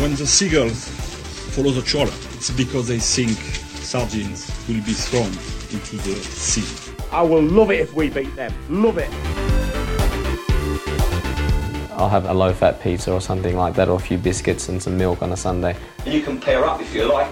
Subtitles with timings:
[0.00, 0.88] When the seagulls
[1.54, 3.36] follow the trawler, it's because they think
[3.84, 6.64] sardines will be thrown into the sea.
[7.12, 8.50] I will love it if we beat them.
[8.70, 9.10] Love it.
[11.92, 14.82] I'll have a low fat pizza or something like that, or a few biscuits and
[14.82, 15.76] some milk on a Sunday.
[16.06, 17.30] And you can pair up if you like,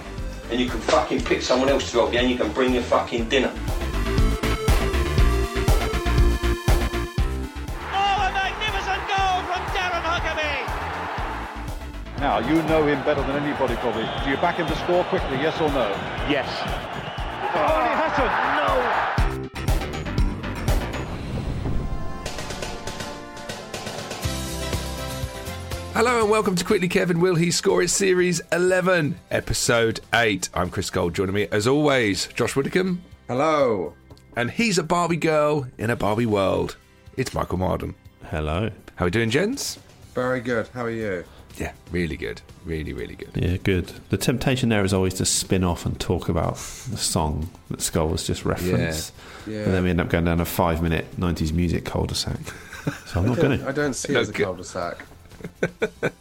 [0.51, 2.83] and you can fucking pick someone else to help you, and you can bring your
[2.83, 3.51] fucking dinner.
[12.19, 14.03] Now, you know him better than anybody probably.
[14.25, 15.87] Do you back him to score quickly, yes or no?
[16.29, 16.49] Yes.
[17.55, 18.29] Oh, he hasn't!
[18.59, 18.99] No!
[25.93, 30.49] Hello and welcome to Quickly Kevin Will He Score It Series 11, Episode 8.
[30.53, 31.13] I'm Chris Gold.
[31.13, 33.01] Joining me, as always, Josh Widdicombe.
[33.29, 33.93] Hello.
[34.35, 36.75] And he's a Barbie girl in a Barbie world.
[37.15, 37.95] It's Michael Marden.
[38.29, 38.71] Hello.
[38.95, 39.79] How are we doing, gents?
[40.13, 40.67] Very good.
[40.73, 41.23] How are you?
[41.59, 42.41] Yeah, really good.
[42.65, 43.31] Really, really good.
[43.35, 43.91] Yeah, good.
[44.09, 48.07] The temptation there is always to spin off and talk about the song that Scull
[48.07, 49.13] was just referenced.
[49.45, 49.53] Yeah.
[49.53, 49.65] Yeah.
[49.65, 52.39] But then we end up going down a five minute 90s music cul de sac.
[53.07, 53.67] So I'm not I going to.
[53.67, 55.05] I don't see it as a cul-de-sac.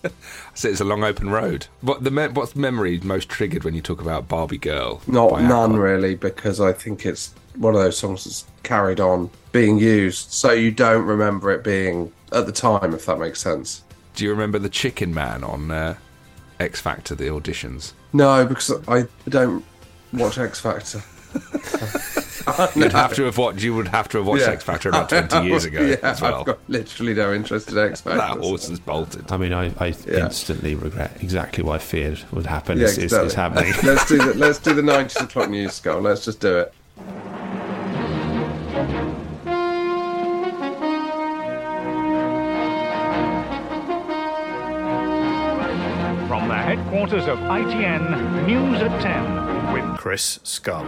[0.54, 1.68] So it's a long open road.
[1.82, 5.00] What the me- what's memory most triggered when you talk about Barbie girl?
[5.06, 5.80] Not none Aqua?
[5.80, 10.50] really, because I think it's one of those songs that's carried on being used, so
[10.50, 13.84] you don't remember it being at the time, if that makes sense.
[14.18, 15.94] Do you remember the Chicken Man on uh,
[16.58, 17.92] X Factor, the auditions?
[18.12, 19.64] No, because I don't
[20.12, 21.00] watch X Factor.
[22.74, 23.62] You'd have to have watched.
[23.62, 24.50] You would have to have watched Yeah.
[24.54, 26.40] X Factor about twenty years ago yeah, as well.
[26.40, 28.18] I've got literally no interest in X Factor.
[28.18, 29.30] that horse is bolted.
[29.30, 30.24] I mean, I, I Yeah.
[30.24, 32.78] instantly regret exactly what I feared would happen.
[32.78, 33.66] Yeah, is, is, is exactly.
[33.66, 33.74] happening.
[33.94, 36.00] let's do the let's do the nineties o'clock news, Scull.
[36.00, 36.74] Let's just do it.
[46.88, 50.86] Headquarters of ITN, News at 10 with Chris Scull.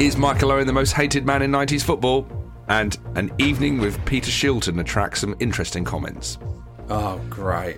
[0.00, 2.26] Is Michael Owen the most hated man in 90s football?
[2.68, 6.38] And an evening with Peter Shilton attracts some interesting comments.
[6.88, 7.76] Oh, great.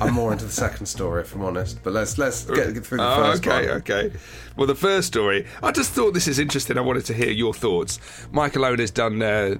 [0.00, 1.82] I'm more into the second story, if I'm honest.
[1.82, 3.76] But let's let's get, get through the Oh, first okay, one.
[3.78, 4.12] okay.
[4.56, 6.78] Well, the first story, I just thought this is interesting.
[6.78, 7.98] I wanted to hear your thoughts.
[8.32, 9.20] Michael Owen has done.
[9.22, 9.56] Uh,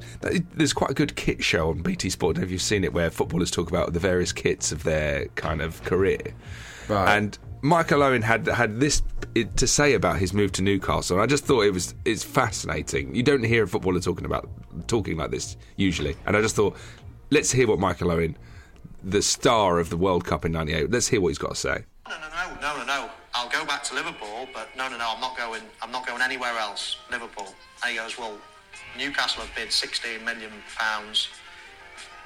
[0.55, 2.37] there's quite a good kit show on BT Sport.
[2.37, 4.85] I don't know if you've seen it, where footballers talk about the various kits of
[4.85, 6.21] their kind of career.
[6.89, 7.17] Right.
[7.17, 9.03] And Michael Owen had had this
[9.57, 11.17] to say about his move to Newcastle.
[11.17, 13.15] And I just thought it was it's fascinating.
[13.15, 14.49] You don't hear a footballer talking about
[14.87, 16.17] talking like this usually.
[16.27, 16.77] And I just thought,
[17.31, 18.37] let's hear what Michael Owen,
[19.03, 21.85] the star of the World Cup in '98, let's hear what he's got to say.
[22.09, 23.11] No, no, no, no, no, no.
[23.35, 25.13] I'll go back to Liverpool, but no, no, no.
[25.15, 25.63] I'm not going.
[25.83, 26.97] I'm not going anywhere else.
[27.11, 27.55] Liverpool.
[27.83, 28.37] And he goes, well,
[28.97, 31.29] Newcastle have bid 16 million pounds.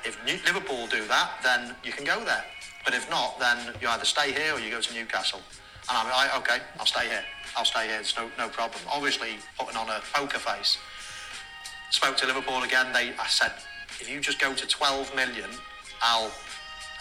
[0.04, 2.44] If New- Liverpool do that, then you can go there.
[2.84, 5.40] But if not, then you either stay here or you go to Newcastle.
[5.88, 7.24] And I'm like, okay, I'll stay here.
[7.56, 7.98] I'll stay here.
[8.00, 8.80] It's no, no problem.
[8.90, 10.78] Obviously, putting on a poker face.
[11.90, 12.86] Spoke to Liverpool again.
[12.92, 13.52] They, I said,
[14.00, 15.50] if you just go to 12 million,
[16.00, 16.32] I'll,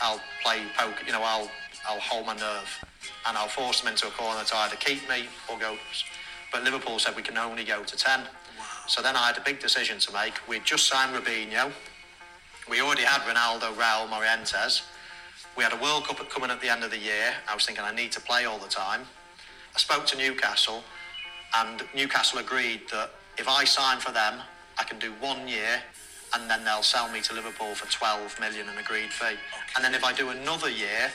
[0.02, 1.06] I'll play poker.
[1.06, 1.50] You know, I'll,
[1.88, 2.86] I'll hold my nerve,
[3.28, 5.78] and I'll force them into a corner to either keep me or go.
[6.52, 8.22] But Liverpool said we can only go to 10.
[8.88, 10.34] So then I had a big decision to make.
[10.48, 11.72] We'd just signed Robinho.
[12.70, 14.82] We already had Ronaldo, Raul, Morientes.
[15.58, 17.34] We had a World Cup coming at the end of the year.
[17.50, 19.02] I was thinking I need to play all the time.
[19.76, 20.84] I spoke to Newcastle,
[21.56, 24.42] and Newcastle agreed that if I sign for them,
[24.78, 25.82] I can do one year,
[26.34, 29.36] and then they'll sell me to Liverpool for 12 million an agreed fee.
[29.76, 31.12] And then if I do another year,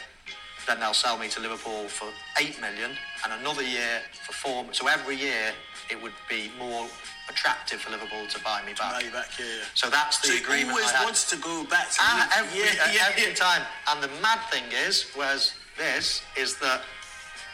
[0.66, 2.08] then they'll sell me to Liverpool for
[2.38, 2.90] 8 million,
[3.24, 5.52] and another year for 4 So every year
[5.90, 6.86] it would be more
[7.28, 9.00] attractive for Liverpool to buy me back.
[9.02, 9.62] Buy back, yeah, yeah.
[9.74, 11.04] So that's the So he agreement always I had.
[11.04, 12.44] wants to go back to Ah, you.
[12.44, 13.34] every, Yeah, uh, yeah, every yeah.
[13.34, 13.62] time.
[13.88, 16.82] And the mad thing is, whereas this is that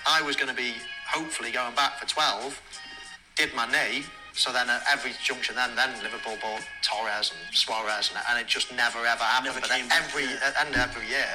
[0.07, 0.73] I was going to be
[1.07, 2.61] hopefully going back for 12,
[3.37, 4.05] did my knee.
[4.35, 8.47] So then at every junction, then then Liverpool bought Torres and Suarez, and, and it
[8.47, 9.55] just never ever happened.
[9.61, 11.27] but then every at end of every year,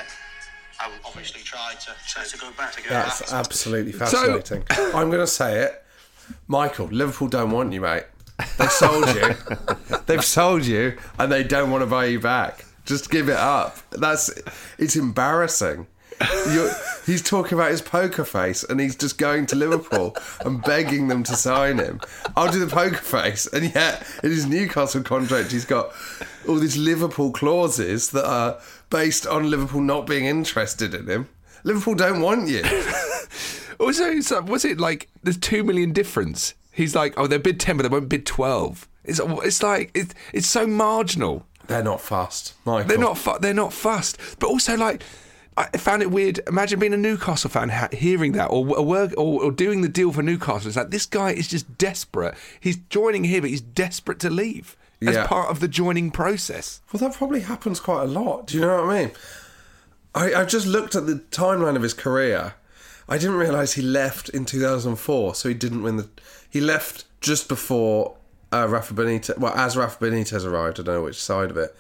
[0.79, 3.33] I will obviously try to try to go back to go That's back.
[3.33, 4.63] absolutely fascinating.
[4.69, 5.83] I'm going to say it.
[6.47, 8.03] Michael, Liverpool don't want you, mate.
[8.57, 9.33] They've sold you.
[10.05, 12.65] They've sold you, and they don't want to buy you back.
[12.85, 13.77] Just give it up.
[13.91, 14.29] That's
[14.77, 15.87] it's embarrassing.
[16.51, 16.71] You're,
[17.05, 21.23] he's talking about his poker face, and he's just going to Liverpool and begging them
[21.23, 22.01] to sign him.
[22.35, 25.93] I'll do the poker face, and yet in his Newcastle contract, he's got
[26.47, 28.59] all these Liverpool clauses that are
[28.89, 31.29] based on Liverpool not being interested in him.
[31.63, 32.63] Liverpool don't want you.
[33.79, 36.55] Also, was it like there's two million difference?
[36.71, 38.87] He's like, oh, they bid ten, but they won't bid twelve.
[39.03, 41.45] It's it's like it's it's so marginal.
[41.67, 42.87] They're not fast, Michael.
[42.87, 44.17] They're not fu- they're not fussed.
[44.39, 45.03] But also like.
[45.57, 46.39] I found it weird.
[46.47, 50.11] Imagine being a Newcastle fan, ha- hearing that, or work, or, or doing the deal
[50.13, 50.67] for Newcastle.
[50.67, 52.35] It's like this guy is just desperate.
[52.59, 55.25] He's joining here, but he's desperate to leave as Yeah.
[55.27, 56.81] part of the joining process.
[56.93, 58.47] Well, that probably happens quite a lot.
[58.47, 59.11] Do you know what I mean?
[60.13, 62.53] I, I just looked at the timeline of his career.
[63.09, 66.09] I didn't realise he left in 2004, so he didn't win the.
[66.49, 68.15] He left just before
[68.51, 69.37] uh, Rafa Benitez.
[69.37, 71.75] Well, as Rafa Benitez arrived, I don't know which side of it.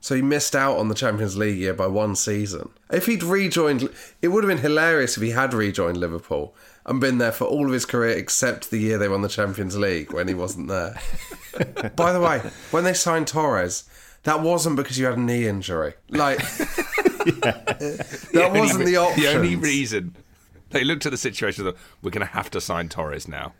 [0.00, 2.70] So he missed out on the Champions League year by one season.
[2.90, 3.90] If he'd rejoined,
[4.22, 6.54] it would have been hilarious if he had rejoined Liverpool
[6.86, 9.76] and been there for all of his career except the year they won the Champions
[9.76, 10.98] League when he wasn't there.
[11.96, 12.38] By the way,
[12.70, 13.84] when they signed Torres,
[14.22, 15.94] that wasn't because you had a knee injury.
[16.08, 16.38] Like,
[17.42, 19.22] that only wasn't re- the option.
[19.22, 20.16] The only reason
[20.70, 23.52] they looked at the situation, and thought, we're going to have to sign Torres now.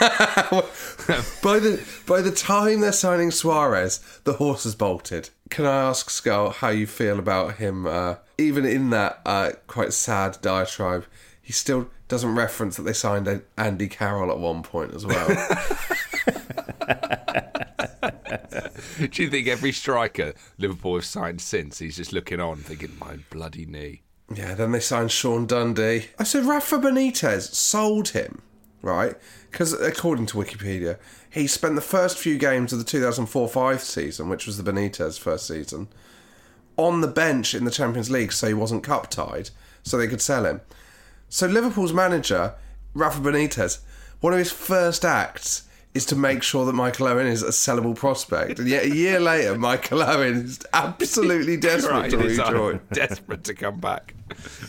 [0.00, 5.30] by the by the time they're signing Suarez, the horse has bolted.
[5.50, 7.86] Can I ask Scull how you feel about him?
[7.86, 11.06] Uh, even in that uh, quite sad diatribe,
[11.40, 15.28] he still doesn't reference that they signed Andy Carroll at one point as well.
[19.10, 23.18] Do you think every striker Liverpool have signed since he's just looking on, thinking, "My
[23.30, 24.02] bloody knee"?
[24.34, 26.06] yeah, then they signed Sean Dundee.
[26.18, 28.42] I said Rafa Benitez sold him,
[28.82, 29.14] right?
[29.50, 30.98] Because according to Wikipedia,
[31.36, 35.46] he spent the first few games of the 2004-5 season, which was the Benitez first
[35.46, 35.86] season,
[36.78, 39.50] on the bench in the Champions League, so he wasn't cup tied,
[39.82, 40.62] so they could sell him.
[41.28, 42.54] So Liverpool's manager,
[42.94, 43.80] Rafa Benitez,
[44.20, 47.94] one of his first acts is to make sure that Michael Owen is a sellable
[47.94, 48.58] prospect.
[48.58, 52.80] And yet a year later, Michael Owen is absolutely desperate Right, to rejoin.
[52.92, 54.14] desperate to come back,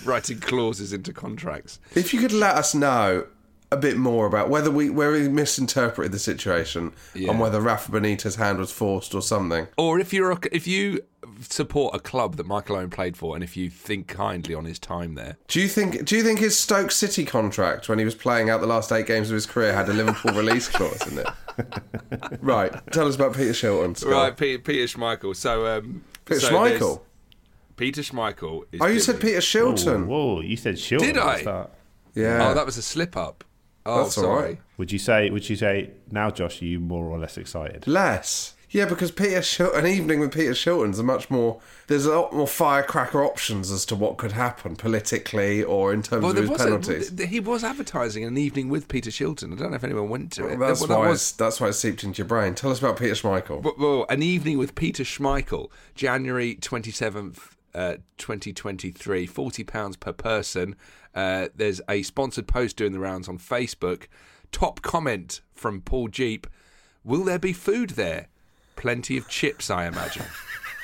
[0.03, 1.79] writing clauses into contracts.
[1.95, 3.25] If you could let us know
[3.71, 7.31] a bit more about whether we where we misinterpreted the situation Yeah.
[7.31, 9.67] and whether Rafa Benitez's hand was forced or something.
[9.77, 11.01] Or if you're a, if you
[11.41, 14.79] support a club that Michael Owen played for, and if you think kindly on his
[14.79, 18.15] time there, Do you think do you think his Stoke City contract when he was
[18.15, 21.19] playing out the last eight games of his career had a Liverpool release clause in
[21.19, 21.27] it?
[22.41, 22.71] right.
[22.91, 23.97] Tell us about Peter Shilton.
[23.97, 24.11] Scott.
[24.11, 24.37] right?
[24.37, 25.35] Peter, Peter Schmeichel.
[25.35, 27.01] So um, Peter so Schmeichel?
[27.75, 28.63] Peter Schmeichel.
[28.71, 30.05] Is Oh, you said Peter Shilton.
[30.07, 30.99] Whoa, you said Shilton.
[30.99, 31.67] Did I?
[32.15, 32.49] Yeah.
[32.49, 33.43] Oh, that was a slip up.
[33.87, 34.41] Oh, That's sorry.
[34.43, 34.57] right.
[34.77, 35.29] Would you say?
[35.29, 36.61] Would you say now, Josh?
[36.61, 37.87] Are you more or less excited?
[37.87, 38.53] Less.
[38.69, 41.61] Yeah, because Peter Shil- an evening with Peter Shilton's a much more.
[41.87, 46.21] There's a lot more firecracker options as to what could happen politically or in terms
[46.21, 47.29] Well, of there his was a- penalties.
[47.29, 49.53] he was advertising an evening with Peter Shilton.
[49.53, 50.59] I don't know if anyone went to it.
[50.59, 52.55] Well, that's Well, that why was- it's, that's why it seeped into your brain.
[52.55, 53.61] Tell us about Peter Schmeichel.
[53.63, 57.37] Well, well, an evening with Peter Schmeichel, January 27th,
[57.77, 60.75] uh, 2023, £40 per person.
[61.13, 64.07] Uh, there's a sponsored post doing the rounds on Facebook.
[64.51, 66.47] Top comment from Paul Jeep
[67.07, 68.27] Will there be food there?
[68.75, 70.25] Plenty of chips, I imagine.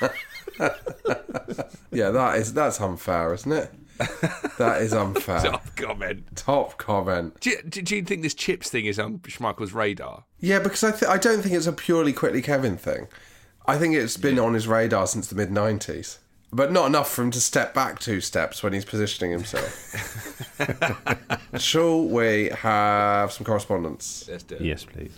[1.92, 3.70] yeah, that is that's unfair, isn't it?
[4.56, 5.40] That is unfair.
[5.42, 6.34] Top comment.
[6.34, 7.38] Top comment.
[7.40, 10.24] Do you, do you think this chips thing is on Schmeichel's radar?
[10.40, 13.06] Yeah, because I th- I don't think it's a purely quickly Kevin thing.
[13.66, 16.18] I think it's been on his radar since the mid '90s,
[16.54, 19.90] but not enough for him to step back two steps when he's positioning himself.
[21.58, 24.26] Shall we have some correspondence?
[24.30, 25.10] Let's do Yes, please.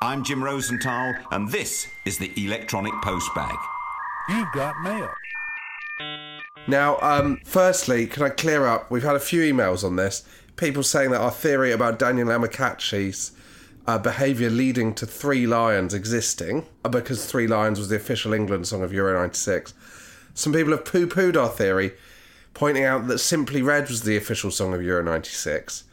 [0.00, 3.58] I'm Jim Rosenthal, and this is the Electronic Postbag.
[4.30, 5.10] You've got mail.
[6.66, 8.90] Now, um, firstly, can I clear up?
[8.90, 10.26] We've had a few emails on this.
[10.56, 13.32] People saying that our theory about Daniel Amokachi's
[13.88, 18.68] uh, behaviour leading to Three Lions existing, uh, because Three Lions was the official England
[18.68, 19.72] song of Euro 96.
[20.34, 21.94] Some people have poo pooed our theory,
[22.52, 25.84] pointing out that Simply Red was the official song of Euro 96.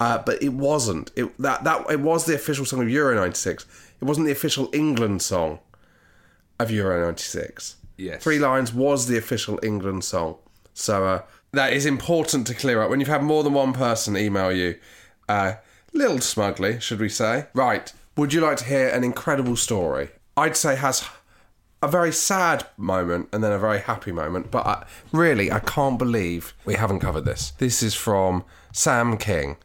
[0.00, 1.12] Uh, but it wasn't.
[1.14, 3.64] It, that, that, it was the official song of Euro 96.
[4.00, 5.60] It wasn't the official England song
[6.58, 7.76] of Euro 96.
[7.96, 8.24] Yes.
[8.24, 10.38] Three Lions was the official England song.
[10.74, 11.22] So uh,
[11.52, 12.90] that is important to clear up.
[12.90, 14.80] When you've had more than one person email you,
[15.28, 15.54] uh,
[15.92, 17.46] little smugly, should we say.
[17.54, 17.92] Right.
[18.16, 20.10] Would you like to hear an incredible story?
[20.36, 21.08] I'd say has
[21.82, 25.98] a very sad moment and then a very happy moment, but I, really, I can't
[25.98, 27.52] believe we haven't covered this.
[27.52, 29.56] This is from Sam King.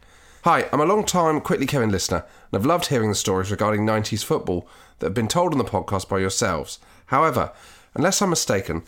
[0.43, 3.85] Hi, I'm a long time Quickly Kevin listener, and I've loved hearing the stories regarding
[3.85, 4.67] 90s football
[4.99, 6.79] that have been told on the podcast by yourselves.
[7.07, 7.51] However,
[7.95, 8.83] unless I'm mistaken,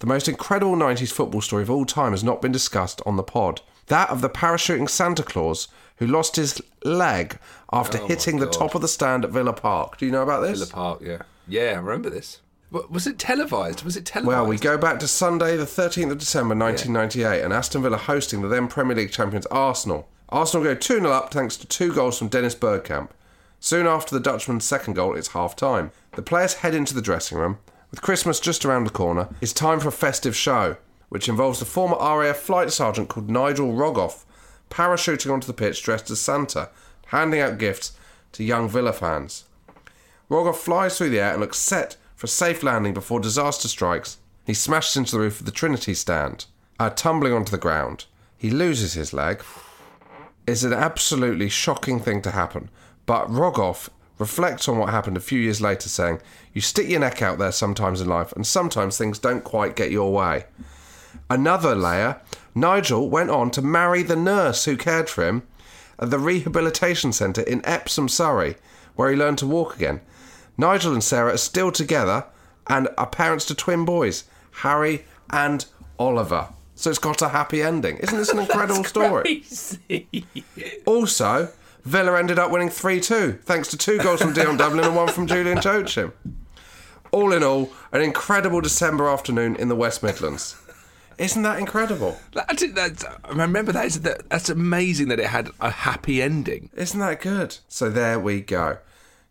[0.00, 3.22] the most incredible 90s football story of all time has not been discussed on the
[3.22, 3.60] pod.
[3.92, 7.38] That of the parachuting Santa Claus who lost his leg
[7.70, 9.98] after Oh hitting the top of the stand at Villa Park.
[9.98, 10.58] Do you know about this?
[10.60, 11.22] Villa Park, yeah.
[11.46, 12.40] Yeah, I remember this.
[12.70, 13.84] Was it televised?
[13.84, 14.26] Was it televised?
[14.26, 18.40] Well, we go back to Sunday, the 13th of December 1998, and Aston Villa hosting
[18.40, 20.08] the then Premier League champions Arsenal.
[20.30, 23.10] Arsenal go 2 0 up thanks to two goals from Dennis Bergkamp.
[23.60, 25.90] Soon after the Dutchman's second goal, it's half time.
[26.16, 27.58] The players head into the dressing room.
[27.90, 30.78] With Christmas just around the corner, it's time for a festive show,
[31.12, 34.24] which involves the former RAF flight sergeant called Nigel Rogoff
[34.70, 36.70] parachuting onto the pitch dressed as Santa,
[37.08, 37.92] handing out gifts
[38.32, 39.44] to young Villa fans.
[40.30, 44.16] Rogoff flies through the air and looks set for a safe landing before disaster strikes.
[44.46, 46.46] He smashes into the roof of the Trinity stand,
[46.80, 48.06] uh, tumbling onto the ground.
[48.38, 49.44] He loses his leg.
[50.46, 52.70] It's an absolutely shocking thing to happen,
[53.04, 56.22] but Rogoff reflects on what happened a few years later, saying,
[56.54, 59.90] You stick your neck out there sometimes in life, and sometimes things don't quite get
[59.90, 60.46] your way.
[61.30, 62.20] Another layer,
[62.54, 65.42] Nigel went on to marry the nurse who cared for him
[65.98, 68.56] at the rehabilitation centre in Epsom, Surrey,
[68.96, 70.00] where he learned to walk again.
[70.58, 72.26] Nigel and Sarah are still together
[72.66, 74.24] and are parents to twin boys,
[74.62, 75.64] Harry and
[75.98, 76.48] Oliver.
[76.74, 77.98] So it's got a happy ending.
[77.98, 79.44] Isn't this an incredible story?
[80.84, 81.48] Also,
[81.84, 85.08] Villa ended up winning 3 2, thanks to two goals from Dion Dublin and one
[85.08, 86.12] from Julian Joachim.
[87.10, 90.56] All in all, an incredible December afternoon in the West Midlands.
[91.22, 92.18] Isn't that incredible?
[92.32, 94.28] That's, I remember that, is- that.
[94.28, 96.70] That's amazing that it had a happy ending.
[96.74, 97.58] Isn't that good?
[97.68, 98.78] So there we go.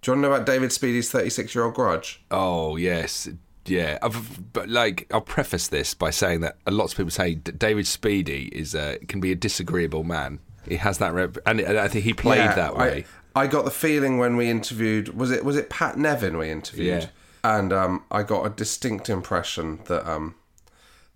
[0.01, 2.23] Do you want to know about David Speedie's 36 year old grudge?
[2.31, 3.29] Oh yes,
[3.65, 3.99] yeah.
[4.01, 7.85] I've, but like, I'll preface this by saying that a lot of people say David
[7.85, 10.39] Speedie is uh, can be a disagreeable man.
[10.67, 13.05] He has that, rep- and and I think he played Yeah, that way.
[13.35, 16.49] I, I got the feeling when we interviewed was it was it Pat Nevin we
[16.49, 17.57] interviewed, Yeah.
[17.57, 20.33] and um, I got a distinct impression that um,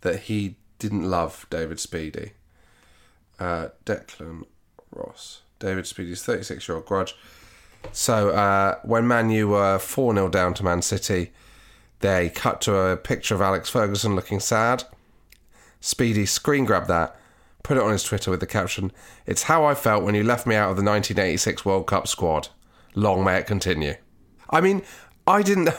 [0.02, 2.32] that he didn't love David Speedie.
[3.40, 4.46] Uh, Declan
[4.92, 7.16] Ross, David Speedie's thirty-six year old grudge.
[7.92, 11.32] So uh, when Man U were four 0 down to Man City,
[12.00, 14.84] they cut to a picture of Alex Ferguson looking sad.
[15.82, 17.16] Speedie screen grabbed that,
[17.62, 18.92] put it on his Twitter with the caption,
[19.26, 22.48] It's how I felt when you left me out of the 1986 World Cup squad.
[22.96, 23.96] Long may it continue.
[24.50, 24.82] I mean,
[25.28, 25.70] I didn't.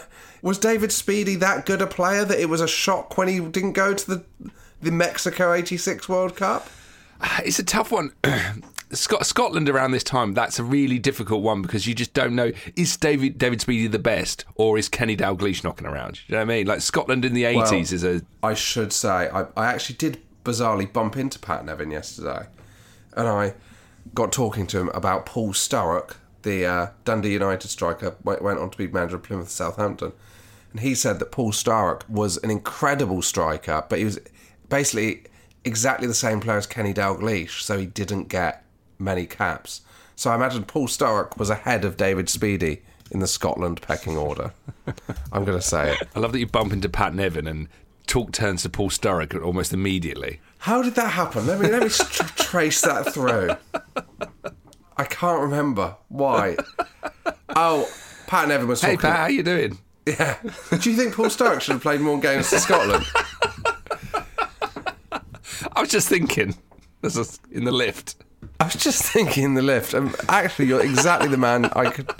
[0.42, 3.72] Was David Speedie that good a player that it was a shock when he didn't
[3.72, 4.24] go to the,
[4.86, 6.68] the Mexico 86 World Cup?
[7.44, 8.12] It's a tough one.
[8.92, 12.96] Scotland around this time, that's a really difficult one because you just don't know is
[12.96, 16.20] David David Speedie the best or is Kenny Dalglish knocking around?
[16.28, 16.66] You know what I mean?
[16.68, 20.20] Like Scotland in the 80s Well, is a I should say, I, I actually did
[20.44, 22.46] bizarrely bump into Pat Nevin yesterday,
[23.14, 23.54] and I
[24.14, 28.70] got talking to him about Paul Sturrock, the uh, Dundee United striker, went, went on
[28.70, 30.12] to be manager of Plymouth Southampton,
[30.70, 34.20] and he said that Paul Sturrock was an incredible striker, but he was
[34.68, 35.24] basically
[35.64, 38.64] exactly the same player as Kenny Dalglish, so he didn't get
[38.98, 39.82] many caps.
[40.14, 42.80] So I imagine Paul Sturrock was ahead of David Speedie
[43.10, 44.52] in the Scotland pecking order.
[45.32, 46.08] I'm going to say it.
[46.14, 47.68] I love that you bump into Pat Nevin and
[48.06, 50.40] talk turns to Paul Sturrock almost immediately.
[50.58, 51.46] How did that happen?
[51.46, 53.50] Let me let me tr- trace that through.
[54.96, 56.56] I can't remember why.
[57.54, 57.88] Oh,
[58.26, 58.96] Pat Nevin was talking.
[58.96, 59.02] Hey.
[59.02, 59.78] Pat, how you doing?
[60.06, 60.38] Yeah.
[60.80, 63.04] Do you think Paul Stark should have played more games for Scotland?
[65.76, 66.54] I was just thinking,
[67.02, 68.16] this is in the lift.
[68.58, 69.94] I was just thinking in the lift.
[69.94, 72.10] Um, actually, you're exactly the man I could.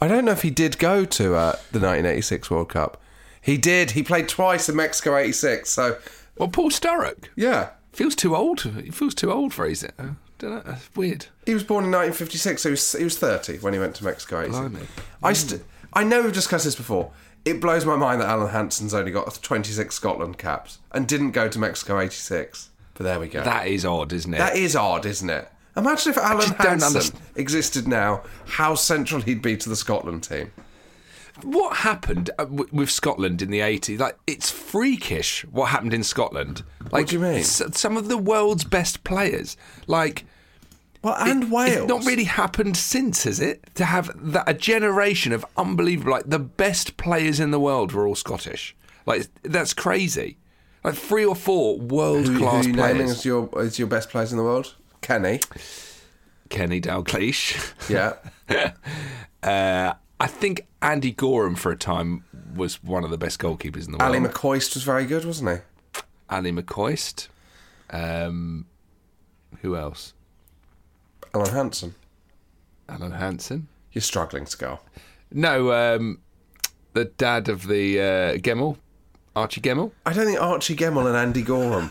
[0.00, 3.00] I don't know if he did go to uh, the 1986 World Cup.
[3.42, 3.92] He did.
[3.92, 5.68] He played twice in Mexico '86.
[5.68, 5.98] So,
[6.38, 7.28] well, Paul Sturrock.
[7.36, 8.62] Yeah, feels too old.
[8.62, 9.84] He feels too old for his.
[9.84, 9.90] Uh,
[10.38, 10.62] don't know.
[10.64, 11.26] That's weird.
[11.44, 14.04] He was born in 1956, so he was, he was 30 when he went to
[14.04, 14.58] Mexico '86.
[14.58, 14.86] Blimey.
[15.22, 17.12] I st- I know we've discussed this before.
[17.46, 21.48] It blows my mind that Alan Hansen's only got 26 Scotland caps and didn't go
[21.48, 22.70] to Mexico 86.
[22.94, 23.44] But there we go.
[23.44, 24.38] That is odd, isn't it?
[24.38, 25.48] That is odd, isn't it?
[25.76, 30.50] Imagine if Alan Hansen existed now, how central he'd be to the Scotland team.
[31.42, 34.00] what happened uh, with Scotland in the 80s?
[34.00, 36.64] Like, it's freakish what happened in Scotland.
[36.90, 37.44] Like, do you mean?
[37.44, 39.56] some of the world's best players.
[39.86, 40.24] Like,
[41.06, 41.76] Well, and it- Wales.
[41.76, 43.64] It's not really happened since, has it?
[43.76, 48.06] To have that a generation of unbelievable, like the best players in the world were
[48.06, 48.74] all Scottish.
[49.06, 50.38] Like that's crazy.
[50.82, 53.10] Like three or four world class are you naming players.
[53.10, 54.74] as your, as your best players in the world?
[55.00, 55.40] Kenny.
[56.48, 57.72] Kenny Dalglish.
[57.88, 58.72] Yeah.
[59.42, 63.92] uh, I think Andy Goram for a time was one of the best goalkeepers in
[63.92, 64.14] the world.
[64.16, 64.18] Ali.
[64.20, 66.00] McCoist was very good, wasn't he?
[66.30, 67.28] Ali McCoist.
[67.90, 68.66] Um,
[69.62, 70.14] who else?
[71.36, 71.94] Alan Hansen.
[72.88, 73.68] Alan Hansen.
[73.92, 74.80] You're struggling, Scar.
[75.30, 76.20] No, um,
[76.94, 78.04] the dad of the uh,
[78.38, 78.78] Gemmill,
[79.34, 79.92] Archie Gemmill.
[80.06, 81.90] I don't think Archie Gemmill and Andy Goram.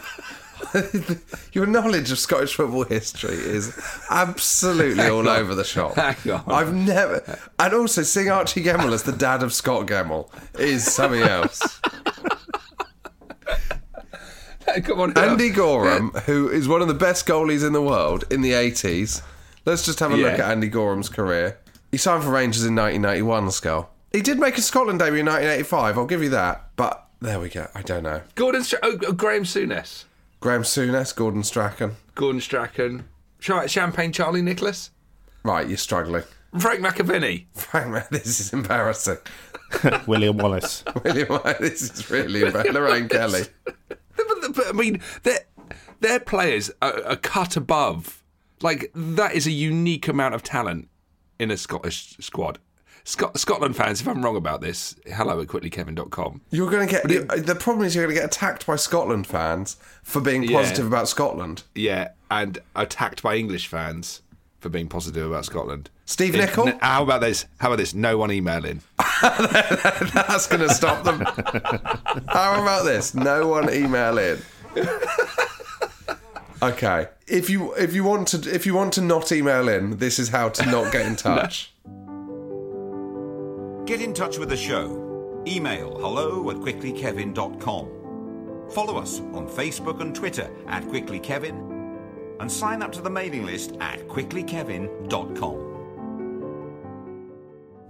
[1.53, 3.77] Your knowledge of Scottish football history is
[4.09, 5.37] absolutely all on.
[5.37, 5.95] over the shop.
[6.47, 10.27] I've never, and also seeing Archie Gemmill as the dad of Scot Gemmill
[10.59, 11.79] is something else.
[14.85, 18.41] Come on, Andy Goram, who is one of the best goalies in the world in
[18.41, 19.21] the 80s.
[19.65, 21.57] Let's just have a look at Andy Goram's career.
[21.91, 23.89] He signed for Rangers in 1991, Scull.
[24.11, 26.69] He did make a Scotland debut in 1985, I'll give you that.
[26.75, 28.21] But there we go, I don't know.
[28.35, 30.05] Gordon, Stra- oh, oh, Graeme Souness,
[30.39, 31.95] Graeme Souness, Gordon Strachan.
[32.13, 33.05] Gordon Strachan,
[33.39, 34.91] Ch- Champagne Charlie Nicholas,
[35.43, 36.23] Right, you're struggling.
[36.59, 37.45] Frank McAvennie.
[37.53, 39.17] Frank, this is embarrassing.
[40.07, 40.83] William Wallace.
[41.03, 41.57] William, Wallace.
[41.59, 42.73] this is really embarrassing.
[42.73, 43.43] Lorraine Kelly.
[43.63, 43.75] But,
[44.55, 45.39] but, I mean, their
[45.99, 48.23] their players are, are cut above.
[48.61, 50.87] Like that is a unique amount of talent
[51.39, 52.59] in a Scottish squad.
[53.07, 56.41] Scot- Scotland fans, if I'm wrong about this, hello at quicklykevin.com.
[56.49, 57.11] You're going to get.
[57.11, 60.57] you- the problem is you're going to get attacked by Scotland fans for being Yeah.
[60.61, 61.63] positive about Scotland.
[61.75, 64.21] Yeah, and attacked by English fans
[64.59, 65.91] for being positive about Scotland.
[66.05, 66.69] Steve If- Nicol?
[66.69, 67.45] n- how about this?
[67.59, 67.93] How about this?
[67.93, 68.81] No one emailing.
[69.21, 71.19] That's going to stop them.
[72.27, 73.13] How about this?
[73.15, 74.39] No one email in.
[76.61, 77.07] Okay.
[77.27, 80.29] If you if you want to if you want to not email in, this is
[80.29, 81.71] how to not get in touch.
[83.85, 85.43] Get in touch with the show.
[85.47, 88.69] Email hello at quicklykevin.com.
[88.71, 91.73] Follow us on Facebook and Twitter at quicklykevin.
[92.39, 95.64] And sign up to the mailing list at quicklykevin.com.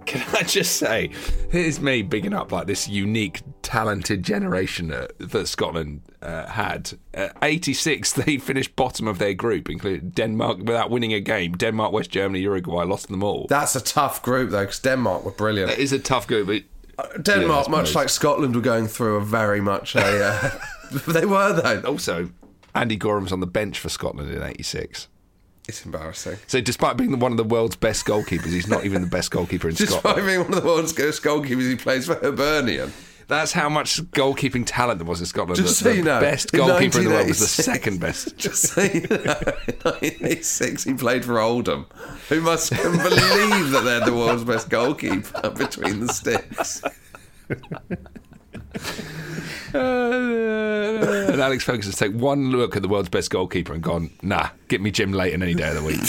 [0.06, 1.10] Can I just say,
[1.50, 6.92] here's me bigging up like this unique, talented generation that, that Scotland uh, had.
[7.14, 11.52] Uh, 86, they finished bottom of their group, including Denmark, without winning a game.
[11.52, 13.46] Denmark, West Germany, Uruguay lost them all.
[13.48, 15.72] That's a tough group though, because Denmark were brilliant.
[15.72, 16.46] It is a tough group.
[16.46, 20.24] But Denmark, Yeah, much like Scotland, were going through a very much a.
[20.24, 20.50] Uh,
[21.08, 21.82] they were though.
[21.88, 22.30] Also,
[22.74, 25.08] Andy Goram's on the bench for Scotland in 86.
[25.68, 26.38] It's embarrassing.
[26.46, 29.68] So, despite being one of the world's best goalkeepers, he's not even the best goalkeeper
[29.68, 30.16] in Despite Scotland.
[30.16, 32.92] Despite being one of the world's best goalkeepers, he plays for Hibernian.
[33.28, 35.56] That's how much goalkeeping talent there was in Scotland.
[35.60, 38.36] Just the, so you the know, best goalkeeper in the world was the second best.
[38.38, 39.16] Just so you know,
[39.66, 41.86] in 1986 he played for Oldham,
[42.28, 46.82] who must believe that they're the world's best goalkeeper between the sticks.
[49.74, 54.48] Uh, and Alex Ferguson take one look at the world's best goalkeeper and gone, nah,
[54.68, 56.00] get me Jim Leighton any day of the week.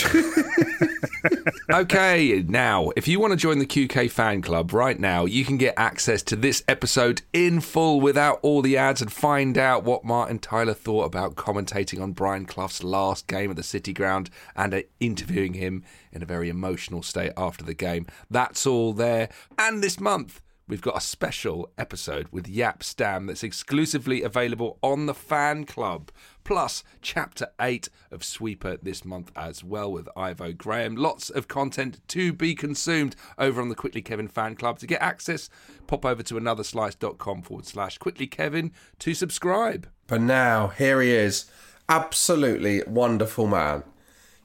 [1.73, 5.57] okay, now, if you want to join the QK fan club right now, you can
[5.57, 10.05] get access to this episode in full without all the ads and find out what
[10.05, 14.73] Martin Tyler thought about commentating on Brian Clough's last game at the City Ground and
[14.73, 18.05] uh, interviewing him in a very emotional state after the game.
[18.29, 19.29] That's all there.
[19.57, 25.05] And this month, we've got a special episode with Jaap Stam that's exclusively available on
[25.05, 26.11] the fan club.
[26.43, 30.95] Plus, chapter 8 of Sweeper this month as well with Ivo Graham.
[30.95, 34.79] Lots of content to be consumed over on the Quickly Kevin fan club.
[34.79, 35.49] To get access,
[35.87, 39.87] pop over to anotherslice.com forward slash quickly Kevin to subscribe.
[40.07, 41.49] But now, here he is.
[41.89, 43.83] Absolutely wonderful man.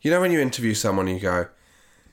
[0.01, 1.49] You know, when you interview someone, you go,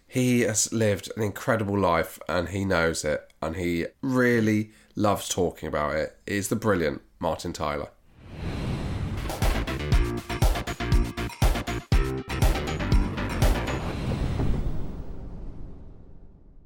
[0.08, 5.68] he has lived an incredible life and he knows it and he really loves talking
[5.68, 6.18] about it.
[6.26, 7.90] Is the brilliant Martin Tyler.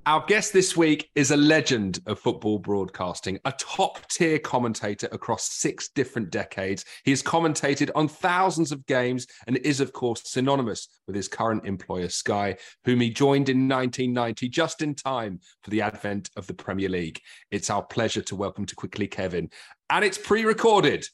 [0.05, 5.45] Our guest this week is a legend of football broadcasting, a top tier commentator across
[5.45, 6.83] six different decades.
[7.05, 11.65] He has commentated on thousands of games and is, of course, synonymous with his current
[11.65, 16.53] employer, Sky, whom he joined in 1990, just in time for the advent of the
[16.53, 17.21] Premier League.
[17.49, 19.49] It's our pleasure to welcome to Quickly Kevin,
[19.89, 21.05] and it's pre recorded,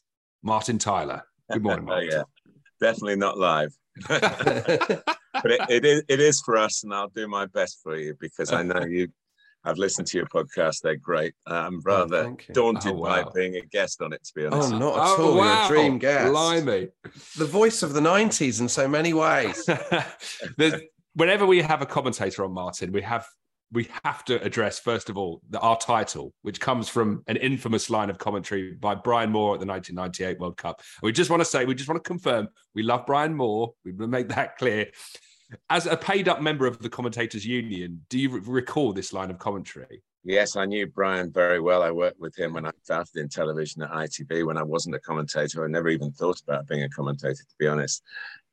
[0.42, 1.22] Martin Tyler.
[1.52, 2.10] Good morning, Oh, Martin.
[2.10, 2.22] yeah,
[2.80, 3.72] definitely not live.
[5.32, 8.14] but it, it is it is for us, and I'll do my best for you
[8.20, 9.08] because I know you.
[9.62, 11.34] I've listened to your podcast; they're great.
[11.46, 12.54] I'm oh, rather thank you.
[12.54, 15.18] daunted Oh, by being a guest on it, to be oh, honest, Oh, not at
[15.18, 15.34] Oh, all.
[15.34, 15.64] You're wow.
[15.66, 16.30] a dream guest.
[16.32, 16.88] Blimey.
[17.36, 19.68] The voice of the 90s in so many ways.
[21.14, 23.26] Whenever we have a commentator on Martin, we have
[23.72, 27.88] we have to address first of all the, our title, which comes from an infamous
[27.88, 30.80] line of commentary by Brian Moore at the 1998 World Cup.
[31.00, 33.72] And we just want to say, we just want to confirm, we love Brian Moore.
[33.84, 34.90] We make that clear.
[35.68, 39.30] As a paid up member of the Commentators Union, do you re- recall this line
[39.30, 40.02] of commentary?
[40.22, 41.82] Yes, I knew Brian very well.
[41.82, 45.00] I worked with him when I started in television at ITV when I wasn't a
[45.00, 45.64] commentator.
[45.64, 48.02] I never even thought about being a commentator, to be honest.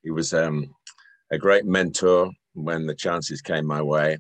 [0.02, 0.74] He was um,
[1.32, 4.18] a great mentor when the chances came my way.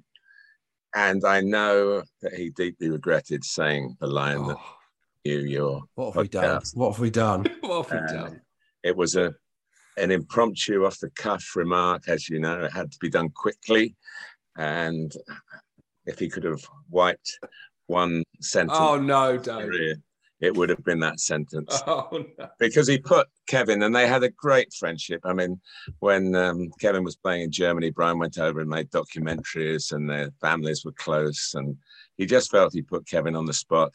[0.97, 4.75] And I know that he deeply regretted saying the line that oh.
[5.23, 6.61] you, your What have we done?
[6.73, 7.45] What have we done?
[7.61, 8.41] what have we done?
[8.81, 9.35] It was a
[9.97, 12.63] an impromptu, off the cuff remark, as you know.
[12.63, 13.95] It had to be done quickly,
[14.57, 15.13] and
[16.07, 17.31] if he could have wiped
[17.85, 19.69] one sentence, Oh no, don't.
[19.69, 19.97] career,
[20.39, 22.49] it would have been that sentence Oh no.
[22.59, 25.21] because he put Kevin, and they had a great friendship.
[25.23, 25.59] I mean,
[25.99, 30.29] when um, Kevin was playing in Germany, Brian went over and made documentaries, and their
[30.41, 31.75] families were close, and
[32.17, 33.93] he just felt he put Kevin on the spot.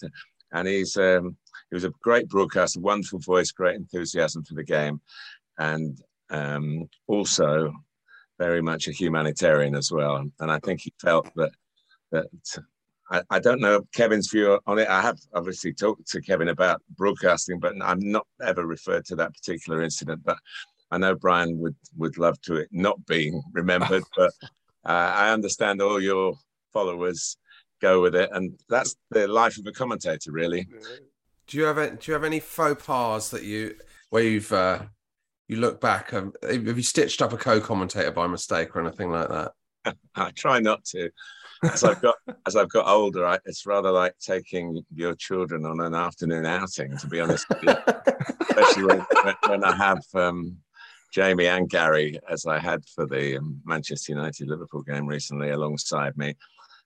[0.52, 1.36] And he's um,
[1.70, 5.00] he was a great broadcaster, wonderful voice, great enthusiasm for the game,
[5.58, 5.98] and
[6.30, 7.72] um, also
[8.38, 10.16] very much a humanitarian as well.
[10.40, 11.52] And I think he felt that
[12.10, 12.26] that
[13.12, 14.88] I, I don't know Kevin's view on it.
[14.88, 19.34] I have obviously talked to Kevin about broadcasting, but I'm not ever referred to that
[19.34, 20.22] particular incident.
[20.24, 20.38] But
[20.90, 24.02] I know Brian would would love to it not being remembered.
[24.16, 24.32] but
[24.84, 26.34] uh, I understand all your
[26.72, 27.36] followers
[27.82, 30.66] go with it, and that's the life of a commentator, really.
[31.46, 33.74] Do you have a, do you have any faux pas that you
[34.08, 34.84] where you've uh,
[35.48, 36.14] you look back?
[36.14, 39.52] Um, have you stitched up a co-commentator by mistake or anything like that?
[40.14, 41.10] I try not to.
[41.62, 45.80] As I've got as I've got older, I, it's rather like taking your children on
[45.80, 46.96] an afternoon outing.
[46.98, 47.74] To be honest, with you.
[48.40, 49.06] especially when,
[49.46, 50.56] when, I have um,
[51.12, 56.16] Jamie and Gary, as I had for the um, Manchester United Liverpool game recently, alongside
[56.16, 56.34] me.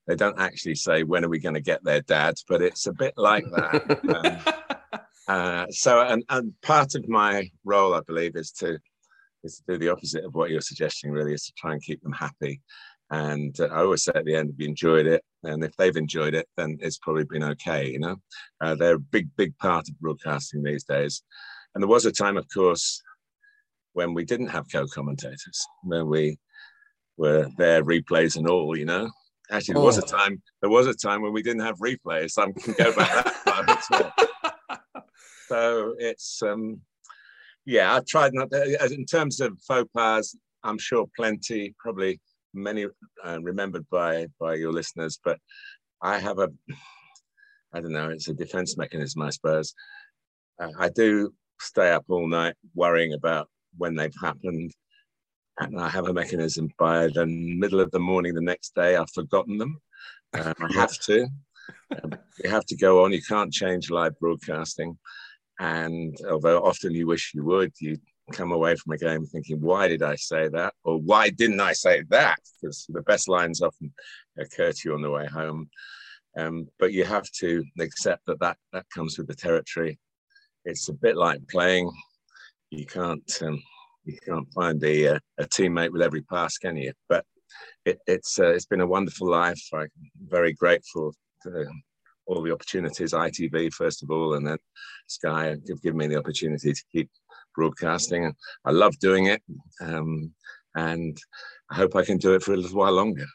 [0.06, 2.92] They don't actually say when are we going to get there, Dad, but it's a
[2.92, 4.44] bit like that.
[4.88, 8.78] Um, uh, so, and, and part of my role, I believe, is to
[9.42, 11.10] is to do the opposite of what you're suggesting.
[11.10, 12.60] Really, is to try and keep them happy.
[13.10, 15.96] And uh, I always say at the end, if you enjoyed it, and if they've
[15.96, 17.88] enjoyed it, then it's probably been okay.
[17.90, 18.16] You know,
[18.60, 21.22] uh, they're a big, big part of broadcasting these days.
[21.74, 23.02] And there was a time, of course,
[23.92, 26.38] when we didn't have co-commentators, when we
[27.16, 28.76] were there, replays and all.
[28.76, 29.10] You know,
[29.50, 30.18] actually, there was a Oh.
[30.18, 30.42] time.
[30.60, 32.32] There was a time when we didn't have replays.
[32.32, 34.12] So I can go back that far as well.
[35.48, 36.80] So it's um,
[37.64, 40.34] yeah, I tried not to, in terms of faux pas.
[40.64, 42.20] I'm sure plenty, probably
[42.56, 42.86] many
[43.24, 45.38] uh, remembered by by your listeners, but
[46.02, 46.48] I have a,
[47.72, 49.74] I don't know, it's a defense mechanism, I suppose.
[50.60, 54.72] Uh, I do stay up all night worrying about when they've happened,
[55.58, 59.10] and I have a mechanism by the middle of the morning the next day, I've
[59.10, 59.80] forgotten them.
[60.34, 61.28] Um, I have to.
[62.02, 63.12] Um, you have to go on.
[63.12, 64.98] You can't change live broadcasting.
[65.58, 67.96] And although often you wish you would, you
[68.32, 70.74] come away from a game thinking, why did I say that?
[70.84, 72.38] Or why didn't I say that?
[72.60, 73.92] Because the best lines often
[74.38, 75.68] occur to you on the way home.
[76.36, 79.98] Um, but you have to accept that, that that comes with the territory.
[80.64, 81.90] It's a bit like playing.
[82.70, 83.62] You can't um,
[84.04, 86.92] you can't find a, uh, a teammate with every pass, can you?
[87.08, 87.24] But
[87.84, 89.62] it, it's uh, it's been a wonderful life.
[89.72, 89.88] I'm
[90.28, 91.66] very grateful to
[92.26, 94.58] all the opportunities, ITV first of all, and then
[95.06, 97.08] Sky have given me the opportunity to keep
[97.56, 98.32] broadcasting.
[98.64, 99.42] I love doing it,
[99.80, 100.32] um,
[100.74, 101.16] and
[101.70, 103.26] I hope I can do it for a little while longer.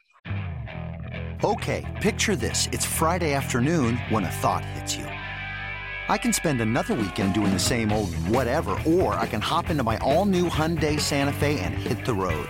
[1.43, 2.69] Okay, picture this.
[2.71, 5.05] It's Friday afternoon when a thought hits you.
[5.05, 9.84] I can spend another weekend doing the same old whatever, or I can hop into
[9.84, 12.47] my all new Hyundai Santa Fe and hit the road.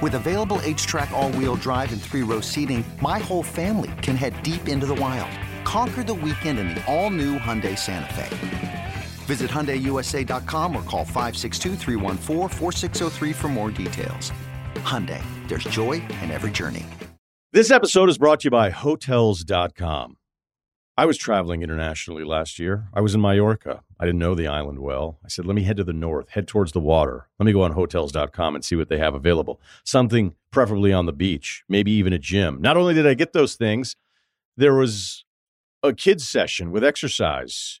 [0.00, 4.16] With available H track, all wheel drive, and three row seating, my whole family can
[4.16, 5.30] head deep into the wild.
[5.64, 8.81] Conquer the weekend in the all new Hyundai Santa Fe.
[9.22, 14.32] Visit HyundaiUSA.com or call 562-314-4603 for more details.
[14.76, 16.86] Hyundai, there's joy in every journey.
[17.52, 20.16] This episode is brought to you by Hotels.com.
[20.96, 22.88] I was traveling internationally last year.
[22.92, 23.82] I was in Mallorca.
[23.98, 25.18] I didn't know the island well.
[25.24, 27.28] I said, let me head to the north, head towards the water.
[27.38, 29.60] Let me go on Hotels.com and see what they have available.
[29.84, 32.60] Something preferably on the beach, maybe even a gym.
[32.60, 33.96] Not only did I get those things,
[34.56, 35.24] there was
[35.82, 37.80] a kids' session with exercise,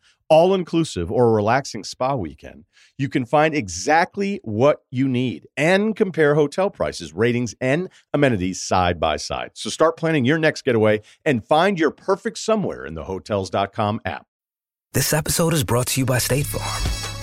[0.31, 2.63] all inclusive or a relaxing spa weekend,
[2.97, 8.97] you can find exactly what you need and compare hotel prices, ratings, and amenities side
[8.97, 9.51] by side.
[9.53, 14.25] So start planning your next getaway and find your perfect somewhere in the hotels.com app.
[14.93, 17.10] This episode is brought to you by State Farm.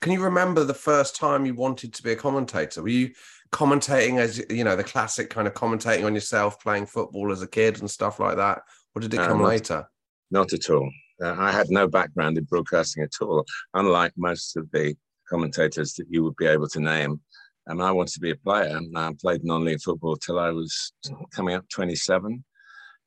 [0.00, 2.82] can you remember the first time you wanted to be a commentator?
[2.82, 3.10] Were you
[3.52, 7.46] commentating as you know the classic kind of commentating on yourself, playing football as a
[7.46, 8.62] kid and stuff like that,
[8.94, 9.86] or did it come later?
[10.30, 10.90] Not at all.
[11.22, 14.96] Uh, I had no background in broadcasting at all, unlike most of the
[15.28, 17.20] commentators that you would be able to name.
[17.66, 18.76] And I wanted to be a player.
[18.76, 20.92] And I played non-league football till I was
[21.34, 22.42] coming up 27.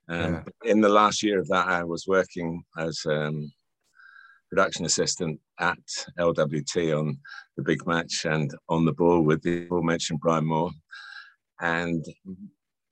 [0.09, 0.43] Um, yeah.
[0.63, 3.51] In the last year of that, I was working as um,
[4.49, 5.77] production assistant at
[6.19, 7.17] LWT on
[7.57, 10.71] the big match and on the ball with the aforementioned Brian Moore.
[11.61, 12.05] And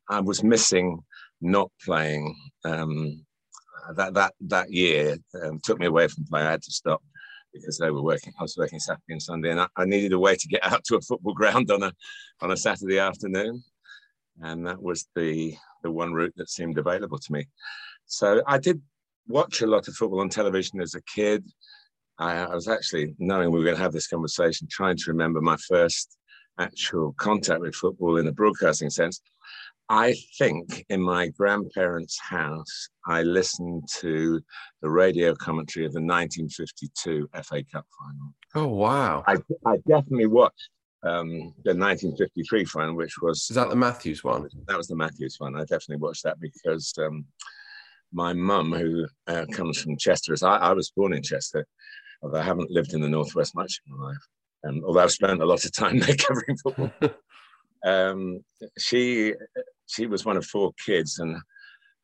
[0.10, 1.00] I was missing
[1.42, 3.26] not playing um,
[3.96, 5.18] that that that year.
[5.42, 6.42] Um, took me away from play.
[6.42, 7.02] I had to stop
[7.54, 8.34] because they were working.
[8.40, 10.84] I was working Saturday and Sunday, and I, I needed a way to get out
[10.86, 11.92] to a football ground on a
[12.42, 13.64] on a Saturday afternoon,
[14.42, 17.48] and that was the the one route that seemed available to me.
[18.06, 18.82] So I did
[19.28, 21.44] watch a lot of football on television as a kid.
[22.22, 25.42] I, I was actually, knowing we were going to have this conversation, trying to remember
[25.42, 26.18] my first
[26.60, 29.20] actual contact with football in a broadcasting sense.
[29.90, 34.40] I think in my grandparents' house, I listened to
[34.82, 38.34] the radio commentary of the 1952 FA Cup final.
[38.56, 39.24] Oh, wow.
[39.28, 40.70] I, I definitely watched
[41.04, 43.48] um, the 1953 final, which was.
[43.50, 44.48] Is that the Matthews one?
[44.68, 45.56] That was the Matthews one.
[45.56, 47.26] I definitely watched that because um,
[48.14, 51.66] my mum, who uh, comes from Chester, as I, I, was born in Chester,
[52.22, 54.28] although I haven't lived in the Northwest much in my life,
[54.68, 56.92] um, although I've spent a lot of time there covering football.
[57.86, 58.44] um,
[58.78, 59.34] she
[59.88, 61.38] she was one of four kids, and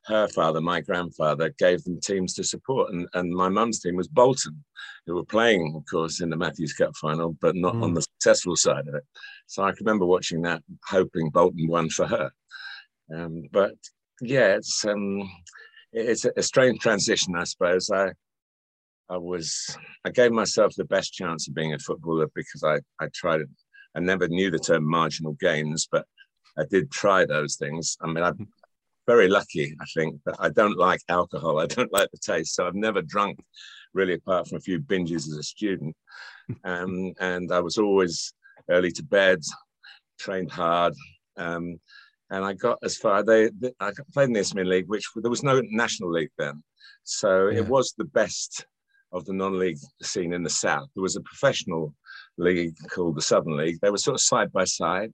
[0.06, 4.08] her father, my grandfather, gave them teams to support, and, and my mum's team was
[4.08, 4.64] Bolton,
[5.06, 7.84] who were playing, of course, in the Matthews Cup final, but not mm.
[7.84, 9.04] on the successful side of it.
[9.48, 12.32] So I can remember watching that, hoping Bolton won for her.
[13.14, 13.74] Um, but
[14.22, 15.30] yeah, it's um,
[15.94, 17.90] it's a, strange transition, I suppose.
[17.90, 18.12] I
[19.10, 23.10] I was I gave myself the best chance of being a footballer because I I
[23.14, 23.50] tried it.
[23.96, 26.06] I never knew the term marginal gains, but
[26.58, 27.98] I did try those things.
[28.02, 28.48] I mean, I'm
[29.08, 31.60] very lucky, I think, but I don't like alcohol.
[31.60, 33.40] I don't like the taste, so I've never drunk
[33.94, 35.96] really, apart from a few binges as a student.
[36.64, 38.34] Um, and I was always
[38.70, 39.40] early to bed,
[40.20, 40.94] trained hard.
[41.38, 41.80] Um,
[42.30, 43.24] and I got as far.
[43.24, 46.62] They, they I played in the Isthmian League, which there was no national league then,
[47.04, 47.60] so yeah.
[47.60, 48.66] it was the best
[49.12, 50.88] of the non-league scene in the south.
[50.96, 51.94] There was a professional
[52.38, 53.78] league called the Southern League.
[53.82, 55.14] They were sort of side by side,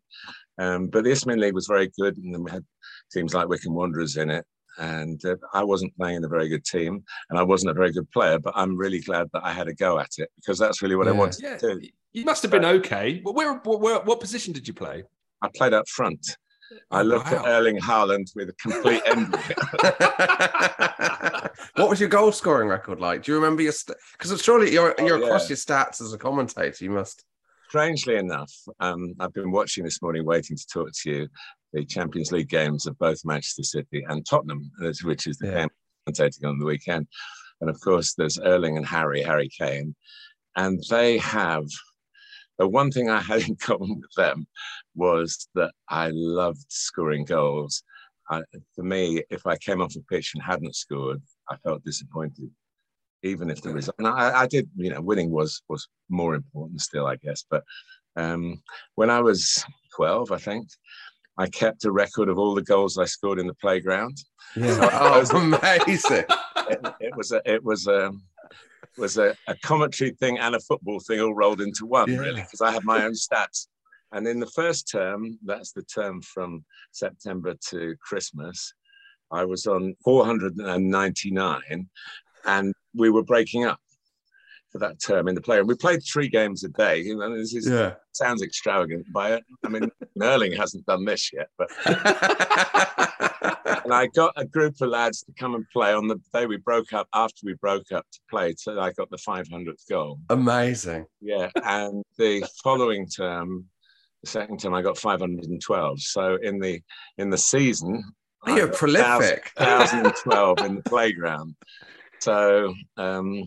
[0.57, 2.65] um, but the Isthmian League was very good, and then we had
[3.11, 4.45] teams like Wycombe Wanderers in it.
[4.79, 7.91] And uh, I wasn't playing in a very good team, and I wasn't a very
[7.91, 8.39] good player.
[8.39, 11.05] But I'm really glad that I had a go at it because that's really what
[11.05, 11.13] yeah.
[11.13, 11.57] I wanted yeah.
[11.57, 11.87] to do.
[12.11, 13.19] You must have been okay.
[13.23, 15.03] Where, where, where, what position did you play?
[15.43, 16.37] I played up front.
[16.91, 17.39] I looked wow.
[17.39, 19.37] at Erling Haaland with a complete envy.
[21.75, 23.23] what was your goal scoring record like?
[23.23, 23.73] Do you remember your?
[24.13, 25.25] Because st- surely you're oh, you're yeah.
[25.25, 26.83] across your stats as a commentator.
[26.83, 27.23] You must.
[27.69, 31.27] Strangely enough, um, I've been watching this morning, waiting to talk to you,
[31.71, 34.69] the Champions League games of both Manchester City and Tottenham,
[35.03, 35.53] which is the yeah.
[35.61, 35.69] game
[36.07, 37.07] commentating on the weekend.
[37.61, 39.95] And of course, there's Erling and Harry, Harry Kane,
[40.55, 41.65] and they have
[42.59, 44.47] the one thing I had in common with them
[44.95, 47.83] was that I loved scoring goals.
[48.29, 48.41] I,
[48.75, 52.49] for me, if I came off the pitch and hadn't scored, I felt disappointed,
[53.21, 53.95] even if the result.
[53.99, 57.43] And I, I did, you know, winning was was more important still, I guess.
[57.49, 57.63] But
[58.15, 58.61] um,
[58.95, 59.63] when I was
[59.95, 60.67] 12, I think.
[61.35, 64.17] I kept a record of all the goals I scored in the playground.
[64.55, 64.75] Yeah.
[64.75, 66.25] So Oh, was- amazing.
[66.69, 68.11] it, it was a it was a
[68.97, 72.17] was a, a commentary thing and a football thing all rolled into one Yeah.
[72.17, 73.67] really because I had my own stats.
[74.11, 78.73] And in the first term, that's the term from September to Christmas,
[79.31, 81.87] I was on 499
[82.45, 83.79] and we were breaking up
[84.79, 85.59] that term in the play.
[85.59, 86.99] And we played three games a day.
[87.01, 87.93] You know, this is, Yeah.
[88.13, 89.43] sounds extravagant by it.
[89.65, 89.89] I mean,
[90.21, 91.69] Erling hasn't done this yet, but
[93.85, 96.57] and I got a group of lads to come and play on the day we
[96.57, 97.07] broke up.
[97.13, 100.19] After we broke up to play, so I got the 500th goal.
[100.29, 101.05] Amazing.
[101.21, 103.65] Yeah, and the following term,
[104.23, 106.01] the second term, I got 512.
[106.01, 106.81] So in the
[107.17, 108.03] in the season,
[108.47, 109.51] you're prolific.
[109.57, 111.55] 1012 in the playground.
[112.19, 113.43] So um,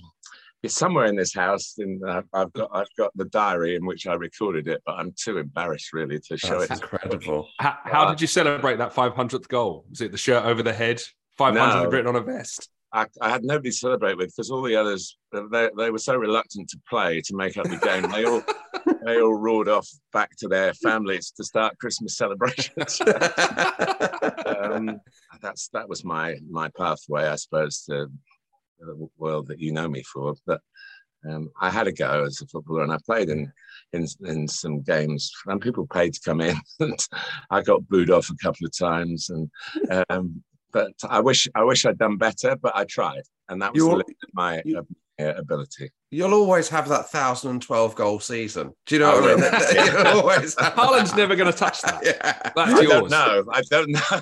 [0.67, 1.75] it's somewhere in this house.
[1.79, 5.13] In uh, I've got I've got the diary in which I recorded it, but I'm
[5.17, 6.83] too embarrassed really to show That's it.
[6.83, 7.49] incredible.
[7.59, 9.87] How, how did you celebrate that 500th goal?
[9.89, 11.01] Was it the shirt over the head,
[11.39, 11.91] 500 No.
[11.91, 12.69] written on a vest?
[12.93, 16.17] I, I had nobody to celebrate with because all the others they, they were so
[16.17, 18.11] reluctant to play to make up the game.
[18.11, 18.43] They all
[19.05, 23.01] they all roared off back to their families to start Christmas celebrations.
[24.47, 25.01] um,
[25.41, 28.11] that's that was my my pathway, I suppose, to the
[29.19, 30.35] world that you know me for.
[30.47, 30.61] But
[31.29, 33.53] um, I had a go as a footballer, and I played in
[33.93, 36.57] in in some games, and people paid to come in.
[36.81, 36.99] And
[37.51, 39.51] I got booed off a couple of times, and
[40.09, 43.83] um, but I wish I wish I'd done better, but I tried, and that was
[43.85, 44.83] the limit of my uh,
[45.19, 45.91] Uh, ability.
[46.11, 48.75] You'll always have that 1,012 goal season.
[48.85, 49.95] Do you know I what I mean?
[49.95, 50.07] will.
[50.21, 52.05] Always have Haaland's never going to touch that.
[52.05, 52.51] Yeah.
[52.55, 52.89] That's I yours.
[52.89, 53.45] don't know.
[53.51, 54.01] I don't know.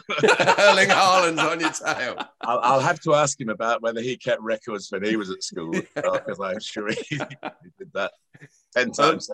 [0.56, 2.16] Erling Haaland's on your tail.
[2.42, 5.42] I'll, I'll have to ask him about whether he kept records when he was at
[5.42, 8.12] school, because I'm sure he, he did that
[8.72, 9.30] ten um, times.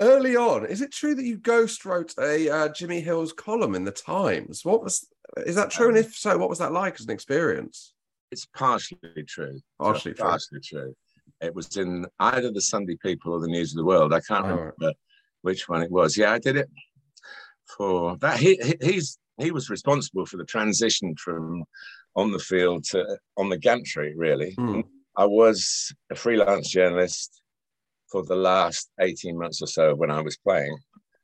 [0.00, 3.82] Early on, is it true that you ghost wrote a uh, Jimmy Hill's column in
[3.82, 4.64] the Times?
[4.64, 5.88] What was is that true?
[5.88, 7.94] and um, if so, what was that like as an experience?
[8.30, 9.60] It's partially true.
[9.78, 10.24] Partially true.
[10.24, 10.94] Partially true.
[11.40, 14.12] It was in either the Sunday People or the News of the World.
[14.12, 14.92] I can't Oh, remember
[15.42, 16.16] which one it was.
[16.16, 16.68] Yeah, I did it
[17.76, 18.38] for that.
[18.38, 21.64] He, he he's he was responsible for the transition from
[22.16, 24.14] on the field to on the gantry.
[24.16, 24.80] Really, Hmm.
[25.16, 27.42] I was a freelance journalist
[28.10, 30.76] for the last eighteen months or so when I was playing,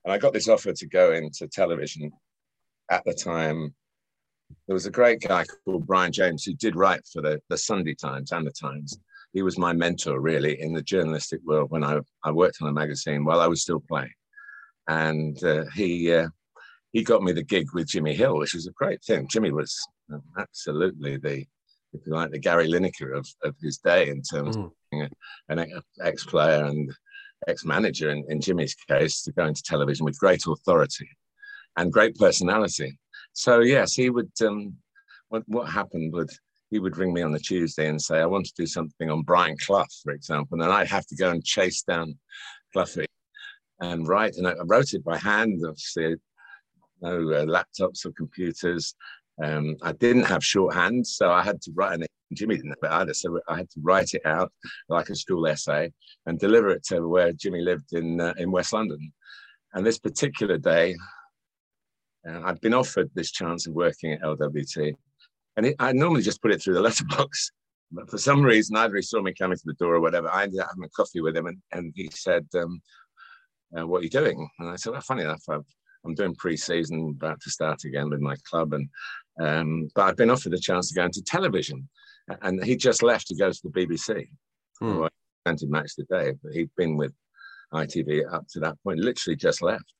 [0.04, 2.10] and I got this offer to go into television.
[2.90, 3.74] At the time,
[4.66, 7.94] there was a great guy called Brian James who did write for the, the Sunday
[7.94, 8.98] Times and the Times.
[9.32, 12.72] He was my mentor really in the journalistic world when I, I worked on a
[12.72, 14.14] magazine while I was still playing.
[14.88, 16.28] And uh, he uh,
[16.92, 19.28] he got me the gig with Jimmy Hill, which was a great thing.
[19.28, 19.76] Jimmy was
[20.12, 21.44] um, absolutely the,
[21.92, 25.10] if you like, the Gary Lineker of, of his day in terms of being a,
[25.50, 25.66] an
[26.00, 26.90] ex player and
[27.48, 31.08] ex manager in, in Jimmy's case to go into television with great authority
[31.76, 32.98] and great personality.
[33.36, 34.32] So yes, he would.
[34.44, 34.74] Um,
[35.28, 36.30] what what happened would
[36.70, 39.22] he would ring me on the Tuesday and say, "I want to do something on
[39.22, 42.18] Brian Clough, for example," and then I'd have to go and chase down
[42.74, 43.04] Cloughy
[43.80, 44.36] and write.
[44.36, 45.62] And I wrote it by hand.
[45.66, 46.16] Obviously,
[47.02, 48.94] no uh, laptops or computers.
[49.44, 51.92] Um, I didn't have shorthand, so I had to write.
[51.92, 54.50] And Jimmy didn't have it either, so I had to write it out
[54.88, 55.92] like a school essay
[56.24, 59.12] and deliver it to where Jimmy lived in uh, in West London.
[59.74, 60.96] And this particular day,
[62.28, 64.94] uh, I'd been offered this chance of working at LWT,
[65.56, 67.52] and it, I normally just put it through the letterbox.
[67.92, 70.28] But for some reason, either he saw me coming to the door or whatever.
[70.28, 72.80] I ended up having a coffee with him, and, and he said, um,
[73.76, 75.64] uh, "What are you doing?" And I said, "Well, funny enough, I've,
[76.04, 78.88] I'm doing pre-season, about to start again with my club, and
[79.40, 81.88] um, but I've been offered a chance to go into television."
[82.42, 84.28] And he just left to go to the BBC.
[84.80, 84.98] Hmm.
[84.98, 85.10] Well,
[85.46, 87.12] I Match the Day, but he'd been with
[87.72, 89.92] ITV up to that point, literally just left.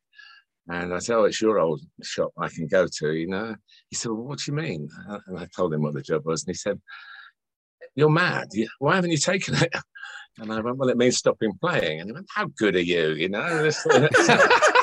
[0.68, 3.54] And I said, Oh, it's your old shop I can go to, you know?
[3.88, 4.88] He said, well, What do you mean?
[5.26, 6.42] And I told him what the job was.
[6.42, 6.80] And he said,
[7.94, 8.48] You're mad.
[8.78, 9.74] Why haven't you taken it?
[10.38, 12.00] And I went, Well, it means stopping playing.
[12.00, 13.10] And he went, How good are you?
[13.12, 13.70] You know?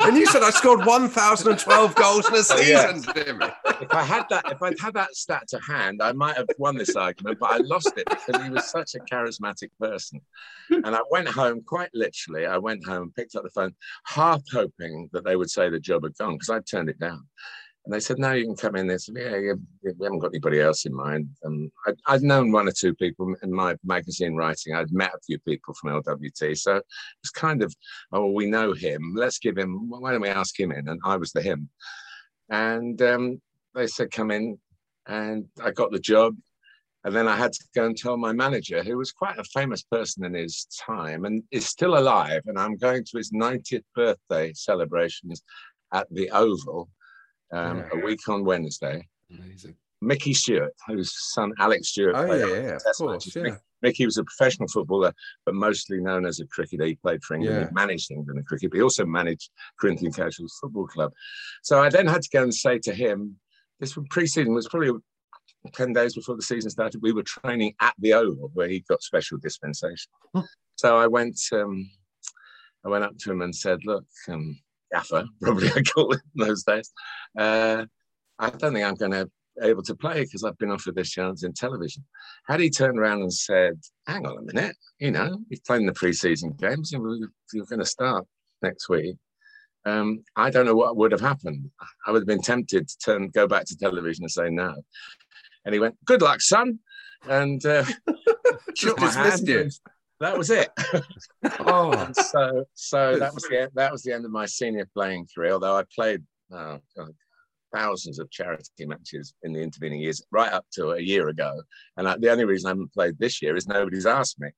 [0.00, 2.92] This- And you said I scored 1,012 goals in a Oh, yeah.
[2.92, 3.46] season, Jimmy.
[3.82, 6.76] if I had that, if I'd had that stat to hand, I might have won
[6.76, 10.20] this argument, but I lost it because he was such a charismatic person.
[10.70, 13.74] And I went home, quite literally, I went home, and picked up the phone,
[14.06, 17.26] half hoping that they would say the job had gone because I'd turned it down.
[17.90, 18.86] And they said, no, you can come in.
[18.86, 21.28] They said, yeah, yeah, we haven't got anybody else in mind.
[21.44, 24.76] Um, I'd, I'd known one or two people in my magazine writing.
[24.76, 26.56] I'd met a few people from LWT.
[26.56, 26.84] So it
[27.20, 27.74] was kind of,
[28.12, 29.14] oh, we know him.
[29.16, 30.86] Let's give him, why don't we ask him in?
[30.86, 31.68] And I was the him.
[32.48, 33.42] And um,
[33.74, 34.56] they said, come in.
[35.08, 36.36] And I got the job.
[37.02, 39.82] And then I had to go and tell my manager, who was quite a famous
[39.82, 42.42] person in his time and is still alive.
[42.46, 45.42] And I'm going to his 90th birthday celebrations
[45.92, 46.88] at the Oval
[47.52, 47.88] um, Yeah.
[47.92, 49.06] a week on Wednesday.
[49.30, 49.76] Amazing.
[50.02, 53.56] Mickey Stewart, whose son Alex Stewart Oh, played yeah, yeah, of course, yeah.
[53.82, 55.12] Mickey was a professional footballer,
[55.44, 56.84] but mostly known as a cricketer.
[56.86, 57.60] He played for England.
[57.60, 57.68] Yeah.
[57.68, 61.12] He managed England in cricket, but he also managed Corinthian Casuals Football Club.
[61.62, 63.36] So I then had to go and say to him,
[63.78, 64.92] this was pre-season was probably
[65.72, 67.00] 10 days before the season started.
[67.02, 70.10] We were training at the Oval where he got special dispensation.
[70.76, 71.90] so I went, um,
[72.84, 74.58] I went up to him and said, look, um,
[74.92, 76.90] Gaffer, probably I call it in those days.
[77.38, 77.86] Uh,
[78.38, 79.30] I don't think I'm going to
[79.60, 82.04] be able to play because I've been offered this chance in television.
[82.46, 85.92] Had he turned around and said, hang on a minute, you know, he's playing the
[85.92, 87.04] preseason games and
[87.52, 88.26] you're going to start
[88.62, 89.16] next week.
[89.86, 91.70] Um, I don't know what would have happened.
[92.06, 94.74] I would have been tempted to turn, go back to television and say no.
[95.64, 96.78] And he went, "Good luck, son,"
[97.28, 99.70] and uh, my dismissed you.
[100.20, 100.70] That was it.
[101.60, 105.26] Oh, And so, so that was the that was the end of my senior playing
[105.34, 105.52] career.
[105.52, 106.78] Although I played uh,
[107.74, 111.62] thousands of charity matches in the intervening years, right up to a year ago.
[111.96, 114.50] And I, the only reason I haven't played this year is nobody's asked me.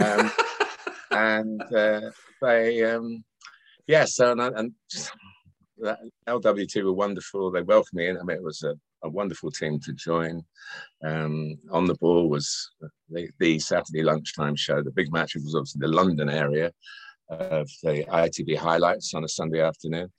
[0.00, 0.30] Um,
[1.10, 2.10] and uh,
[2.42, 3.24] they, um,
[3.86, 4.04] yeah.
[4.06, 4.72] So and, I- and
[5.78, 5.98] that
[6.28, 7.50] LWT were wonderful.
[7.50, 8.18] They welcomed me in.
[8.18, 8.74] I mean, it was a,
[9.04, 10.42] a wonderful team to join.
[11.04, 12.70] Um, on the ball was
[13.08, 14.82] the, the Saturday lunchtime show.
[14.82, 16.72] The big match was obviously the London area
[17.28, 20.12] of the ITV highlights on a Sunday afternoon.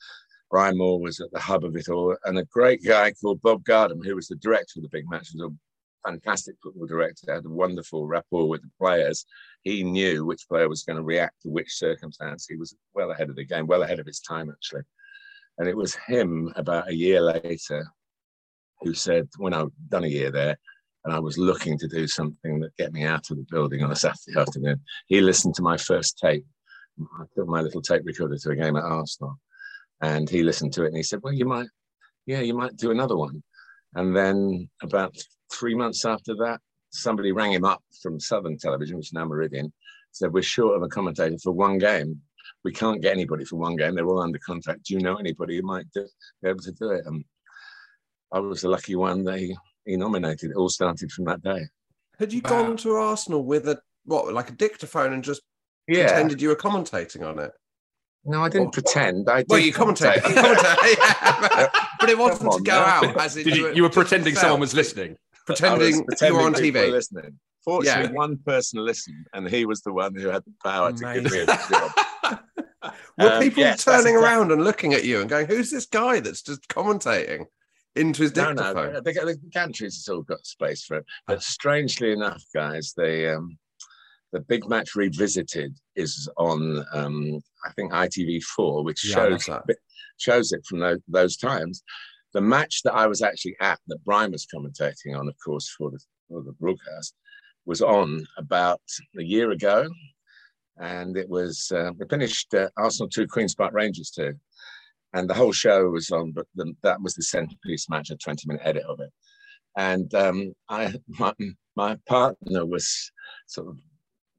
[0.49, 3.63] Brian Moore was at the hub of it all, and a great guy called Bob
[3.65, 7.45] Gardam, who was the director of the big match, was a fantastic football director, had
[7.45, 9.25] a wonderful rapport with the players.
[9.63, 12.45] He knew which player was going to react to which circumstance.
[12.47, 14.83] He was well ahead of the game, well ahead of his time, actually.
[15.57, 17.85] And it was him about a year later
[18.81, 20.57] who said, when I'd done a year there,
[21.07, 23.91] and I was looking to do something that get me out of the building on
[23.91, 26.45] a Saturday afternoon, he listened to my first tape.
[26.99, 29.39] I took my little tape recorder to a game at Arsenal,
[30.01, 31.69] and he listened to it and he said, "Well, you might,
[32.25, 33.41] yeah, you might do another one."
[33.95, 35.15] And then about
[35.53, 36.59] three months after that,
[36.89, 39.71] somebody rang him up from Southern Television, which is now Meridian,
[40.11, 42.21] said, "We're short of a commentator for one game.
[42.63, 43.95] We can't get anybody for one game.
[43.95, 44.85] They're all under contract.
[44.85, 46.05] Do you know anybody who might do,
[46.41, 47.23] be able to do it?" And
[48.31, 49.55] I was the lucky one they
[49.85, 50.51] he nominated.
[50.51, 51.67] It all started from that day.
[52.19, 55.41] Had you gone to Arsenal with a what, like a dictaphone, and just
[55.87, 56.07] Yeah.
[56.07, 57.51] pretended you were commentating on it?
[58.25, 59.29] No, I didn't pretend.
[59.29, 61.67] I did Well, you commentate, you yeah,
[61.99, 62.85] but it wasn't Come to go now.
[62.85, 65.15] out as Did you, were- you were pretending felt- someone was listening.
[65.45, 66.91] pretending, was pretending you were on people were TV.
[66.91, 67.39] listening.
[67.63, 68.11] Fortunately, Yeah.
[68.11, 71.39] one person listened, and he was the one who had the power to give me
[71.39, 71.91] a job.
[73.19, 75.71] Were Um, people yes, that's turning exactly- around and looking at you and going, "Who's
[75.71, 77.45] this guy that's just commentating
[77.97, 81.05] into his No, dictaphone?" no, the, the, the gantries has all got space for it.
[81.25, 83.57] But strangely enough, guys, the um,
[84.33, 89.49] the big match revisited is on um, I think ITV4, which Yeah, shows
[90.17, 91.83] shows it from those, those times.
[92.33, 95.89] The match that I was actually at, that Brian was commentating on, of course, for
[95.91, 97.15] the for the broadcast,
[97.65, 98.81] was on about
[99.17, 99.87] a year ago,
[100.79, 104.33] and it was uh, we finished uh, Arsenal two, Queens Park Rangers two,
[105.17, 106.31] and the whole show was on.
[106.31, 109.11] But the, that was the centerpiece match, a twenty-minute edit of it,
[109.75, 111.33] and um, I my,
[111.75, 113.11] my partner was
[113.47, 113.77] sort of.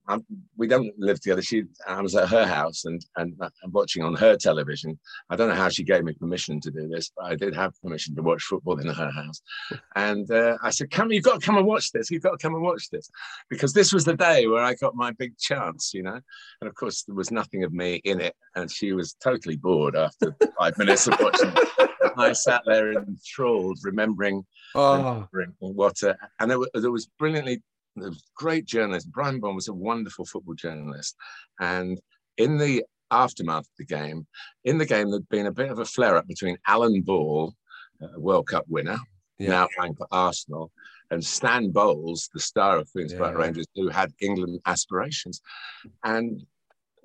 [0.08, 0.24] Um,
[0.56, 1.42] we don't live together.
[1.42, 4.98] She, I was at her house and, and and watching on her television.
[5.28, 7.74] I don't know how she gave me permission to do this, but I did have
[7.82, 9.42] permission to watch football in her house.
[9.96, 12.10] And uh, I said, "Come, you've got to come and watch this.
[12.10, 13.10] You've got to come and watch this,"
[13.50, 16.18] because this was the day where I got my big chance, you know.
[16.60, 19.94] And of course, there was nothing of me in it, and she was totally bored
[19.94, 21.52] after five minutes of watching.
[22.16, 24.44] I sat there enthralled, remembering,
[24.74, 25.28] Oh.
[25.32, 27.62] remembering what, uh, and there was, there was brilliantly,
[28.00, 29.10] was great journalist.
[29.12, 31.16] Brian Bond was a wonderful football journalist,
[31.60, 32.00] and
[32.36, 34.26] in the aftermath of the game,
[34.64, 37.54] in the game there'd been a bit of a flare-up between Alan Ball,
[38.00, 38.98] a World Cup winner,
[39.38, 40.70] now playing for Arsenal,
[41.10, 45.40] and Stan Bowles, the star of Queens Park Rangers, who had England aspirations,
[46.04, 46.42] and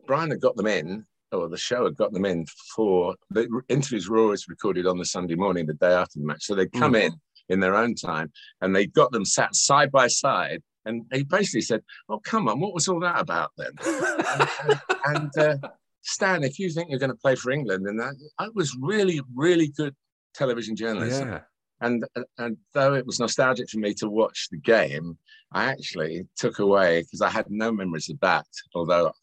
[0.08, 4.10] Brian had got them in, or the show had got them in for the interviews
[4.10, 6.44] were always recorded on the Sunday morning, the day after the match.
[6.44, 7.06] So they'd come Mm.
[7.06, 7.14] in
[7.50, 8.32] in their own time
[8.62, 10.64] and they got them sat side by side.
[10.86, 13.72] And he basically said, Oh, come on, what was all that about then?
[13.86, 15.70] and and, uh,
[16.02, 19.22] Stan, if you think you're going to play for England, and that, I was really,
[19.34, 19.96] really good
[20.34, 21.30] television journalism.
[21.30, 21.40] Yeah.
[21.80, 22.06] And,
[22.38, 25.18] and though it was nostalgic for me to watch the game,
[25.52, 29.14] I actually took away because I had no memories of that, although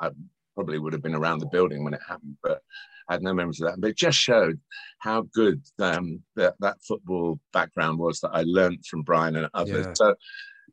[0.00, 0.10] I
[0.54, 2.60] probably would have been around the building when it happened, but
[3.08, 3.80] I had no memories of that.
[3.80, 4.58] But it just showed
[4.98, 9.86] how good um, that, that football background was that I learned from Brian and others.
[9.86, 9.92] Yeah.
[9.94, 10.14] So,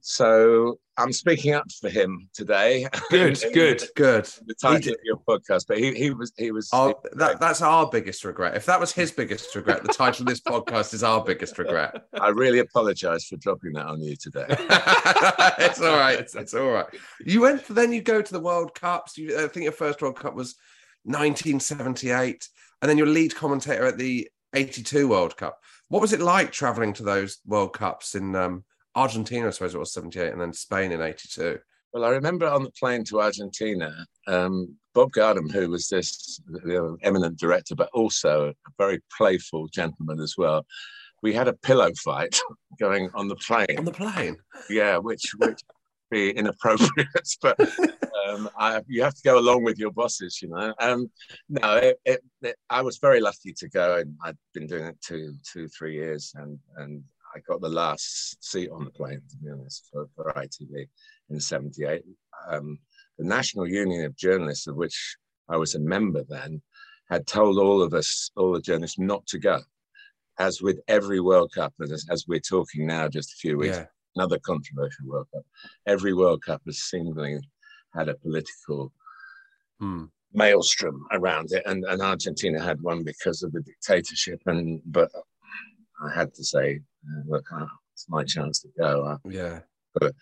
[0.09, 2.87] so I'm speaking up for him today.
[3.09, 4.23] Good, good, good.
[4.45, 7.89] The title of your podcast, but he, he was he was Our, that, that's our
[7.89, 8.55] biggest regret.
[8.55, 12.05] If that was his biggest regret, the title of this podcast is our biggest regret.
[12.21, 14.45] I really apologise for dropping that on you today.
[14.49, 16.17] it's all right.
[16.17, 16.87] It's, it's all right.
[17.19, 19.17] You went, then you go to the World Cups.
[19.17, 20.55] You, I think your first World Cup was
[21.03, 22.47] 1978,
[22.81, 25.59] and then your lead commentator at the 82 World Cup.
[25.89, 28.63] What was it like traveling to those World Cups in um,
[28.97, 29.47] Argentina?
[29.47, 31.59] I suppose it was 78, and then Spain in 82.
[31.93, 36.73] Well, I remember on the plane to Argentina, um, Bob Gardam, who was this you
[36.73, 40.65] know, eminent director, but also a very playful gentleman as well.
[41.21, 42.39] We had a pillow fight
[42.79, 43.77] going on the plane.
[43.77, 44.37] On the plane?
[44.69, 45.61] Yeah, which which
[46.09, 47.07] be inappropriate,
[47.41, 47.59] but
[48.27, 50.73] um, I, you have to go along with your bosses, you know.
[50.79, 51.11] Um,
[51.49, 54.97] no, it, it, it, I was very lucky to go, and I'd been doing it
[55.01, 57.03] two, two, three years, and and
[57.37, 60.87] I got the last seat on the plane, to be honest, for, for ITV
[61.29, 62.03] in '78.
[62.49, 62.79] Um,
[63.19, 65.17] the National Union of Journalists, of which
[65.49, 66.61] I was a member then,
[67.09, 69.59] had told all of us, all the journalists, not to go.
[70.39, 73.85] As with every World Cup, as, as we're talking now, just a few weeks, Yeah.
[74.15, 75.45] another controversial World Cup.
[75.85, 77.39] Every World Cup has seemingly
[77.95, 78.91] had a political
[79.79, 80.05] Hmm.
[80.33, 84.41] maelstrom around it, and, and Argentina had one because of the dictatorship.
[84.47, 85.11] And but
[86.03, 86.81] I had to say,
[87.27, 89.17] look, uh, it's my chance to go.
[89.29, 89.59] Yeah.
[89.93, 90.13] but,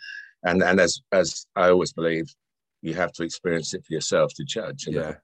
[0.43, 2.33] and and as as I always believe,
[2.81, 4.85] you have to experience it for yourself to judge.
[4.87, 5.01] you know.
[5.09, 5.15] Yeah.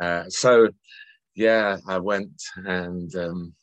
[0.00, 0.68] Uh, so,
[1.34, 3.54] yeah, I went and um,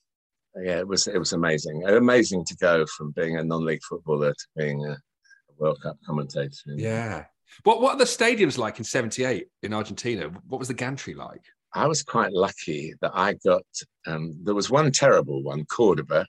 [0.56, 1.84] yeah, it was it was amazing.
[1.88, 6.52] Amazing to go from being a non-league footballer to being a, a World Cup commentator.
[6.68, 7.26] Yeah.
[7.64, 10.30] What what are the stadiums like in '78 in Argentina?
[10.48, 11.42] What was the gantry like?
[11.74, 13.66] I was quite lucky that I got.
[14.08, 16.26] Um, there was one terrible one, Cordoba,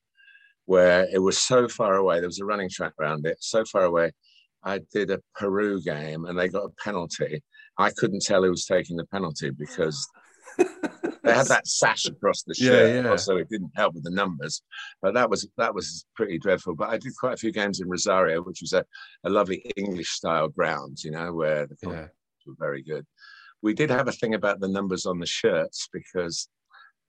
[0.71, 2.21] where it was so far away.
[2.21, 4.13] There was a running track around it, so far away.
[4.63, 7.43] I did a Peru game, and they got a penalty.
[7.77, 10.09] I couldn't tell who was taking the penalty because
[10.59, 13.17] they had that sash across the Yeah, shirt, yeah.
[13.17, 14.63] so it didn't help with the numbers.
[15.03, 16.77] But that was that was pretty dreadful.
[16.77, 18.85] But I did quite a few games in Rosario, which was a,
[19.25, 22.07] a lovely English style ground, you know, where the Yeah.
[22.47, 23.05] were very good.
[23.61, 26.49] We did have a thing about the numbers on the shirts because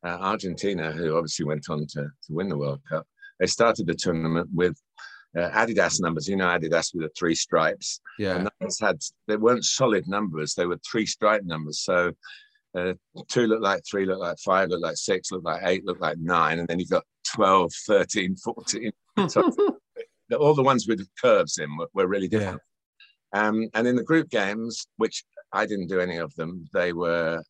[0.03, 3.05] uh, Argentina, who obviously went on to, to win the World Cup,
[3.41, 4.77] they started the tournament with
[5.35, 6.29] uh, Adidas numbers.
[6.29, 7.99] You know, Adidas with the three stripes.
[8.19, 8.35] Yeah.
[8.35, 11.79] And numbers had they weren't solid numbers; they were three stripe numbers.
[11.79, 12.13] So
[12.77, 12.93] uh,
[13.27, 16.19] two looked like three, looked like five, looked like six, looked like eight, looked like
[16.19, 17.03] nine, and then you've got
[17.35, 18.91] 12, 13, 14.
[19.27, 19.51] So
[20.39, 22.61] all the ones with curves in were, were really different.
[23.33, 27.43] Um, and in the group games, which I didn't do any of them, they were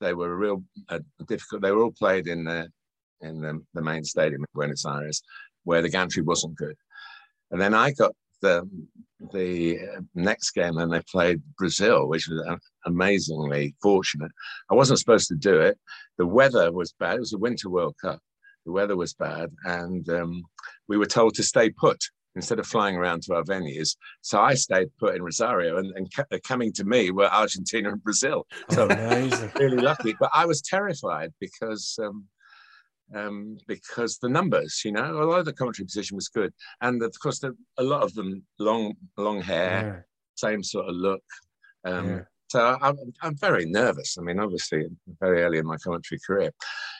[0.00, 1.62] they were real uh, difficult.
[1.62, 2.68] They were all played in the
[3.20, 5.22] in the, the main stadium in Buenos Aires,
[5.64, 6.76] where the gantry wasn't good.
[7.50, 8.12] And then I got
[8.42, 8.68] the
[9.32, 14.30] the uh, next game, and they played Brazil, which was uh, amazingly fortunate.
[14.70, 15.78] I wasn't supposed to do it.
[16.18, 17.16] The weather was bad.
[17.16, 18.20] It was a Winter World Cup.
[18.66, 20.42] The weather was bad, and um,
[20.88, 21.98] we were told to stay put
[22.34, 23.96] instead of flying around to our venues.
[24.20, 28.02] So I stayed put in Rosario, and, and ca- coming to me were Argentina and
[28.02, 28.46] Brazil.
[28.70, 29.50] So Amazing.
[29.58, 30.14] really lucky.
[30.20, 32.26] But I was terrified because um,
[33.14, 37.38] um, because the numbers, you know, although the commentary position was good, and of course
[37.38, 41.22] the, a lot of them long long hair, same sort of look.
[41.84, 42.20] Um, Yeah.
[42.48, 44.16] So I'm, I'm very nervous.
[44.18, 44.86] I mean, obviously,
[45.18, 46.52] very early in my commentary career,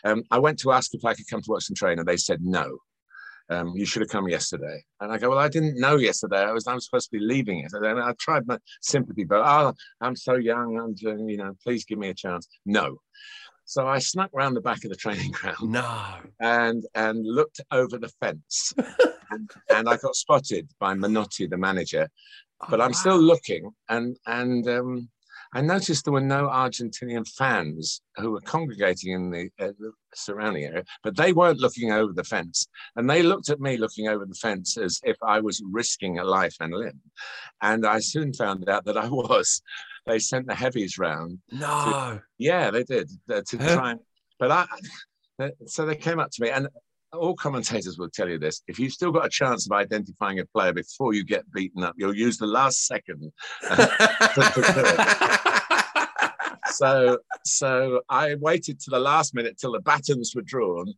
[0.05, 2.17] um, I went to ask if I could come to watch them train, and they
[2.17, 2.79] said no.
[3.49, 4.83] Um, you should have come yesterday.
[5.01, 6.41] And I go, well, I didn't know yesterday.
[6.41, 7.93] I was, I was supposed to be leaving yesterday.
[7.93, 10.79] And I tried my sympathy, but oh, I'm so young.
[10.81, 12.49] I'm, you know, please give me a chance.
[12.65, 12.99] No.
[13.67, 15.59] So I snuck round the back of the training ground.
[15.61, 16.07] No.
[16.41, 18.73] And and looked over the fence,
[19.31, 22.09] and, and I got spotted by Menotti, the manager.
[22.71, 25.11] But I'm still looking, and and um,
[25.53, 30.65] I noticed there were no Argentinian fans who were congregating in the, uh, the surrounding
[30.65, 32.69] area, but they weren't looking over the fence.
[32.97, 36.25] And they looked at me looking over the fence as if I was risking a
[36.25, 37.01] life and limb.
[37.63, 39.63] And I soon found out that I was.
[40.07, 41.39] They sent the heavies round.
[41.51, 42.21] No.
[42.39, 43.75] Yeah, they did uh, to Huh?
[43.75, 44.01] try and.
[44.39, 44.67] But I,
[45.67, 46.69] so they came up to me, and
[47.13, 50.47] all commentators will tell you this: if you've still got a chance of identifying a
[50.47, 53.33] player before you get beaten up, you'll use the last second.
[53.69, 53.77] uh,
[54.35, 56.09] to- to
[56.69, 60.93] so, so I waited to the last minute till the batons were drawn,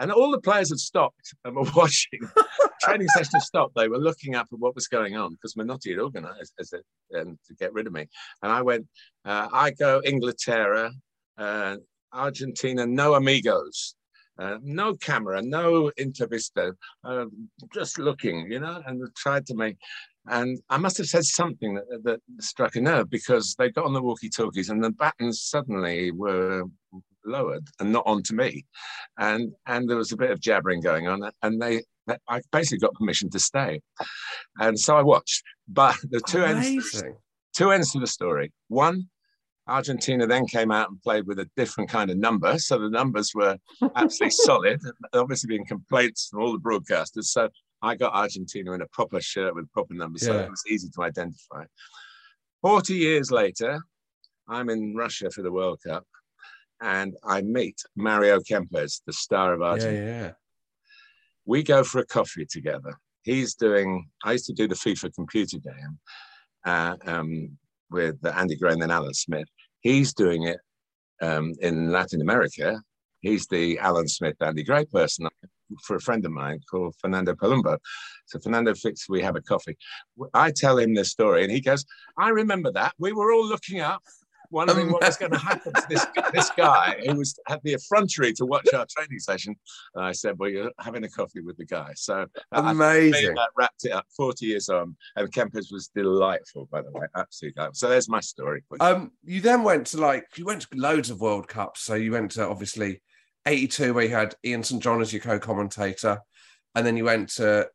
[0.00, 2.20] and all the players had stopped and were watching.
[2.80, 3.74] Training session stopped.
[3.76, 6.84] They were looking up at what was going on because Menotti had organised as it,
[7.16, 8.06] um, to get rid of me.
[8.42, 8.86] And I went,
[9.24, 10.90] uh, I go Inglaterra,
[11.38, 11.76] uh,
[12.12, 13.94] Argentina, no amigos.
[14.38, 16.72] Uh, no camera, no intervista,
[17.04, 17.26] uh,
[17.74, 19.76] just looking, you know, and tried to make.
[20.28, 23.92] And I must have said something that, that struck a nerve because they got on
[23.92, 26.64] the walkie-talkies and the buttons suddenly were
[27.24, 28.64] lowered and not onto me,
[29.18, 31.82] and and there was a bit of jabbering going on, and they.
[32.28, 33.80] I basically got permission to stay,
[34.58, 35.44] and so I watched.
[35.68, 37.04] But the two ends,
[37.54, 38.52] two ends to the story.
[38.66, 39.08] One,
[39.68, 42.58] Argentina then came out and played with a different kind of number.
[42.58, 43.56] So the numbers were
[43.94, 44.80] absolutely solid.
[45.14, 47.24] Obviously, being complaints from all the broadcasters.
[47.24, 47.48] So
[47.82, 50.26] I got Argentina in a proper shirt with proper numbers.
[50.26, 51.64] So it was easy to identify.
[52.62, 53.80] 40 years later,
[54.48, 56.04] I'm in Russia for the World Cup
[56.80, 60.06] and I meet Mario Kempes, the star of Yeah, Argentina.
[60.06, 60.32] yeah.
[61.44, 62.98] We go for a coffee together.
[63.22, 65.98] He's doing, I used to do the FIFA computer game
[66.64, 67.58] uh, um,
[67.90, 69.48] with Andy Gray and then Alan Smith.
[69.80, 70.58] He's doing it
[71.20, 72.80] um, in Latin America.
[73.20, 75.28] He's the Alan Smith, Andy Gray person
[75.84, 77.78] for a friend of mine called Fernando Palomo.
[78.26, 79.76] So Fernando fixed, we have a coffee.
[80.34, 81.84] I tell him this story and he goes,
[82.18, 82.94] I remember that.
[82.98, 84.02] We were all looking up,
[84.50, 88.32] wondering what was going to happen to this, this guy who was had the effrontery
[88.34, 89.56] to watch our training session.
[89.94, 91.92] And I said, well, you're having a coffee with the guy.
[91.94, 93.34] So I Amazing.
[93.34, 94.96] that wrapped it up 40 years on.
[95.16, 97.06] And Kempes was delightful, by the way.
[97.16, 97.54] Absolutely.
[97.54, 97.74] delightful.
[97.74, 98.62] So there's my story.
[98.80, 101.82] Um, you then went to like you went to loads of World Cups.
[101.82, 103.02] So you went to obviously
[103.46, 106.20] '82 where you had Ian St John as your co-commentator,
[106.74, 107.68] and then you went to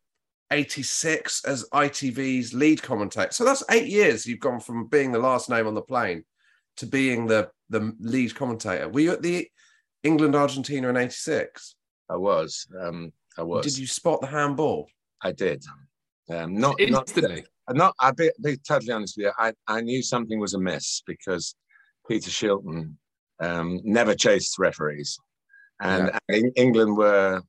[0.52, 3.32] '86 as ITV's lead commentator.
[3.32, 4.26] So that's eight years.
[4.26, 6.24] You've gone from being the last name on the plane
[6.78, 8.90] to being the the lead commentator.
[8.90, 9.48] Were you at the
[10.04, 11.76] England Argentina in '86?
[12.10, 12.68] I was.
[12.80, 13.66] Um, I was.
[13.66, 14.88] Did you spot the handball?
[15.22, 15.64] I did.
[16.30, 17.46] Um, not Instantly?
[17.68, 17.96] Not, not.
[18.00, 19.32] I'll be, be totally honest with you.
[19.38, 21.56] I, I knew something was amiss because
[22.08, 22.94] Peter Shilton
[23.40, 25.18] um, never chased referees,
[25.82, 26.36] and, Yeah.
[26.36, 27.42] and England were,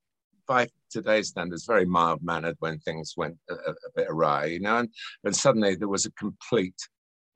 [0.48, 4.46] by today's standards, very mild mannered when things went a, a, a bit awry.
[4.46, 4.88] You know, and,
[5.24, 6.80] and suddenly there was a complete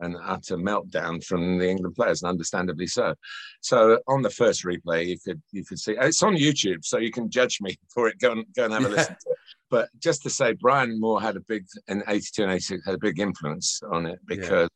[0.01, 3.15] and utter meltdown from the England players, and understandably so.
[3.61, 7.11] So on the first replay, you could you could see it's on YouTube, so you
[7.11, 8.19] can judge me for it.
[8.19, 8.91] Go and go and have a Yeah.
[8.97, 9.37] listen to it.
[9.71, 12.99] But just to say, Brian Moore had a big in '82 and '86 had a
[12.99, 14.69] big influence on it because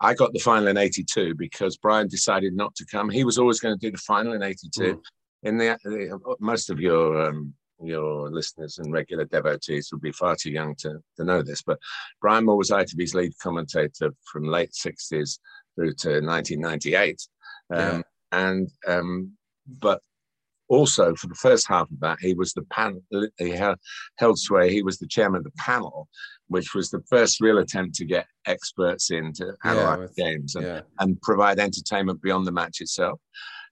[0.00, 3.10] I got the final in '82 because Brian decided not to come.
[3.10, 5.00] He was always going to do the final in '82.
[5.44, 7.52] In the, the most of your um,
[7.86, 11.78] your listeners and regular devotees would be far too young to, to know this, but
[12.20, 15.38] Brian Moore was ITV's lead commentator from late 60s
[15.74, 17.20] through to 1998.
[17.70, 18.02] Um, Yeah.
[18.32, 19.32] And, um,
[19.80, 20.00] but
[20.68, 23.02] also for the first half of that, he was the panel,
[23.36, 23.76] he held,
[24.16, 26.08] held sway, he was the chairman of the panel,
[26.48, 30.64] which was the first real attempt to get experts in to analyze with- games and,
[30.64, 30.80] yeah.
[31.00, 33.20] and provide entertainment beyond the match itself.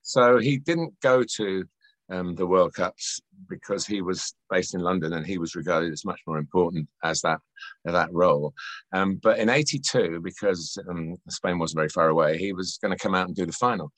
[0.03, 1.65] So he didn't go to
[2.11, 6.05] um, the World Cups because he was based in London and he was regarded as
[6.05, 7.41] much more important as that
[7.85, 8.53] that role.
[8.93, 13.03] Um, but in '82, because um, Spain wasn't very far away, he was going to
[13.03, 13.93] come out and do the final.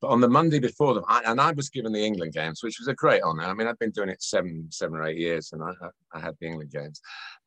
[0.00, 2.78] But on the Monday before them, I, and I was given the England games, which
[2.78, 3.42] was a great honour.
[3.42, 5.72] I mean, I've been doing it seven, seven or eight years, and I,
[6.14, 7.00] I had the England games.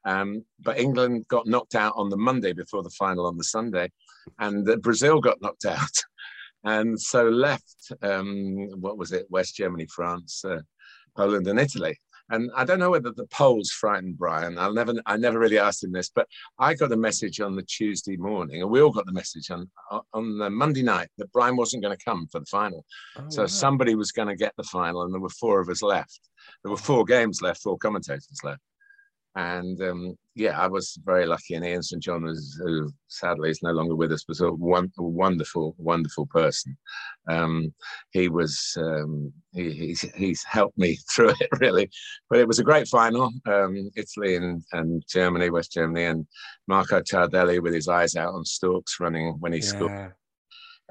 [0.03, 3.89] Um, but England got knocked out on the Monday before the final on the Sunday,
[4.39, 6.03] and uh, Brazil got knocked out,
[6.63, 7.91] and so left.
[8.01, 9.27] Um, what was it?
[9.29, 10.61] West Germany, France, uh,
[11.15, 11.99] Poland, and Italy.
[12.29, 14.57] And I don't know whether the polls frightened Brian.
[14.57, 17.63] I'll never, I never really asked him this, but I got a message on the
[17.63, 19.69] Tuesday morning, and we all got the message on
[20.13, 22.85] on the Monday night that Brian wasn't going to come for the final.
[23.27, 23.47] so wow.
[23.47, 26.21] somebody was going to get the final, and there were four of us left.
[26.63, 28.61] There were four games left, four commentators left.
[29.35, 31.53] And um, yeah, I was very lucky.
[31.53, 32.03] And Ian St.
[32.03, 36.25] John, was, who sadly is no longer with us, was a, one, a wonderful, wonderful
[36.25, 36.77] person.
[37.29, 37.73] Um,
[38.11, 41.89] he was, um, he, he's, he's helped me through it really.
[42.29, 43.31] But it was a great final.
[43.45, 46.27] Um, Italy and, and Germany, West Germany, and
[46.67, 49.91] Marco Tardelli with his eyes out on stalks running when he scored.
[49.91, 50.09] Yeah.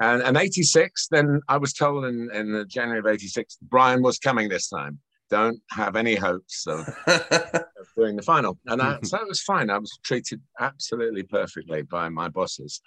[0.02, 4.18] And, and 86, then I was told in, in the January of 86, Brian was
[4.18, 4.98] coming this time.
[5.30, 7.62] Don't have any hopes of, of
[7.96, 8.58] doing the final.
[8.66, 9.70] And I, so it was fine.
[9.70, 12.80] I was treated absolutely perfectly by my bosses.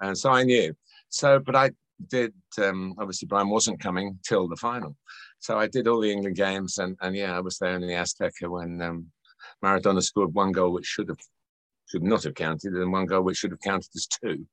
[0.00, 0.74] And so I knew.
[1.08, 1.70] So, but I
[2.08, 2.32] did,
[2.62, 4.96] um, obviously, Brian wasn't coming till the final.
[5.40, 6.78] So I did all the England games.
[6.78, 9.06] And, and yeah, I was there in the Azteca when um,
[9.64, 11.18] Maradona scored one goal, which should have
[11.90, 14.46] should not have counted, and one goal which should have counted as two.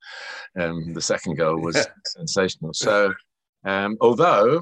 [0.57, 2.73] Um, the second goal was sensational.
[2.73, 3.13] So,
[3.65, 4.61] um, although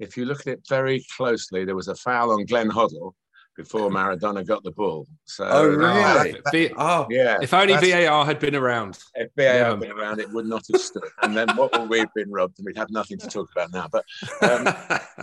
[0.00, 3.12] if you look at it very closely, there was a foul on Glenn Hoddle
[3.56, 5.06] before Maradona got the ball.
[5.24, 6.38] So Oh, really?
[6.38, 7.38] Uh, V- Oh, yeah.
[7.42, 8.98] if only VAR had been around.
[9.14, 9.70] If VAR Yeah.
[9.70, 11.02] had been around, it would not have stood.
[11.22, 12.58] And then what would we have been robbed?
[12.58, 13.88] And we'd have nothing to talk about now.
[13.92, 14.04] But
[14.42, 14.74] um,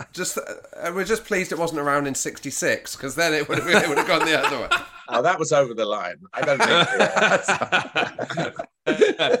[0.12, 3.68] just uh, we're just pleased it wasn't around in '66 because then it would have
[3.82, 4.68] it would have gone the other way.
[5.08, 6.16] oh, that was over the line.
[6.34, 6.60] I don't
[8.86, 9.40] think.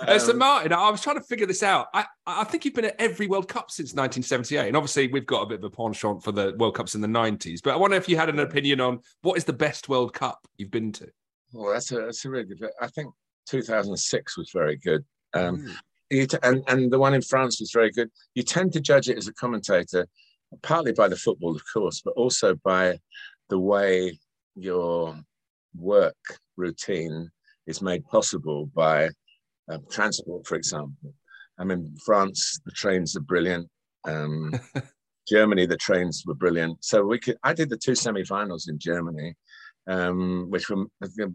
[0.00, 1.88] Uh, so Um, Martin, I was trying to figure this out.
[1.92, 5.42] I, I think you've been at every World Cup since 1978, and obviously we've got
[5.42, 7.60] a bit of a penchant for the World Cups in the 90s.
[7.62, 10.38] But I wonder if you had an opinion on what is the best World Cup
[10.56, 11.08] you've been to.
[11.52, 12.62] Well, that's a that's a really good.
[12.80, 13.12] I think
[13.46, 15.04] 2006 was very good.
[15.34, 15.74] Um,
[16.10, 18.10] you t- and and the one in France was very good.
[18.34, 20.06] You tend to judge it as a commentator,
[20.62, 22.98] partly by the football, of course, but also by
[23.48, 24.18] the way
[24.54, 25.18] your
[25.76, 26.16] work
[26.56, 27.30] routine
[27.66, 29.08] is made possible by
[29.70, 31.14] um, transport, for example.
[31.58, 33.68] I mean, France, the trains are brilliant.
[34.04, 34.52] Um,
[35.28, 36.82] Germany, the trains were brilliant.
[36.84, 37.36] So we could.
[37.42, 39.34] I did the two semi-finals in Germany,
[39.86, 41.34] um, which were I think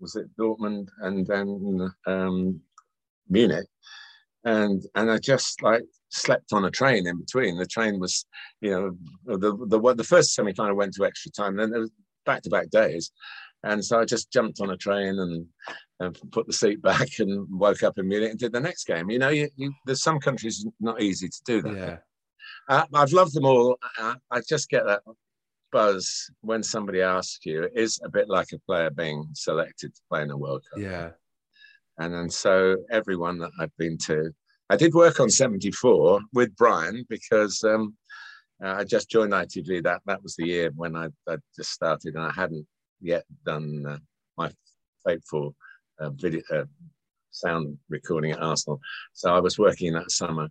[0.00, 2.60] was it Dortmund and then um,
[3.28, 3.66] Munich,
[4.44, 7.56] and and I just like slept on a train in between.
[7.56, 8.26] The train was,
[8.60, 11.56] you know, the the the first semi-final went to extra time.
[11.56, 11.90] Then there was
[12.26, 13.10] back-to-back days,
[13.64, 15.46] and so I just jumped on a train and,
[16.00, 19.10] and put the seat back and woke up in Munich and did the next game.
[19.10, 21.76] You know, you, you, there's some countries not easy to do that.
[21.76, 21.96] Yeah.
[22.68, 23.78] Uh, I've loved them all.
[23.98, 25.02] I, I just get that
[25.72, 27.64] buzz when somebody asks you.
[27.64, 30.80] It is a bit like a player being selected to play in a World Cup.
[30.80, 31.10] Yeah.
[31.98, 34.30] And then so everyone that I've been to,
[34.70, 37.96] I did work on 74 with Brian because um,
[38.62, 39.82] uh, I just joined ITV.
[39.82, 42.66] That that was the year when I, I just started and I hadn't
[43.00, 43.98] yet done uh,
[44.36, 44.50] my
[45.04, 45.54] fateful
[46.00, 46.64] uh, video uh,
[47.30, 48.80] sound recording at Arsenal.
[49.12, 50.48] So I was working that summer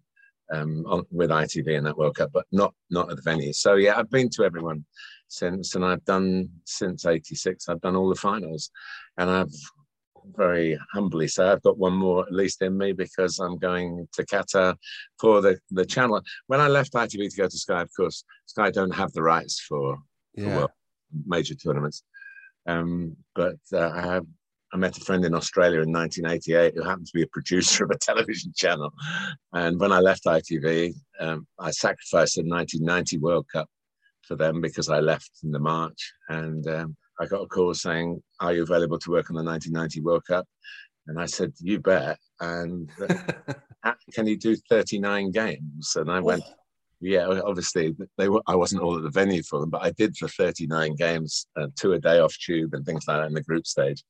[0.51, 3.53] um, on, with ITV in that World Cup, but not not at the venue.
[3.53, 4.85] So yeah, I've been to everyone
[5.27, 7.67] since, and I've done since '86.
[7.67, 8.71] I've done all the finals,
[9.17, 9.53] and I've
[10.35, 14.25] very humbly say I've got one more at least in me because I'm going to
[14.25, 14.75] Qatar
[15.19, 16.21] for the the channel.
[16.47, 19.59] When I left ITV to go to Sky, of course, Sky don't have the rights
[19.59, 19.97] for,
[20.35, 20.55] for Yeah.
[20.55, 20.71] world,
[21.25, 22.03] major tournaments.
[22.67, 24.25] Um, but uh, I have
[24.73, 27.91] I met a friend in Australia in 1988 who happened to be a producer of
[27.91, 28.91] a television channel.
[29.53, 33.69] And when I left ITV, um, I sacrificed the 1990 World Cup
[34.27, 36.13] for them because I left in the March.
[36.27, 40.01] And um, I got a call saying, Are you available to work on the 1990
[40.01, 40.45] World Cup?
[41.07, 42.17] And I said, You bet.
[42.41, 42.89] And
[43.83, 45.95] uh, can you do 39 games?
[45.95, 46.43] And I went,
[46.99, 50.17] yeah, obviously they were, I wasn't all at the venue for them, but I did
[50.17, 53.43] for 39 games, uh, two a day off tube and things like that in the
[53.43, 54.03] group stage.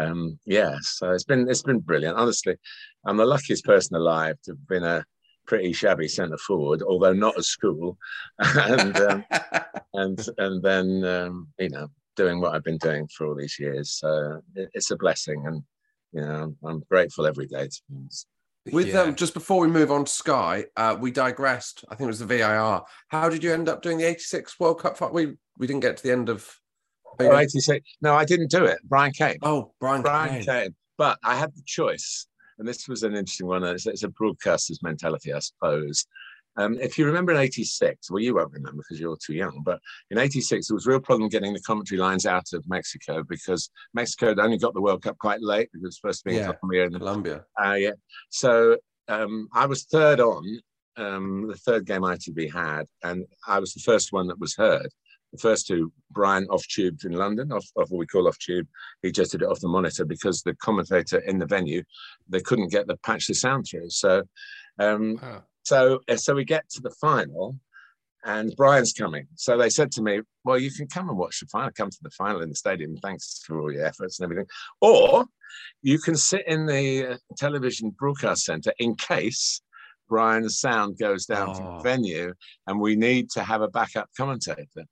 [0.00, 2.16] Um, yeah, so it's been it's been brilliant.
[2.16, 2.56] Honestly,
[3.04, 5.04] I'm the luckiest person alive to have been a
[5.46, 7.98] pretty shabby centre forward, although not at school,
[8.38, 9.24] and um,
[9.94, 13.98] and and then um, you know doing what I've been doing for all these years.
[13.98, 15.62] So it, it's a blessing, and
[16.12, 17.66] you know I'm, I'm grateful every day.
[17.66, 18.26] To be honest.
[18.66, 21.84] With um, just before we move on to Sky, uh, we digressed.
[21.88, 22.84] I think it was the VAR.
[23.08, 25.00] How did you end up doing the '86 World Cup?
[25.12, 26.48] We we didn't get to the end of.
[27.18, 27.86] Oh, 86.
[28.00, 28.78] No, I didn't do it.
[28.84, 29.38] Brian came.
[29.42, 30.74] Oh, Brian, Brian came.
[30.96, 32.26] But I had the choice,
[32.58, 33.64] and this was an interesting one.
[33.64, 36.06] It's, it's a broadcaster's mentality, I suppose.
[36.56, 39.78] Um, if you remember in 86, well, you won't remember because you're too young, but
[40.10, 43.70] in 86, there was a real problem getting the commentary lines out of Mexico because
[43.94, 46.36] Mexico had only got the World Cup quite late because it was supposed to be
[46.36, 46.84] Yeah, in Colombia.
[46.86, 47.44] And, Colombia.
[47.64, 47.92] uh, yeah.
[48.30, 48.76] So
[49.08, 50.44] um, I was third on
[50.96, 54.88] um, the third game ITV had, and I was the first one that was heard.
[55.32, 58.66] The first two, Brian off tube in London, off, off what we call off tube.
[59.02, 61.84] He just did it off the monitor because the commentator in the venue,
[62.28, 63.90] they couldn't get the patch the sound through.
[63.90, 64.24] So,
[64.80, 65.18] um,
[65.70, 67.56] so uh, so we get to the final,
[68.24, 69.26] and Brian's coming.
[69.36, 71.70] So they said to me, "Well, you can come and watch the final.
[71.70, 72.96] Come to the final in the stadium.
[72.96, 74.48] Thanks for all your efforts and everything.
[74.80, 75.26] Or
[75.82, 79.62] you can sit in the uh, television broadcast center in case."
[80.08, 82.34] Brian's sound goes down from the venue,
[82.66, 84.84] and we need to have a backup commentator.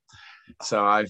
[0.61, 1.07] So I,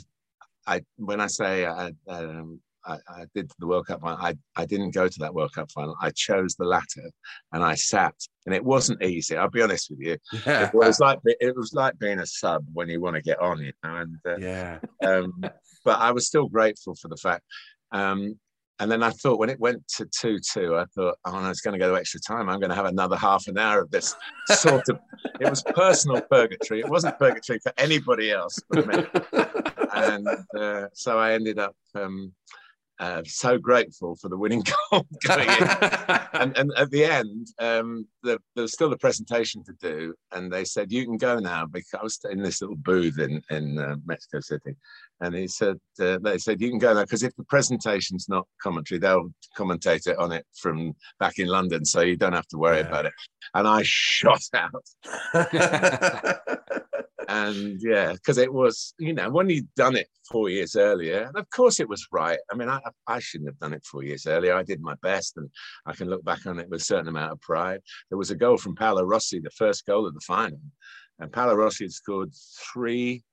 [0.66, 2.60] I when I say I, um,
[2.90, 4.18] I, I did the World Cup final.
[4.18, 5.96] I, I didn't go to that World Cup final.
[6.02, 7.10] I chose the latter,
[7.54, 8.16] and I sat,
[8.46, 9.38] and it wasn't easy.
[9.38, 10.18] I'll be honest with you.
[10.46, 10.68] Yeah.
[10.68, 13.60] It was like it was like being a sub when you want to get on,
[13.60, 13.96] you know.
[13.96, 15.34] And uh, yeah, um,
[15.86, 17.44] but I was still grateful for the fact.
[17.92, 18.40] Um,
[18.82, 21.60] and then I thought when it went to 2 2, I thought, oh, no, it's
[21.60, 22.50] going to go to extra time.
[22.50, 24.16] I'm going to have another half an hour of this
[24.48, 25.00] sort of.
[25.42, 26.80] it was personal purgatory.
[26.80, 29.06] It wasn't purgatory for anybody else but me.
[29.94, 30.28] and
[30.58, 31.76] uh, so I ended up.
[31.94, 32.34] Um,
[33.00, 35.68] uh, so grateful for the winning goal going in.
[36.34, 40.52] and, and at the end, um, the, there was still a presentation to do, and
[40.52, 43.78] they said, "You can go now." Because I was in this little booth in in
[43.78, 44.76] uh, Mexico City,
[45.22, 48.48] and he said, uh, "They said you can go now because if the presentation's not
[48.62, 52.58] commentary, they'll commentate it on it from back in London, so you don't have to
[52.58, 53.14] worry about it."
[53.54, 54.86] And I shot out.
[57.30, 61.38] and yeah, because it was, you know, when he'd done it four years earlier, and
[61.38, 62.40] of course it was right.
[62.52, 64.56] I mean, I, I shouldn't have done it four years earlier.
[64.56, 65.48] I did my best, and
[65.86, 67.82] I can look back on it with a certain amount of pride.
[68.10, 70.60] There was a goal from Paolo Rossi, the first goal of the final,
[71.20, 72.34] and Paolo Rossi had scored
[72.74, 73.24] three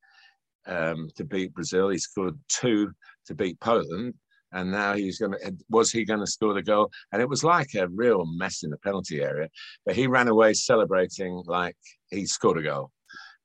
[0.66, 1.88] um, to beat Brazil.
[1.88, 2.92] He scored two
[3.26, 4.14] to beat Poland.
[4.52, 6.90] And now he's going to, was he going to score the goal?
[7.12, 9.48] And it was like a real mess in the penalty area.
[9.84, 11.76] But he ran away celebrating like
[12.10, 12.90] he scored a goal.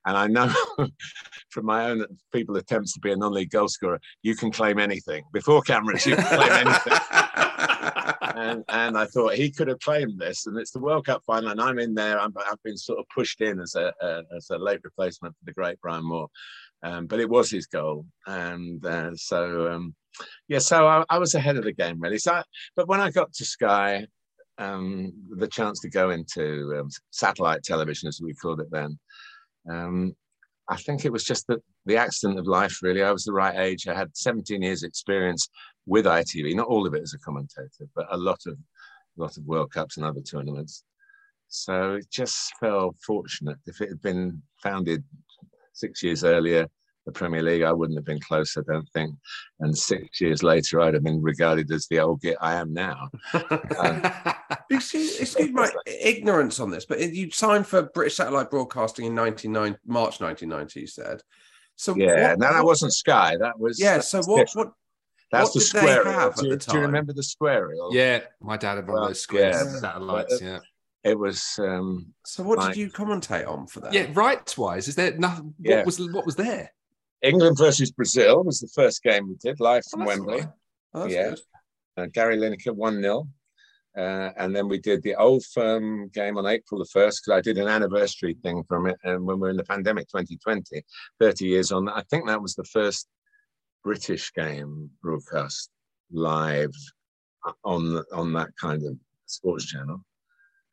[0.05, 0.51] And I know
[1.49, 5.23] from my own people attempts to be a non-league goal scorer, you can claim anything.
[5.31, 6.93] Before cameras, you can claim anything.
[8.35, 11.49] and, and I thought he could have claimed this, and it's the World Cup final,
[11.49, 12.19] and I'm in there.
[12.19, 13.93] i have been sort of pushed in as a,
[14.35, 16.27] as a late replacement for the great Brian Moore,
[16.83, 19.95] um, but it was his goal, and uh, so um,
[20.47, 22.17] yeah, so I, I, was ahead of the game really.
[22.17, 22.43] So, I,
[22.75, 24.07] but when I got to Sky,
[24.57, 28.99] um, the chance to go into um, satellite television, as we called it then.
[29.69, 30.15] Um,
[30.69, 33.03] I think it was just the, the accident of life, really.
[33.03, 33.87] I was the right age.
[33.87, 35.49] I had 17 years experience
[35.85, 39.37] with ITV, not all of it as a commentator, but a lot of, a lot
[39.37, 40.83] of World Cups and other tournaments.
[41.49, 43.57] So it just felt fortunate.
[43.65, 45.03] If it had been founded
[45.73, 46.67] six years earlier,
[47.05, 49.15] the Premier League, I wouldn't have been close, I don't think.
[49.59, 53.09] And six years later, I'd have been regarded as the old git I am now.
[53.79, 54.03] um,
[54.69, 59.77] excuse, excuse my ignorance on this, but you signed for British Satellite Broadcasting in 99,
[59.85, 61.21] March 1990, you said.
[61.75, 63.37] So yeah, what, no, that wasn't Sky.
[63.37, 64.01] That was yeah.
[64.01, 64.49] So what?
[64.53, 64.73] What?
[65.31, 66.03] That's what the square.
[66.03, 67.89] Do you, do, you remember the square reel?
[67.91, 70.39] Yeah, my dad had one well, of those square yeah, satellites.
[70.41, 70.59] Yeah.
[71.03, 71.57] It was.
[71.57, 73.93] Um, so, what like, did you commentate on for that?
[73.93, 75.55] Yeah, rights wise, is there nothing?
[75.57, 75.83] What yeah.
[75.83, 76.71] was what was there?
[77.21, 80.43] England versus Brazil was the first game we did live from oh, Wembley.
[80.93, 81.35] Oh, yeah,
[81.97, 83.27] uh, Gary Lineker one 0
[83.97, 87.41] uh, and then we did the Old Firm game on April the 1st because I
[87.41, 88.97] did an anniversary thing from it.
[89.03, 90.81] And when we are in the pandemic 2020,
[91.19, 93.07] 30 years on, I think that was the first
[93.83, 95.69] British game broadcast
[96.11, 96.71] live
[97.63, 98.95] on on that kind of
[99.25, 100.05] sports channel.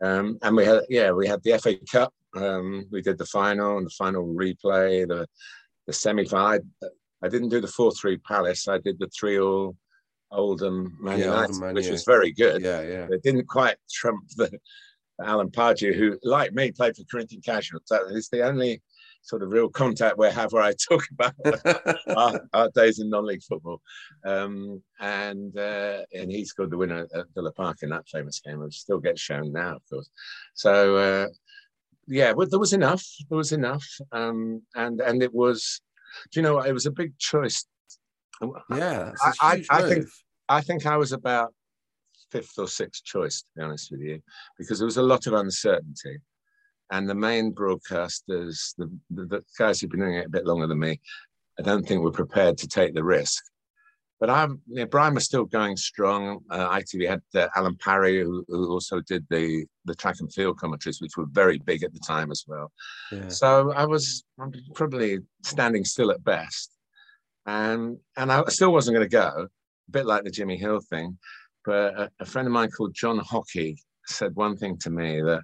[0.04, 2.12] Um, and we had, yeah, we had the FA Cup.
[2.36, 5.26] Um, we did the final and the final replay, the
[5.88, 6.60] the semi final.
[7.24, 9.76] I, didn't do the 4 3 Palace, I did the 3 all
[10.30, 11.92] Oldham Man yeah, United, Man, which yeah.
[11.92, 12.62] was very good.
[12.62, 13.08] Yeah, yeah.
[13.10, 14.56] It didn't quite trump the
[15.24, 17.82] Alan Pardew, who, like me, played for Corinthian Casuals.
[17.90, 18.82] That is the only
[19.22, 21.34] sort of real contact we have where I talk about
[22.16, 23.80] our, our, days in non-league football.
[24.24, 28.60] Um, and uh, and he scored the winner at Villa Park in that famous game,
[28.60, 30.10] which still gets shown now, of course.
[30.54, 31.26] So uh,
[32.08, 33.04] yeah, well, there was enough.
[33.28, 35.80] There was enough, um, and and it was.
[36.32, 36.60] Do you know?
[36.60, 37.64] It was a big choice
[38.70, 40.06] yeah, I, I, think
[40.48, 41.52] I think I was about
[42.30, 44.20] fifth or sixth choice, to be honest with you,
[44.56, 46.18] because there was a lot of uncertainty,
[46.90, 50.66] and the main broadcasters, the, the, the guys who've been doing it a bit longer
[50.66, 51.00] than me,
[51.58, 53.44] I don't think were prepared to take the risk.
[54.20, 56.40] But I'm, you know, Brian was still going strong.
[56.50, 60.58] Uh, ITV had uh, Alan Parry, who, who, also did the the track and field
[60.58, 62.72] commentaries, which were very big at the time as well.
[63.12, 63.28] Yeah.
[63.28, 64.24] So I was
[64.74, 66.72] probably standing still at best.
[67.46, 71.16] And, and I still wasn't going to go, a bit like the Jimmy Hill thing.
[71.64, 75.42] But a, a friend of mine called John Hockey said one thing to me that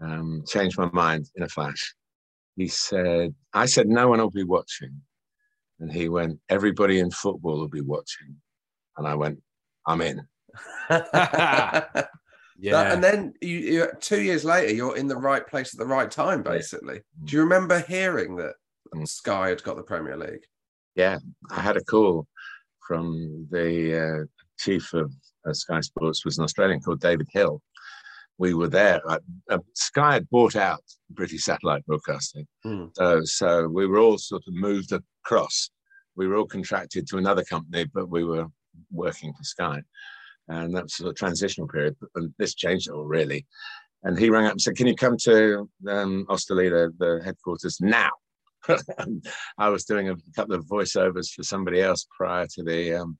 [0.00, 1.94] um, changed my mind in a flash.
[2.56, 5.02] He said, I said, no one will be watching.
[5.80, 8.36] And he went, everybody in football will be watching.
[8.96, 9.40] And I went,
[9.86, 10.20] I'm in.
[10.90, 11.82] yeah.
[11.92, 15.86] That, and then you, you, two years later, you're in the right place at the
[15.86, 16.96] right time, basically.
[16.96, 17.24] Mm.
[17.24, 18.54] Do you remember hearing that
[18.94, 19.08] mm.
[19.08, 20.44] Sky had got the Premier League?
[20.94, 21.18] yeah,
[21.50, 22.26] I had a call
[22.86, 24.24] from the uh,
[24.58, 25.12] chief of
[25.48, 27.62] uh, Sky Sports, was an Australian called David Hill.
[28.40, 29.02] We were there.
[29.06, 32.90] Uh Sky had bought out British Satellite Broadcasting, mm.
[32.96, 35.70] so so we were all sort of moved across.
[36.16, 38.46] We were all contracted to another company, but we were
[38.90, 39.82] working for Sky,
[40.48, 41.96] and that was a transitional period.
[42.14, 43.46] And this changed it all really.
[44.04, 48.10] And he rang up and said, "Can you come to um, Osterley, the headquarters now?"
[49.58, 53.18] I was doing a couple of voiceovers for somebody else prior to the um,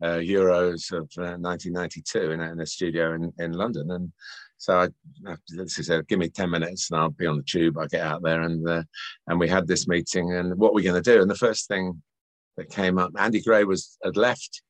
[0.00, 3.90] uh, Euros of uh, 1992 in, in, a studio in, in London.
[3.90, 4.12] And
[4.60, 4.88] so I,
[5.30, 7.78] I said, give me 10 minutes and I'll be on the tube.
[7.78, 8.42] I'll get out there.
[8.42, 8.82] And, uh,
[9.26, 11.22] and we had this meeting and what we're going to do.
[11.22, 12.02] And the first thing
[12.58, 14.60] that came up, Andy Gray was had left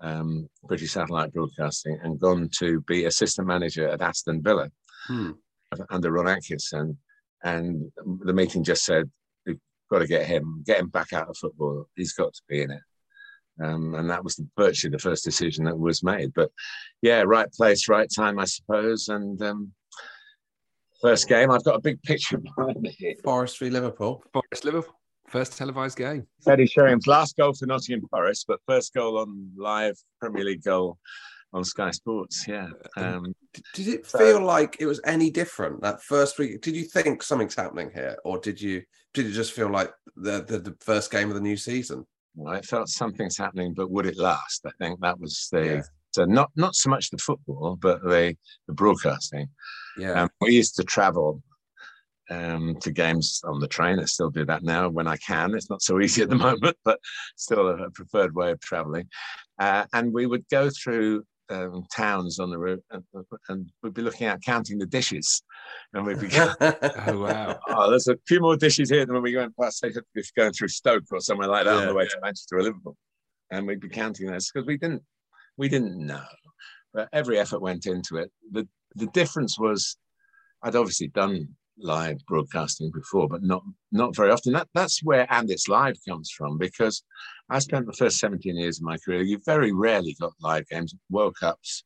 [0.00, 4.72] um, British Satellite Broadcasting and gone to be assistant manager at Aston Villa
[5.06, 5.30] hmm.
[5.88, 6.98] under Ron Atkinson.
[7.44, 7.92] And
[8.24, 9.08] the meeting just said,
[9.46, 11.88] we've got to get him, get him back out of football.
[11.94, 12.82] He's got to be in it.
[13.62, 16.32] Um, and that was virtually the first decision that was made.
[16.34, 16.50] But
[17.02, 19.08] yeah, right place, right time, I suppose.
[19.08, 19.72] And um,
[21.00, 23.14] first game, I've got a big picture behind me here.
[23.24, 24.22] Forest v Liverpool.
[24.32, 24.94] Forest Liverpool.
[25.28, 26.26] First televised game.
[26.46, 30.98] Eddie Sheringham's last goal for Nottingham Forest, but first goal on live Premier League goal
[31.52, 32.46] on Sky Sports.
[32.48, 32.68] Yeah.
[32.96, 33.34] Um,
[33.74, 36.62] did it feel like it was any different that first week?
[36.62, 38.82] Did you think something's happening here, or did you
[39.12, 42.06] did it just feel like the the, the first game of the new season?
[42.46, 44.64] I felt something's happening, but would it last?
[44.66, 45.82] I think that was the yeah.
[46.12, 48.36] so not not so much the football, but the
[48.66, 49.48] the broadcasting.
[49.96, 51.42] Yeah, um, we used to travel
[52.30, 53.98] um, to games on the train.
[53.98, 55.54] I still do that now when I can.
[55.54, 57.00] It's not so easy at the moment, but
[57.36, 59.08] still a, preferred way of traveling.
[59.58, 63.04] Uh, and we would go through um, towns on the route, and,
[63.48, 65.42] and, we'd be looking at counting the dishes,
[65.92, 69.22] and we'd be going, oh wow, oh, there's a few more dishes here than when
[69.22, 71.94] we went past, say, if going through Stoke or somewhere like that yeah, on the
[71.94, 72.10] way yeah.
[72.10, 72.96] to Manchester or Liverpool,
[73.50, 75.02] and we'd be counting those because we didn't
[75.56, 76.24] we didn't know,
[76.92, 78.30] but every effort went into it.
[78.52, 79.96] the The difference was,
[80.62, 81.48] I'd obviously done
[81.80, 84.52] live broadcasting before, but not not very often.
[84.52, 87.02] That that's where and it's live comes from because
[87.50, 89.22] I spent the first 17 years of my career.
[89.22, 91.84] You very rarely got live games, World Cups.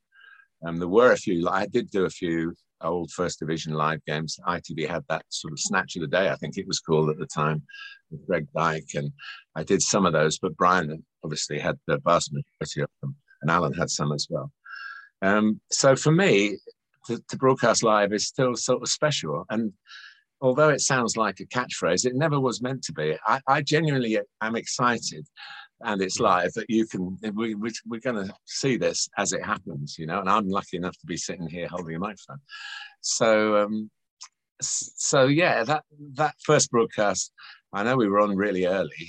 [0.67, 1.49] Um, there were a few.
[1.49, 4.39] I did do a few old First Division live games.
[4.47, 7.19] ITV had that sort of snatch of the day, I think it was called at
[7.19, 7.63] the time,
[8.11, 9.13] with Greg Dyke, and
[9.55, 10.39] I did some of those.
[10.39, 14.51] But Brian obviously had the vast majority of them, and Alan had some as well.
[15.23, 16.59] Um, so for me,
[17.07, 19.45] to, to broadcast live is still sort of special.
[19.51, 19.73] And
[20.43, 23.16] although it sounds like a catchphrase, it never was meant to be.
[23.26, 25.26] I, I genuinely am excited,
[25.80, 26.24] and it's mm.
[26.24, 27.16] live that you can.
[27.34, 30.20] We, we, we're going to see this as it happens, you know.
[30.20, 32.40] And I'm lucky enough to be sitting here holding a microphone.
[33.01, 33.90] So, um,
[34.61, 35.84] so yeah, that
[36.14, 37.32] that first broadcast,
[37.72, 39.09] I know we were on really early,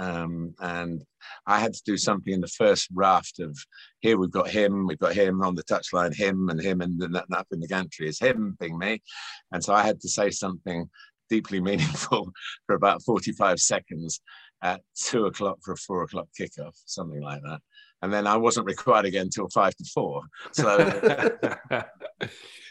[0.00, 1.04] um, and
[1.46, 3.54] I had to do something in the first raft of
[4.00, 7.14] here we've got him, we've got him on the touchline, him and him, and then
[7.16, 9.02] up in the gantry is him being me.
[9.52, 10.88] And so I had to say something
[11.28, 12.32] deeply meaningful
[12.66, 14.22] for about 45 seconds
[14.62, 17.60] at two o'clock for a four o'clock kickoff, something like that.
[18.00, 20.22] And then I wasn't required again until five to four.
[20.52, 20.78] So,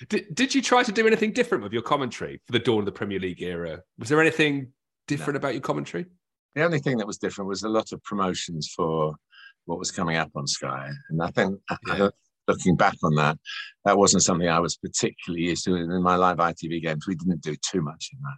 [0.09, 2.85] did, did you try to do anything different with your commentary for the dawn of
[2.85, 3.83] the Premier League era?
[3.99, 4.73] Was there anything
[5.07, 5.37] different no.
[5.37, 6.07] about your commentary?
[6.55, 9.15] The only thing that was different was a lot of promotions for
[9.65, 10.89] what was coming up on Sky.
[11.09, 12.09] And I think yeah.
[12.47, 13.37] looking back on that,
[13.85, 17.07] that wasn't something I was particularly used to in my live ITV games.
[17.07, 18.37] We didn't do too much in that.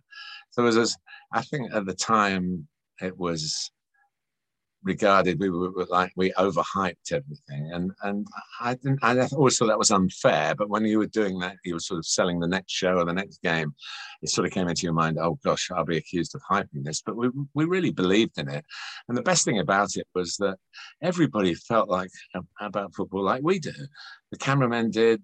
[0.52, 0.98] So it was,
[1.34, 2.68] I think at the time,
[3.02, 3.72] it was
[4.84, 7.72] regarded we were like we overhyped everything.
[7.72, 8.28] And and
[8.60, 11.80] i didn't i thought that was unfair but when you were doing that you were
[11.80, 13.74] sort of selling the next show or the next game
[14.22, 17.02] it sort of came into your mind oh gosh i'll be accused of hyping this.
[17.02, 18.66] But we, we really believed in it.
[19.08, 20.58] And the best thing about it was that
[21.02, 22.12] everybody felt like
[22.60, 23.74] about football like we do.
[24.32, 25.22] The cameramen did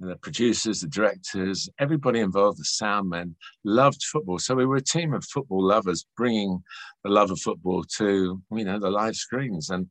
[0.00, 3.34] the producers, the directors, everybody involved, the soundmen
[3.64, 4.38] loved football.
[4.38, 6.62] So we were a team of football lovers bringing
[7.04, 9.70] the love of football to, you know, the live screens.
[9.70, 9.88] And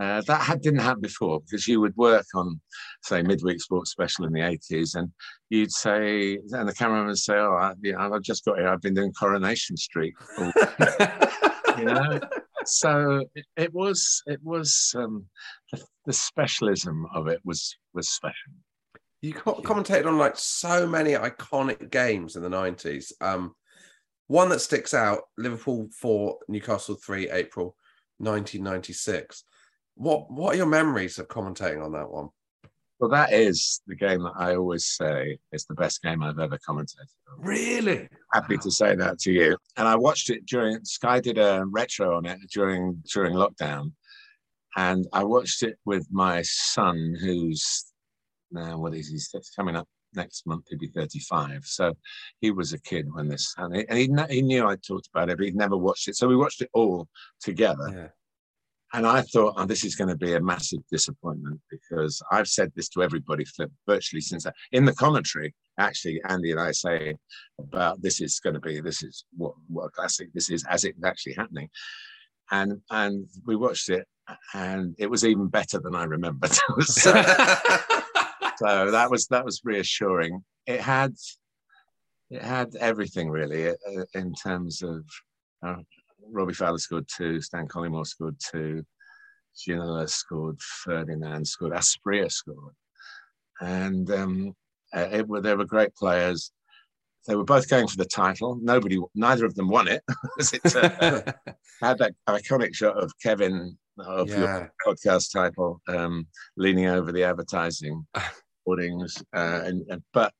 [0.00, 2.60] uh, that had, didn't happen before because you would work on,
[3.02, 5.10] say, midweek sports special in the 80s and
[5.48, 8.68] you'd say, and the cameraman would say, oh, I, you know, I've just got here,
[8.68, 10.14] I've been doing Coronation Street.
[10.38, 12.20] you know?
[12.66, 15.26] So it, it was, it was, um,
[15.72, 18.52] the, the specialism of it was, was special.
[19.22, 23.12] You commentated on like so many iconic games in the 90s.
[23.20, 23.54] Um,
[24.28, 27.76] one that sticks out Liverpool 4, Newcastle 3, April
[28.18, 29.44] 1996.
[29.96, 32.28] What, what are your memories of commentating on that one?
[33.00, 36.58] Well, that is the game that I always say is the best game I've ever
[36.58, 37.08] commentated.
[37.32, 37.44] On.
[37.44, 38.08] Really?
[38.32, 39.56] Happy to say that to you.
[39.78, 43.92] And I watched it during Sky did a retro on it during during lockdown,
[44.76, 47.89] and I watched it with my son, who's
[48.50, 49.14] now what is he?
[49.14, 50.66] He's coming up next month.
[50.68, 51.64] He'll be 35.
[51.64, 51.94] So
[52.40, 53.98] he was a kid when this, and he, and
[54.28, 56.16] he, he knew I talked about it, but he'd never watched it.
[56.16, 57.08] So we watched it all
[57.40, 57.88] together.
[57.92, 58.08] Yeah.
[58.98, 62.72] and I thought, oh, this is going to be a massive disappointment because I've said
[62.74, 65.54] this to everybody for virtually since I, in the commentary.
[65.78, 67.14] Actually, Andy and I say
[67.58, 70.84] about this is going to be this is what what a classic this is as
[70.84, 71.70] it's actually happening,
[72.50, 74.06] and and we watched it
[74.54, 76.50] and it was even better than I remembered.
[78.60, 80.44] so, that was that was reassuring.
[80.66, 81.14] It had
[82.30, 85.02] it had everything really uh, in terms of
[85.62, 85.76] uh,
[86.30, 88.84] Robbie Fowler scored two, Stan Collymore scored two,
[89.56, 92.74] Ginola scored, Ferdinand scored, Asprilla scored,
[93.62, 94.54] and um,
[94.94, 96.52] uh, it were they were great players.
[97.26, 98.58] They were both going for the title.
[98.62, 100.02] Nobody, neither of them won it.
[100.38, 101.32] it uh,
[101.82, 104.38] had that iconic shot of Kevin of yeah.
[104.38, 108.06] your podcast title, um, leaning over the advertising
[108.64, 109.22] hoardings.
[109.34, 110.32] Uh, and, and, but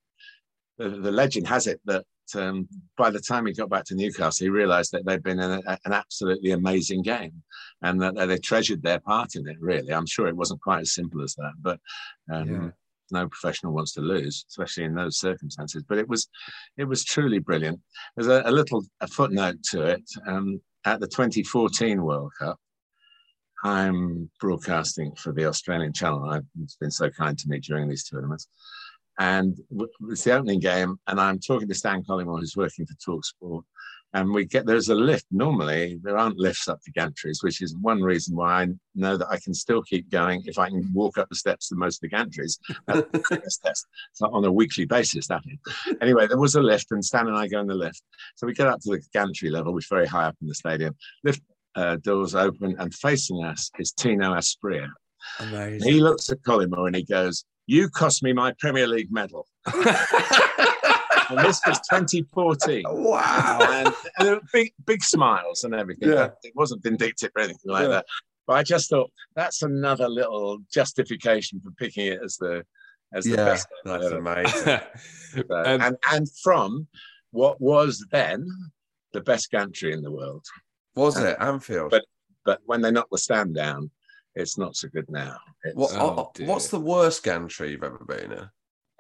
[0.79, 2.05] the, the, legend has it that
[2.35, 5.61] um, by the time he got back to Newcastle, he realised that they'd been a,
[5.85, 7.43] an absolutely amazing game,
[7.83, 9.57] and that they treasured their part in it.
[9.61, 11.81] Really, I'm sure it wasn't quite as simple as that, but.
[12.33, 12.71] Um, yeah.
[13.13, 15.83] No professional wants to lose, especially in those circumstances.
[15.83, 16.29] But it was,
[16.77, 17.81] it was truly brilliant.
[18.15, 20.05] There's a, a little a footnote to it.
[20.29, 22.59] Um, at the 2014 World Cup,
[23.65, 26.41] I'm broadcasting for the Australian channel.
[26.63, 28.49] It's been so kind to me during these tournaments.
[29.19, 29.59] And
[30.09, 33.63] it's the opening game, and I'm talking to Stan Collymore, who's working for Talksport.
[34.13, 35.27] And we get there's a lift.
[35.31, 39.29] Normally, there aren't lifts up to gantries, which is one reason why I know that
[39.29, 42.11] I can still keep going if I can walk up the steps to most of
[42.11, 42.59] the gantries.
[43.63, 43.87] test.
[44.15, 45.97] So on a weekly basis, that is.
[46.01, 48.03] Anyway, there was a lift, and Stan and I go in the lift.
[48.35, 50.55] So we get up to the gantry level, which is very high up in the
[50.55, 50.97] stadium.
[51.23, 51.43] Lift
[51.77, 54.89] uh, doors open, and facing us is Tino Asprilla.
[55.39, 55.93] Amazing.
[55.93, 61.39] He looks at Collymore and he goes, "You cost me my Premier League medal." and
[61.39, 62.85] this was 2014.
[62.87, 63.59] Wow!
[63.61, 66.11] And, and big, big smiles and everything.
[66.11, 66.31] Yeah.
[66.43, 67.89] It wasn't vindictive or anything like yeah.
[67.89, 68.07] that.
[68.47, 72.65] But I just thought that's another little justification for picking it as the
[73.13, 73.69] as the yeah, best.
[73.85, 74.81] That's amazing.
[75.33, 76.89] so, um, and and from
[77.31, 78.47] what was then
[79.13, 80.45] the best gantry in the world.
[80.97, 81.91] Was it Anfield?
[81.91, 82.05] But
[82.45, 83.91] but when they knock the stand down,
[84.35, 85.39] it's not so good now.
[85.75, 88.49] What, oh, what's the worst gantry you've ever been in?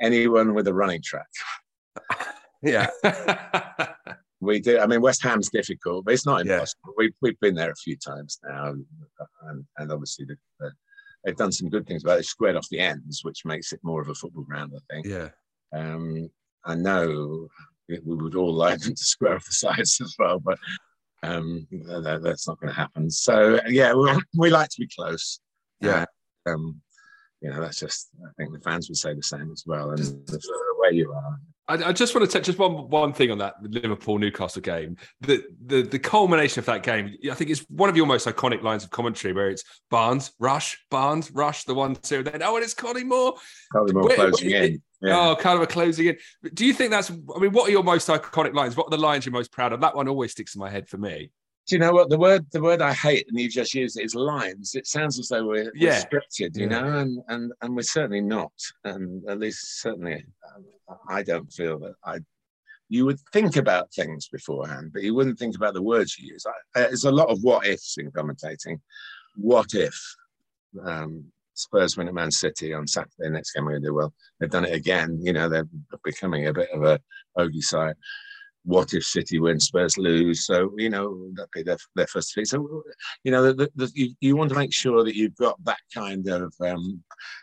[0.00, 1.26] Anyone with a running track.
[2.62, 2.88] yeah.
[4.40, 4.78] we do.
[4.78, 6.80] I mean, West Ham's difficult, but it's not impossible.
[6.88, 6.94] Yeah.
[6.96, 8.74] We've, we've been there a few times now.
[9.44, 10.72] And, and obviously, the, the,
[11.24, 12.16] they've done some good things about it.
[12.16, 15.06] They squared off the ends, which makes it more of a football ground, I think.
[15.06, 15.28] Yeah.
[15.72, 16.30] Um,
[16.64, 17.48] I know
[17.88, 20.58] we would all like them to square off the sides as well, but
[21.22, 23.10] um, that, that's not going to happen.
[23.10, 25.40] So yeah, we, we like to be close.
[25.80, 26.06] Yeah.
[26.46, 26.80] Uh, um,
[27.40, 28.10] you know, that's just.
[28.24, 29.90] I think the fans would say the same as well.
[29.90, 31.40] And just, the way you are.
[31.68, 34.96] I, I, just want to touch just one one thing on that Liverpool Newcastle game.
[35.20, 38.62] The, the the culmination of that game, I think, is one of your most iconic
[38.62, 42.22] lines of commentary, where it's Barnes, Rush, Barnes, Rush, the one two.
[42.22, 43.34] Then oh, and it's Connie Moore.
[43.74, 43.92] Collymore.
[43.92, 44.82] Collymore closing in.
[45.00, 45.30] Yeah.
[45.30, 46.18] Oh, kind of a closing in.
[46.52, 47.10] Do you think that's?
[47.10, 48.76] I mean, what are your most iconic lines?
[48.76, 49.80] What are the lines you're most proud of?
[49.80, 51.30] That one always sticks in my head for me.
[51.70, 52.46] Do you know what the word?
[52.50, 54.74] The word I hate, and you just used it, is lines.
[54.74, 56.02] It sounds as though we're, yeah.
[56.10, 56.80] we're scripted, you yeah.
[56.80, 58.50] know, and and and we're certainly not.
[58.82, 60.64] And at least certainly, um,
[61.08, 62.18] I don't feel that I.
[62.88, 66.44] You would think about things beforehand, but you wouldn't think about the words you use.
[66.44, 68.80] I, there's a lot of what ifs in commentating.
[69.36, 69.94] What if?
[70.84, 73.30] Um, Spurs win at Man City on Saturday.
[73.30, 74.12] Next game we're going to do well.
[74.40, 75.20] They've done it again.
[75.22, 75.68] You know, they're
[76.02, 76.98] becoming a bit of a
[77.36, 77.94] bogey side.
[78.64, 80.46] What if City win, Spurs lose?
[80.46, 82.48] So you know that'd be their, their first defeat.
[82.48, 82.82] So
[83.24, 86.26] you know the, the, you, you want to make sure that you've got that kind
[86.28, 87.02] of um,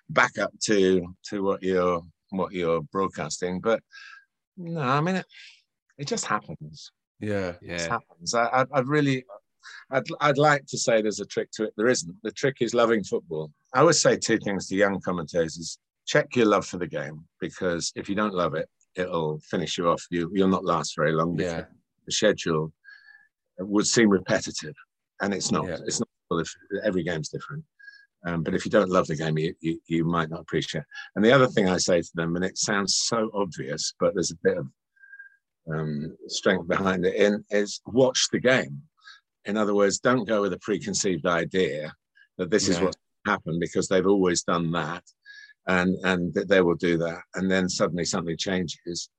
[0.09, 3.59] backup to to what you're what you're broadcasting.
[3.59, 3.81] But
[4.57, 5.25] no, I mean it,
[5.97, 6.91] it just happens.
[7.19, 8.35] Yeah, yeah, it happens.
[8.35, 9.25] I, I, I really
[9.89, 11.73] I'd, I'd like to say there's a trick to it.
[11.77, 12.15] There isn't.
[12.23, 13.51] The trick is loving football.
[13.73, 17.91] I always say two things to young commentators check your love for the game because
[17.95, 20.03] if you don't love it, it'll finish you off.
[20.09, 21.39] You, you'll not last very long.
[21.39, 21.65] Yeah.
[22.05, 22.71] The schedule
[23.59, 24.75] would seem repetitive,
[25.21, 25.67] and it's not.
[25.67, 25.77] Yeah.
[25.85, 26.09] It's not.
[26.29, 27.63] Well, if every game's different.
[28.25, 30.83] Um, but if you don't love the game, you, you, you, might not appreciate.
[31.15, 34.31] And the other thing I say to them, and it sounds so obvious, but there's
[34.31, 34.67] a bit of
[35.71, 38.81] um, strength behind it, in is watch the game.
[39.45, 41.93] In other words, don't go with a preconceived idea
[42.37, 42.75] that this yeah.
[42.75, 45.03] is what's happened because they've always done that,
[45.67, 49.09] and and they will do that, and then suddenly something changes,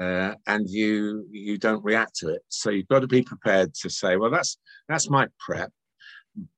[0.00, 2.42] uh, and you you don't react to it.
[2.48, 4.58] So you've got to be prepared to say, well, that's
[4.88, 5.70] that's my prep,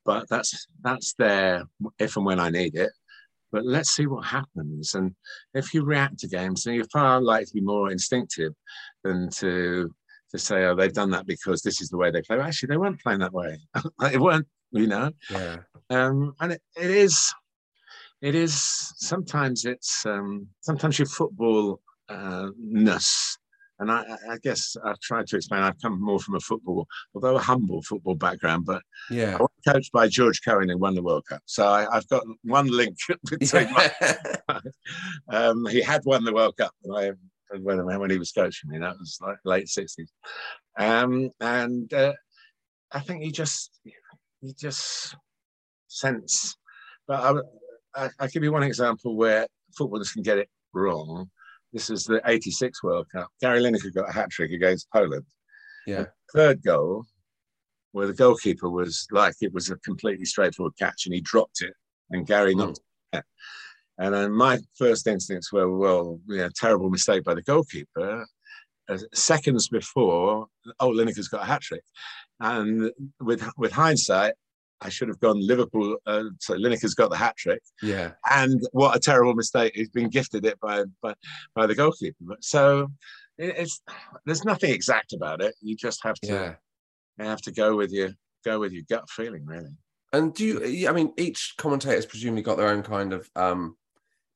[0.04, 1.64] but that's that's there
[1.98, 2.90] if and when I need it.
[3.52, 4.94] But let's see what happens.
[4.94, 5.14] And
[5.54, 8.52] if you react to games, then you're far likely to be more instinctive
[9.04, 9.94] than to
[10.34, 12.40] to say, oh, they've done that because this is the way they play.
[12.40, 13.56] Actually, they weren't playing that way.
[14.00, 15.10] they weren't, you know.
[15.30, 15.58] Yeah.
[15.90, 17.32] Um, and it, it is,
[18.20, 18.55] it is.
[18.97, 23.36] Sometimes it's um, sometimes your football uh, ness.
[23.81, 25.62] And I, I guess I've tried to explain.
[25.62, 29.36] I've come more from a football, although a humble football background, but Yeah.
[29.36, 31.43] I was coached by George Cohen who won the World Cup.
[31.47, 32.97] So I, I've got one link
[33.31, 33.73] between.
[33.73, 33.93] my-
[35.32, 38.78] um, he had won the World Cup when, I, when, when he was coaching me.
[38.78, 40.12] That was like late sixties,
[40.78, 42.12] um, and uh,
[42.93, 43.81] I think he just
[44.41, 45.16] he just
[45.89, 46.57] sense.
[47.09, 47.41] But I,
[47.94, 49.46] I, I'll give you one example where
[49.76, 51.30] footballers can get it wrong.
[51.72, 53.28] This is the '86 World Cup.
[53.40, 55.24] Gary Lineker got a hat trick against Poland.
[55.86, 56.06] Yeah.
[56.32, 57.04] Third goal,
[57.92, 61.74] where the goalkeeper was like it was a completely straightforward catch, and he dropped it,
[62.10, 62.80] and Gary knocked
[63.12, 63.24] it.
[63.98, 68.26] And then my first instincts were, well, you know, terrible mistake by the goalkeeper.
[68.88, 70.46] Uh, seconds before,
[70.80, 71.84] oh, Lineker's got a hat trick,
[72.40, 72.90] and
[73.20, 74.34] with with hindsight,
[74.85, 75.97] I should have gone Liverpool.
[76.06, 78.12] Uh, so Lineker's got the hat trick, Yeah.
[78.31, 79.73] and what a terrible mistake!
[79.74, 81.15] He's been gifted it by by,
[81.55, 82.36] by the goalkeeper.
[82.40, 82.89] So
[83.39, 83.81] it's
[84.27, 85.55] there's nothing exact about it.
[85.61, 86.55] You just have to Yeah.
[87.19, 88.11] you have to go with your
[88.44, 89.70] go with your gut feeling, really.
[90.12, 90.89] And do you?
[90.89, 93.77] I mean, each commentator's presumably got their own kind of um,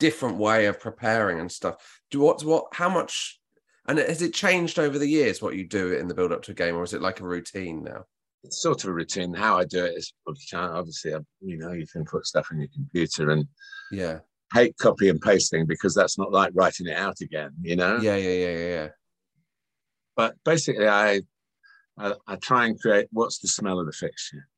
[0.01, 2.01] different way of preparing and stuff.
[2.11, 2.43] Do what?
[2.43, 2.67] What?
[2.73, 3.39] How much?
[3.87, 6.51] And has it changed over the years what you do in the build up to
[6.51, 8.05] a game, or is it like a routine now?
[8.45, 9.35] It's sort of a routine.
[9.35, 10.13] How I do it is
[10.57, 13.47] obviously, you know, you can put stuff in your computer and
[13.91, 14.21] Yeah.
[14.55, 17.99] hate copy and pasting because that's not like writing it out again, you know.
[18.01, 18.17] Yeah.
[18.17, 18.31] Yeah.
[18.31, 18.57] Yeah.
[18.57, 18.69] Yeah.
[18.69, 18.89] yeah.
[20.17, 21.23] But basically, I,
[21.99, 24.49] I I try and create what's the smell of the fixture.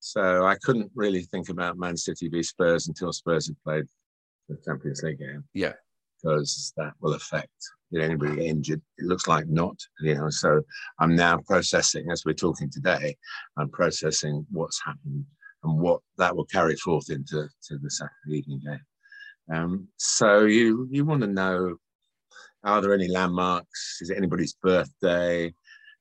[0.00, 3.86] So I couldn't really think about Man City v Spurs until Spurs had played
[4.48, 5.44] the Champions League game.
[5.54, 5.74] Yeah.
[6.22, 7.52] because that will affect
[7.92, 8.82] did anybody injured.
[8.98, 10.30] It looks like not, you know.
[10.30, 10.60] So
[10.98, 13.16] I'm now processing as we're talking today.
[13.56, 15.24] I'm processing what's happened
[15.64, 18.80] and what that will carry forth into to the Saturday evening game.
[19.50, 21.76] Um, so you you want to know
[22.64, 23.98] are there any landmarks?
[24.00, 25.52] Is it anybody's birthday?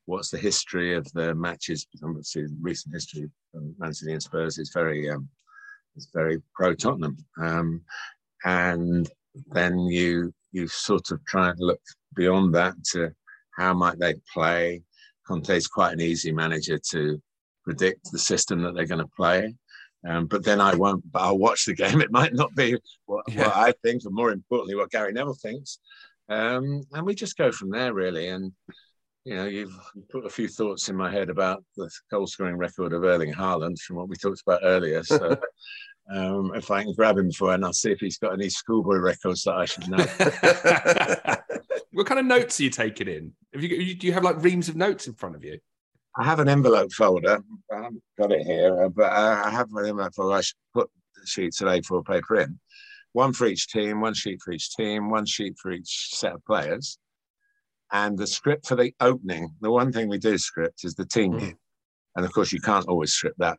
[0.06, 1.86] What's the history of the matches?
[2.04, 5.30] Obviously, recent history of Man City and Spurs is very um,
[5.96, 7.82] is very pro Tottenham, um,
[8.46, 9.10] and
[9.52, 11.80] then you you sort of try and look
[12.16, 13.12] beyond that to
[13.58, 14.82] how might they play.
[15.28, 17.22] Conte's quite an easy manager to
[17.64, 19.54] predict the system that they're going to play.
[20.08, 21.04] Um, but then I won't.
[21.12, 22.02] But I'll watch the game.
[22.02, 23.48] It might not be what, Yeah.
[23.48, 25.80] what I think, or more importantly, what Gary Neville thinks.
[26.30, 28.28] Um, and we just go from there, really.
[28.28, 28.52] And
[29.26, 29.78] you know, you've
[30.10, 33.98] put a few thoughts in my head about the goal-scoring record of Erling Haaland from
[33.98, 35.04] what we talked about earlier.
[35.04, 35.36] So,
[36.10, 38.98] um, if I can grab him for, and I'll see if he's got any schoolboy
[38.98, 40.06] records that I should know.
[41.98, 43.34] What kind of notes are you taking in?
[43.54, 45.58] Have you, you- do you have like reams of notes in front of you?
[46.16, 47.42] I have an envelope folder.
[47.72, 50.36] I haven't got it here, uh, but uh, I have an envelope folder.
[50.36, 52.60] I should put the sheets of A4 paper in.
[53.14, 56.46] One for each team, one sheet for each team, one sheet for each set of
[56.46, 57.00] players.
[57.92, 61.36] And the script for the opening, the one thing we do script is the team
[61.38, 61.58] game.
[62.16, 63.58] And of course, you can't always script that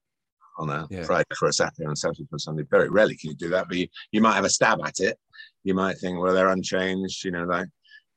[0.58, 1.04] on a Yeah.
[1.04, 2.64] Friday for a Saturday and Saturday for a Sunday.
[2.70, 5.18] Very rarely can you do that, but you, you might have a stab at it.
[5.64, 7.68] You might think, well, they're unchanged, you know, like,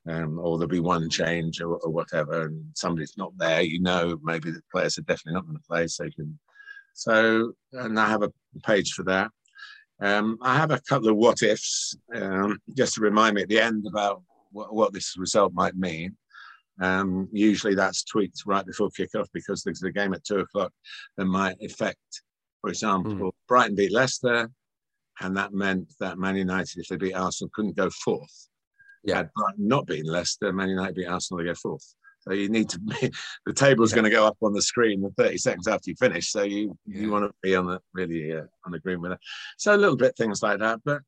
[0.08, 3.62] um, or there'll be one change or, or whatever, and somebody's not there.
[3.62, 6.40] You know, maybe the players are definitely not going to play, so you can.
[6.94, 8.32] So, and I have a
[8.64, 9.30] page for that.
[10.02, 13.60] Um, I have a couple of what ifs, um, just to remind me at the
[13.60, 16.18] end about what, what this result might mean.
[16.82, 20.72] Um, usually that's tweaked right before kickoff because there's a game at two o'clock
[21.18, 22.24] that might affect,
[22.62, 24.50] for example, Brighton beat Leicester,
[25.20, 28.48] and that meant that Man United, if they beat Arsenal, couldn't go fourth.
[29.04, 29.18] Yeah.
[29.18, 31.96] Had Brighton not beaten Leicester, Man United beat Arsenal, they go fourth.
[32.22, 33.12] So you need to be,
[33.46, 36.30] the table's going to go up on the screen in 30 seconds after you finish.
[36.30, 39.20] So you, you want to be on the really uh, on the green with it.
[39.58, 41.02] So a little bit things like that, but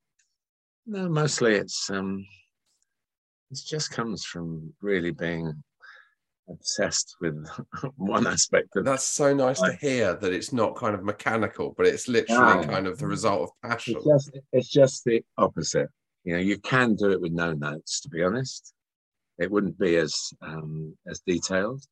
[0.86, 2.26] no, mostly it's um,
[3.52, 5.64] it just comes from really being
[6.50, 7.48] obsessed with
[7.98, 11.86] one aspect of That's so nice to hear that it's not kind of mechanical, but
[11.88, 12.72] it's literally No.
[12.72, 13.96] kind of the result of passion.
[13.98, 15.90] It's just, it's just the opposite.
[16.24, 18.02] You know, you can do it with no notes.
[18.02, 18.74] To be honest,
[19.38, 21.84] it wouldn't be as um, as detailed.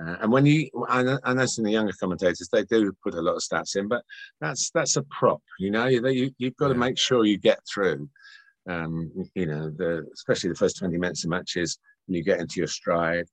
[0.00, 2.92] Uh, and when you, I know, I know some of the younger commentators, they do
[3.04, 4.02] put a lot of stats in, but
[4.40, 5.42] that's that's a prop.
[5.58, 8.08] You know, you, you you've got to make sure you get through.
[8.68, 12.60] Um, you know, the especially the first twenty minutes of matches, when you get into
[12.60, 13.26] your stride.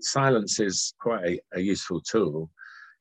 [0.00, 2.50] Silence is quite a, a useful tool.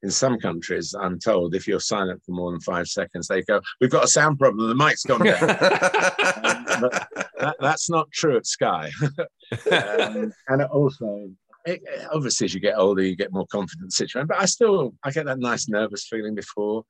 [0.03, 3.61] In some countries, I'm told if you're silent for more than five seconds, they go,
[3.79, 4.67] "We've got a sound problem.
[4.67, 5.57] The mic's gone down."
[6.43, 7.07] Um, but
[7.39, 8.89] that, that's not true at Sky.
[9.71, 11.29] um, and it also,
[11.65, 11.81] it,
[12.11, 14.27] obviously, as you get older, you get more confident situation.
[14.27, 16.83] But I still, I get that nice nervous feeling before.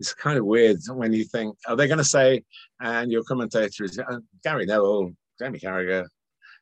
[0.00, 2.44] It's kind of weird when you think, are they going to say,
[2.80, 6.06] and your commentator is uh, Gary Neville, Jamie Carragher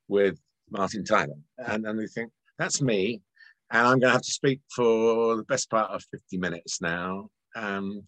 [0.09, 0.39] with
[0.71, 1.35] Martin Tyler.
[1.59, 3.21] And then you think, that's me.
[3.71, 7.29] And I'm going to have to speak for the best part of 50 minutes now.
[7.55, 8.03] Um,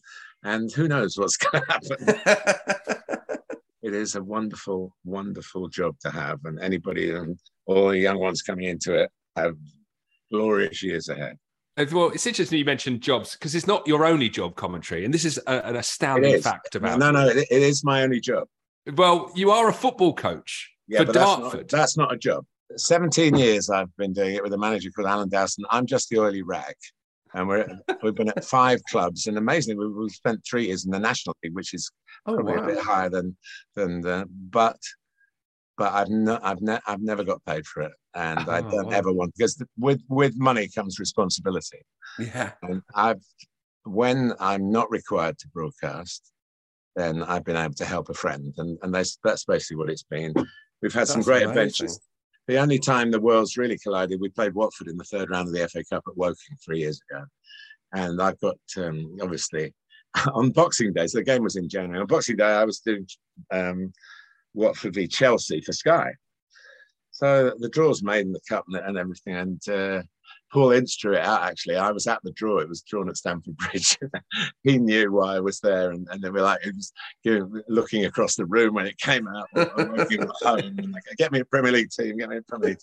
[0.44, 3.06] and who knows what's going to happen.
[3.82, 6.40] it is a wonderful, wonderful job to have.
[6.44, 9.56] And anybody and all the young ones coming into it have
[10.30, 11.38] glorious years ahead.
[11.92, 15.24] Well, it's interesting you mentioned jobs because it's not your only job commentary, and this
[15.24, 16.42] is a, an astounding is.
[16.42, 16.98] fact about.
[16.98, 18.48] No, no, it, it is my only job.
[18.96, 21.60] Well, you are a football coach Yeah, for but that's Dartford.
[21.60, 22.44] not, that's not a job.
[22.76, 25.64] 17 years I've been doing it with a manager called Alan Dowson.
[25.70, 26.74] I'm just the oily rag.
[27.34, 27.66] And we're,
[28.02, 29.26] we've been at five clubs.
[29.26, 31.90] And amazingly, we've, we've spent three years in the National League, which is
[32.26, 32.62] Oh, probably wow.
[32.64, 33.36] a bit higher than,
[33.74, 34.78] than the, but,
[35.78, 37.92] but I've, no, I've, ne- I've never got paid for it.
[38.14, 38.92] And I Oh, don't wow.
[38.92, 41.78] ever want, because with, with money comes responsibility.
[42.18, 42.52] Yeah.
[42.62, 43.22] And I've,
[43.84, 46.32] when I'm not required to broadcast,
[46.96, 50.02] then I've been able to help a friend, and and that's that's basically what it's
[50.02, 50.34] been.
[50.82, 51.50] We've had some great amazing.
[51.50, 52.00] adventures.
[52.46, 55.54] The only time the worlds really collided, we played Watford in the third round of
[55.54, 57.24] the FA Cup at Woking three years ago,
[57.92, 59.74] and I've got um, obviously
[60.34, 61.06] on Boxing Day.
[61.06, 62.00] So the game was in January.
[62.00, 63.06] On Boxing Day, I was doing
[63.50, 63.92] um,
[64.54, 66.10] Watford v Chelsea for Sky.
[67.10, 70.02] So the draw's made in the cup and, and everything, and uh,
[70.52, 71.42] Paul Ince drew it out.
[71.42, 72.58] Actually, I was at the draw.
[72.58, 73.98] It was drawn at Stamford Bridge.
[74.62, 76.92] he knew why I was there, and, and they were like, he was
[77.68, 79.48] looking across the room when it came out.
[79.54, 82.78] Home, and like, get me a Premier League team, get me a Premier League.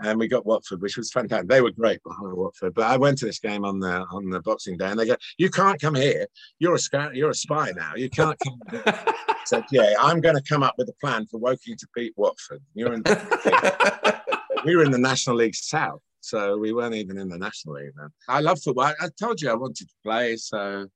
[0.00, 1.48] And we got Watford, which was fantastic.
[1.48, 2.74] They were great behind Watford.
[2.74, 5.16] But I went to this game on the on the Boxing Day, and they go,
[5.36, 6.26] "You can't come here.
[6.58, 7.14] You're a scout.
[7.14, 7.92] You're a spy now.
[7.94, 9.04] You can't come." Here.
[9.44, 12.62] Said, "Yeah, I'm going to come up with a plan for Woking to beat Watford.
[12.74, 13.02] You're in."
[14.64, 17.92] we were in the National League South, so we weren't even in the National League
[17.96, 18.08] then.
[18.28, 18.86] I love football.
[18.86, 20.86] I, I told you I wanted to play, so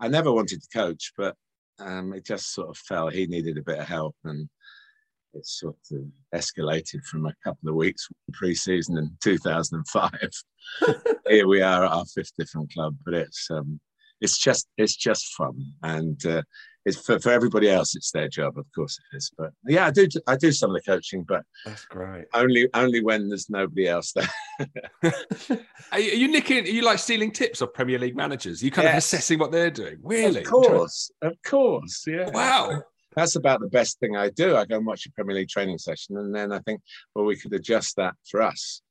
[0.00, 1.36] I never wanted to coach, but
[1.78, 3.08] um, it just sort of fell.
[3.08, 4.48] He needed a bit of help, and
[5.34, 6.04] it sort of
[6.34, 10.10] escalated from a couple of weeks pre-season in 2005.
[11.28, 13.80] Here we are at our fifth different club, but it's um,
[14.22, 16.42] it's just it's just fun, and uh,
[16.88, 17.94] it's for, for everybody else.
[17.94, 19.30] It's their job, of course it is.
[19.36, 22.24] But yeah, I do I do some of the coaching, but That's great.
[22.34, 24.28] only only when there's nobody else there.
[25.92, 26.64] Are you, nicking?
[26.64, 28.62] Are you like stealing tips off Premier League managers?
[28.62, 29.98] Are you kind of assessing what they're doing?
[30.02, 30.40] Really?
[30.40, 32.30] Of course, of course, yeah.
[32.30, 32.82] Wow.
[33.14, 34.56] That's about the best thing I do.
[34.56, 36.80] I go and watch a Premier League training session, and then I think,
[37.14, 38.82] well, we could adjust that for us.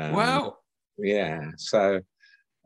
[0.00, 0.56] Um, Wow.
[0.96, 1.50] Yeah.
[1.56, 2.00] So,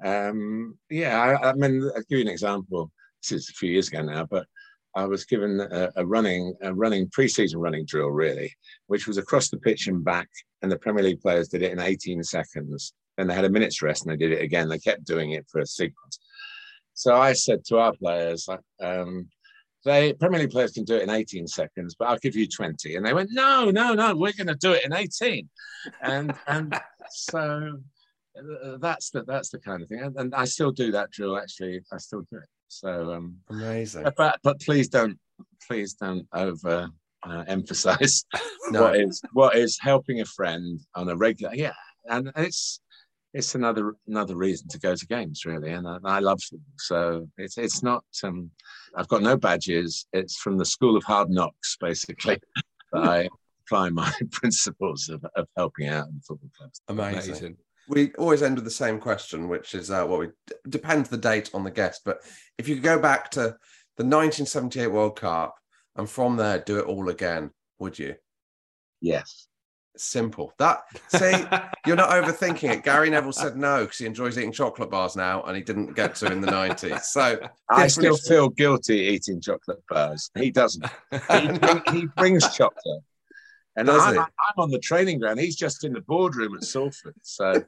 [0.04, 2.90] um, yeah, I, I mean, I'll give you an example.
[3.22, 4.46] This is a few years ago now, but
[4.94, 8.52] I was given a, a running, a running pre-season running drill, really,
[8.86, 10.28] which was across the pitch and back,
[10.62, 12.92] and the Premier League players did it in 18 seconds.
[13.16, 14.68] Then they had a minute's rest, and they did it again.
[14.68, 16.18] They kept doing it for a sequence.
[16.94, 18.48] So I said to our players,
[18.80, 19.28] um,
[19.84, 22.96] they Premier League players can do it in 18 seconds, but I'll give you 20.
[22.96, 25.48] And they went, no, no, no, we're going to do it in 18.
[26.02, 26.78] And and
[27.10, 27.78] so
[28.36, 30.00] uh, that's the that's the kind of thing.
[30.00, 31.36] And, and I still do that drill.
[31.36, 32.48] Actually, I still do it.
[32.68, 34.06] So um, Amazing.
[34.16, 35.18] but but please don't
[35.66, 36.88] please don't over
[37.24, 38.24] uh, emphasize
[38.70, 38.82] No.
[38.82, 41.54] what is what is helping a friend on a regular.
[41.54, 41.72] Yeah,
[42.06, 42.80] and it's
[43.34, 46.62] it's another another reason to go to games really, and I, I love them.
[46.78, 48.04] So it's it's not.
[48.22, 48.50] Um,
[48.96, 50.06] I've got no badges.
[50.12, 52.38] It's from the School of Hard Knocks, basically.
[52.92, 53.28] that I
[53.66, 56.80] apply my principles of, of helping out in football clubs.
[56.88, 57.56] Amazing.
[57.88, 60.28] We always end with the same question, which is uh, what we
[60.68, 62.02] depends the date on the guest.
[62.04, 62.20] But
[62.58, 63.40] if you could go back to
[63.96, 65.56] the 1978 World Cup
[65.96, 68.14] and from there do it all again, would you?
[69.00, 69.48] Yes.
[69.96, 70.52] Simple.
[70.58, 71.44] That see,
[71.86, 72.84] you're not overthinking it.
[72.84, 76.14] Gary Neville said no because he enjoys eating chocolate bars now, and he didn't get
[76.16, 77.02] to in the 90s.
[77.02, 80.30] So I still feel guilty eating chocolate bars.
[80.36, 80.86] He doesn't.
[81.10, 83.02] he, he brings chocolate.
[83.78, 84.18] And I'm?
[84.18, 85.38] I'm on the training ground.
[85.38, 87.14] He's just in the boardroom at Salford.
[87.22, 87.62] So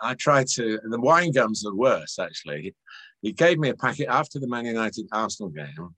[0.00, 2.62] I try to, and the wine gums are worse, actually.
[2.62, 2.74] He,
[3.22, 5.94] he gave me a packet after the Man United Arsenal game.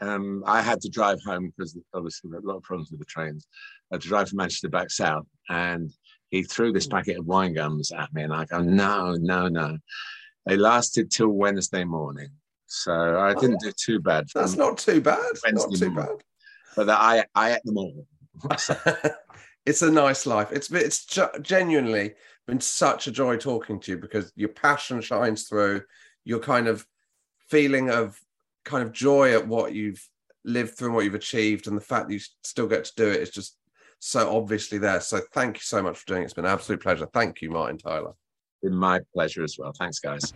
[0.00, 3.00] Um, I had to drive home because obviously there were a lot of problems with
[3.00, 3.46] the trains.
[3.92, 5.26] I had to drive from Manchester back south.
[5.50, 5.92] And
[6.30, 8.22] he threw this packet of wine gums at me.
[8.22, 9.76] And I go, no, no, no.
[10.46, 12.30] They lasted till Wednesday morning.
[12.66, 14.28] So I didn't do too bad.
[14.34, 15.18] That's not too bad.
[15.44, 16.16] Wednesday not too morning.
[16.16, 16.24] bad.
[16.74, 18.06] But I, I ate them all.
[19.66, 20.50] It's a nice life.
[20.52, 21.06] It's it's
[21.42, 22.14] genuinely
[22.46, 25.82] been such a joy talking to you because your passion shines through.
[26.24, 26.86] Your kind of
[27.48, 28.20] feeling of
[28.64, 30.06] kind of joy at what you've
[30.44, 33.08] lived through and what you've achieved, and the fact that you still get to do
[33.08, 33.56] it is just
[33.98, 35.00] so obviously there.
[35.00, 36.26] So thank you so much for doing it.
[36.26, 37.08] It's been an absolute pleasure.
[37.12, 38.10] Thank you, Martin Tyler.
[38.62, 39.72] It's Been my pleasure as well.
[39.78, 40.32] Thanks, guys.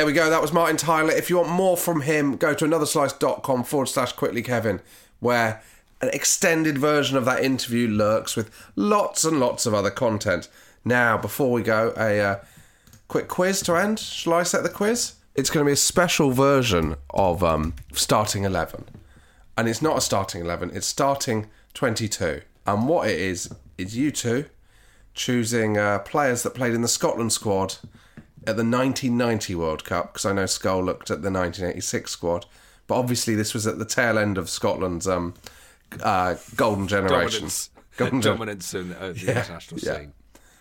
[0.00, 0.30] There we go.
[0.30, 1.12] That was Martin Tyler.
[1.12, 4.80] If you want more from him, go to anotherslice.com forward slash quickly Kevin,
[5.18, 5.62] where
[6.00, 10.48] an extended version of that interview lurks with lots and lots of other content.
[10.86, 12.38] Now, before we go, a uh,
[13.08, 13.98] quick quiz to end.
[13.98, 15.16] Shall I set the quiz?
[15.34, 18.86] It's going to be a special version of um, starting 11.
[19.58, 22.40] And it's not a starting 11, it's starting 22.
[22.66, 24.46] And what it is, is you two
[25.12, 27.74] choosing uh, players that played in the Scotland squad
[28.46, 32.46] at the 1990 World Cup, because I know Scull looked at the 1986 squad.
[32.86, 35.34] But obviously, this was at the tail end of Scotland's um,
[36.02, 37.40] uh, golden generation.
[37.42, 39.96] Dominance, Golden gen- dominance in uh, the Yeah, international yeah.
[39.98, 40.12] scene.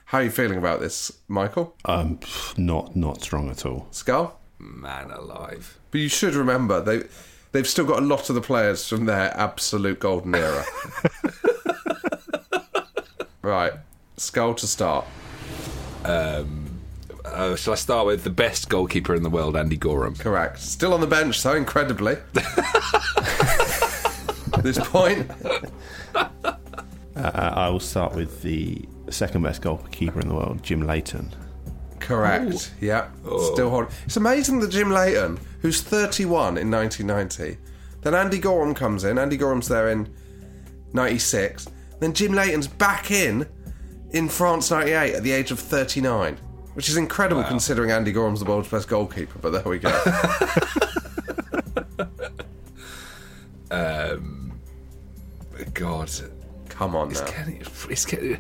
[0.06, 1.76] How are you feeling about this, Michael?
[1.86, 2.20] Um,
[2.58, 3.88] not not strong at all.
[3.92, 4.40] Scull?
[4.58, 5.78] Man alive.
[5.92, 7.04] But you should remember they
[7.52, 10.66] they've still got a lot of the players from their absolute golden era.
[13.42, 13.74] right,
[14.18, 15.06] Scull to start.
[16.04, 16.69] Um,
[17.26, 20.16] uh, shall I start with the best goalkeeper in the world, Andy Goram?
[20.16, 20.60] Correct.
[20.60, 22.18] Still on the bench, so incredibly.
[24.54, 25.30] At this point,
[26.16, 31.34] Uh, I will start with the second best goalkeeper in the world, Jim Leighton.
[32.00, 32.74] correct.
[32.80, 33.10] Yeah,
[33.54, 33.92] still holding.
[34.06, 37.58] It's amazing that Jim Leighton, who's 31 in 1990,
[38.02, 39.18] then Andy Goram comes in.
[39.18, 40.08] Andy Goram's there in
[40.94, 41.68] 96.
[42.00, 43.46] Then Jim Leighton's back in
[44.12, 46.38] in France 98 at the age of 39,
[46.74, 49.40] which is incredible considering Andy Goram's the world's best goalkeeper.
[49.40, 49.90] But there we go.
[53.72, 54.60] Um,
[55.74, 56.10] God,
[56.70, 57.28] come on is now.
[57.28, 58.38] Kenny, is Kenny,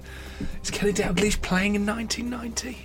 [0.64, 2.77] is Kenny Dalglish playing in 1990?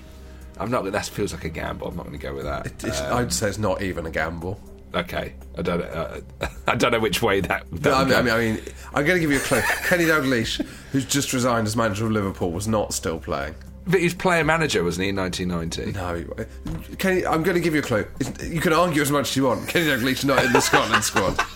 [0.59, 0.85] I'm not.
[0.93, 1.89] That feels like a gamble.
[1.89, 2.67] I'm not going to go with that.
[2.67, 4.61] It's- Um, I'd say it's not even a gamble.
[4.95, 5.83] okay, I don't.
[5.83, 6.21] Uh,
[6.67, 7.67] I don't know which way that.
[7.73, 8.61] that No, I, mean, I mean, I mean,
[8.95, 9.63] I'm going to give you a clue.
[9.87, 13.55] Kenny Dalglish, who's just resigned as manager of Liverpool, was not still playing.
[13.87, 15.93] But he was player manager, wasn't he, in 1990?
[15.93, 18.07] No, Kenny, I'm going to give you a clue.
[18.19, 19.69] It's- You can argue as much as you want.
[19.69, 21.39] Kenny Dalglish not in the Scotland squad.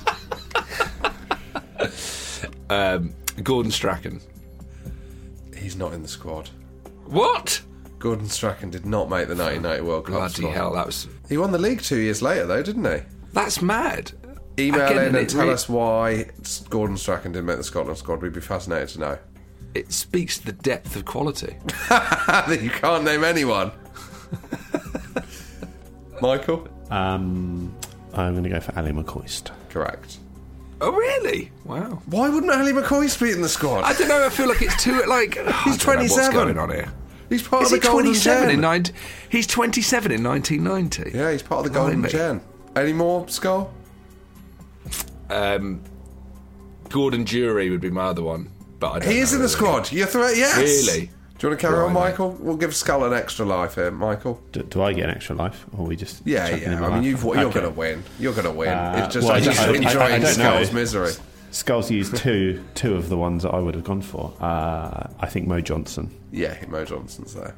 [2.70, 4.20] Um, Gordon Strachan.
[5.56, 6.50] He's not in the squad.
[7.06, 7.62] What?
[7.98, 10.52] Gordon Strachan did not make the 1990 World Cup Bloody squad.
[10.52, 11.08] hell, that was.
[11.30, 13.00] He won the league two years later, though, didn't he?
[13.32, 14.12] That's mad.
[14.58, 16.26] Email Again, in and tell re- us why
[16.68, 18.20] Gordon Strachan didn't make the Scotland squad.
[18.20, 19.18] We'd be fascinated to know.
[19.74, 21.56] It speaks to the depth of quality.
[21.88, 23.70] that you can't name anyone.
[26.20, 26.66] Michael?
[26.90, 27.74] Um,
[28.14, 29.50] I'm going to go for Ali McCoist.
[29.68, 30.18] Correct.
[30.80, 31.50] Oh, really?
[31.64, 32.02] Wow.
[32.06, 33.82] Why wouldn't Ali McCoy be in the squad?
[33.84, 34.24] I don't know.
[34.24, 35.34] I feel like it's too like.
[35.34, 36.32] He's I don't know What's 27.
[36.32, 36.92] going on here?
[37.28, 38.54] He's part Is of the he Golden 27 Gen.
[38.54, 38.94] in 19
[39.28, 41.16] He's 27 in 1990.
[41.16, 42.10] Yeah, he's part of the Golden Blimey.
[42.12, 42.40] Gen.
[42.74, 43.72] Any more, Scull?
[45.28, 45.82] Um,
[46.88, 49.48] Gordon Durie would be my other one, but I don't He is know in the
[49.48, 49.56] really.
[49.56, 49.92] squad.
[49.92, 50.56] You're thre- yes.
[50.56, 51.06] Really?
[51.38, 52.10] Do you want to carry on, Blimey.
[52.10, 52.30] Michael?
[52.40, 54.42] We'll give Scull an extra life here, Michael.
[54.50, 56.78] Do, do I get an extra life, or are we just Yeah, chucking him yeah.
[56.80, 57.04] a I mean, life?
[57.04, 57.60] you've, you're Okay.
[57.60, 58.02] going to win.
[58.18, 58.68] You're going to win.
[58.70, 60.28] Uh, it's just well, I I'm don't- used to I- I- I enjoying know.
[60.56, 61.12] Scull's misery.
[61.52, 64.34] Scull's used two two of the ones that I would have gone for.
[64.40, 66.10] Uh, I think Mo Johnston.
[66.32, 67.54] Yeah, Mo Johnston's there.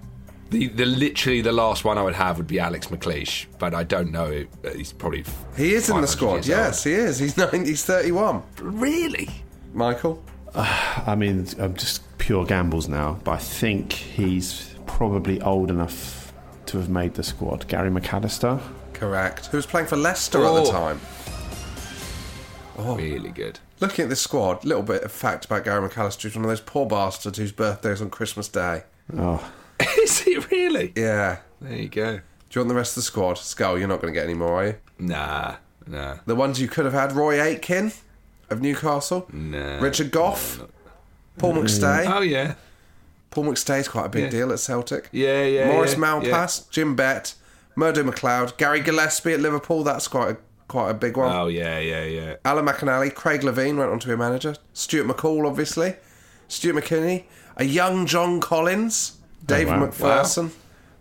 [0.51, 3.83] The, the literally the last one I would have would be Alex McLeish, but I
[3.85, 4.45] don't know.
[4.65, 5.25] uh, He's probably
[5.57, 6.35] He is in the squad.
[6.35, 7.19] years Yes, he is.
[7.19, 8.43] He's 90, he's 31.
[8.61, 9.29] Really?
[9.73, 10.23] Michael?
[11.07, 16.33] I mean, I'm just pure gambles now, but I think he's probably old enough
[16.67, 17.67] to have made the squad.
[17.69, 18.61] Gary McAllister.
[18.93, 19.47] Correct.
[19.47, 20.65] Who was playing for Leicester at Oh.
[20.65, 21.01] the time.
[22.77, 22.99] old.
[22.99, 23.59] Really good.
[23.81, 26.23] Looking at this squad, little bit of fact about Gary McAllister.
[26.23, 28.85] He's one of those poor bastards whose birthday is on Christmas Day.
[29.17, 29.51] Oh,
[30.03, 30.93] is he really?
[30.97, 31.39] Yeah.
[31.61, 32.17] There you go.
[32.17, 32.21] Do
[32.53, 33.39] you want the rest of the squad?
[33.39, 34.75] Scull, you're not going to get any more, are you?
[34.99, 35.57] Nah,
[35.87, 37.93] nah, The ones you could have had Roy Aitken
[38.51, 39.81] of Newcastle, nah.
[39.81, 40.67] Richard Gough,
[41.39, 41.63] Paul mm.
[41.65, 42.07] McStay.
[42.07, 42.55] Oh yeah,
[43.31, 44.31] Paul McStay's quite a big Yeah.
[44.31, 45.09] deal at Celtic.
[45.13, 45.69] yeah, yeah.
[45.69, 47.35] Maurice yeah, Malpas, Jim Bett,
[47.77, 49.83] Murdo McLeod, Gary Gillespie at Liverpool.
[49.85, 50.37] That's quite a
[50.69, 51.23] quite a big Yeah.
[51.23, 51.37] one.
[51.37, 52.37] Oh yeah, yeah, yeah.
[52.45, 54.57] Alan McInally, Craig Levein went on to be a manager.
[54.73, 55.97] Stuart McCall, obviously.
[56.49, 57.25] Stuart McKimmie,
[57.57, 59.87] a young John Collins, oh, David wow.
[59.87, 60.51] McPherson,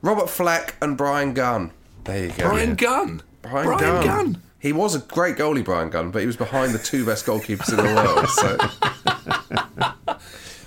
[0.01, 1.71] Robert Fleck, and Brian Gunn.
[2.03, 2.49] There you go.
[2.49, 3.23] Brian Gunn.
[3.41, 4.05] Brian, Brian Gunn.
[4.05, 4.41] Gunn.
[4.59, 7.69] He was a great goalie, Brian Gunn, but he was behind the two best goalkeepers
[7.69, 8.27] in the world.
[8.29, 8.57] So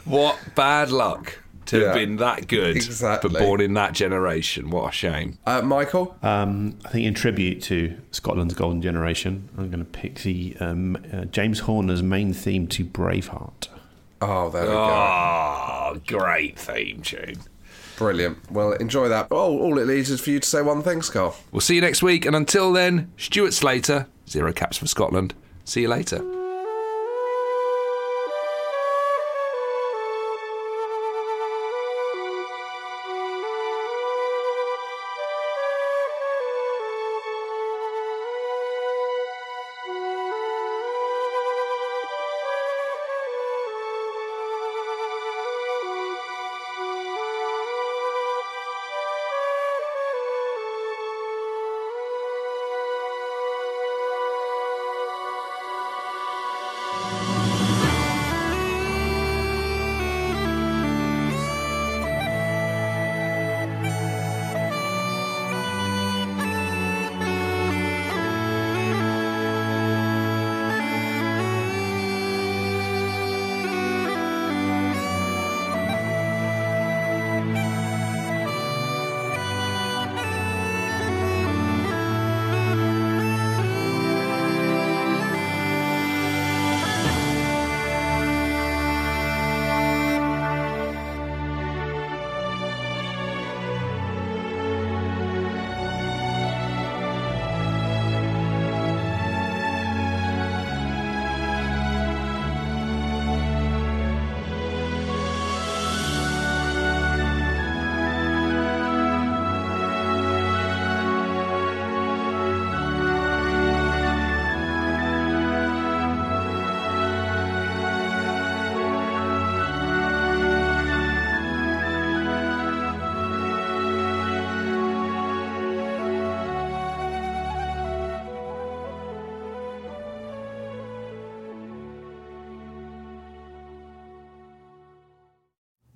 [0.04, 1.86] What bad luck to Yeah.
[1.86, 3.30] have been that good, Exactly.
[3.30, 4.70] but born in that generation.
[4.70, 5.38] What a shame.
[5.46, 10.16] uh, Michael, um, I think in tribute to Scotland's golden generation, I'm going to pick
[10.20, 13.68] the um, uh, James Horner's main theme to Braveheart.
[14.20, 14.74] oh there we go.
[14.76, 17.36] Oh, great theme tune.
[18.02, 18.50] Brilliant.
[18.50, 19.28] Well, enjoy that.
[19.30, 21.36] Oh, all it leaves is for you to say one thing, Scott.
[21.52, 25.34] We'll see you next week, and until then, Stuart Slater, zero caps for Scotland.
[25.64, 26.41] See you later.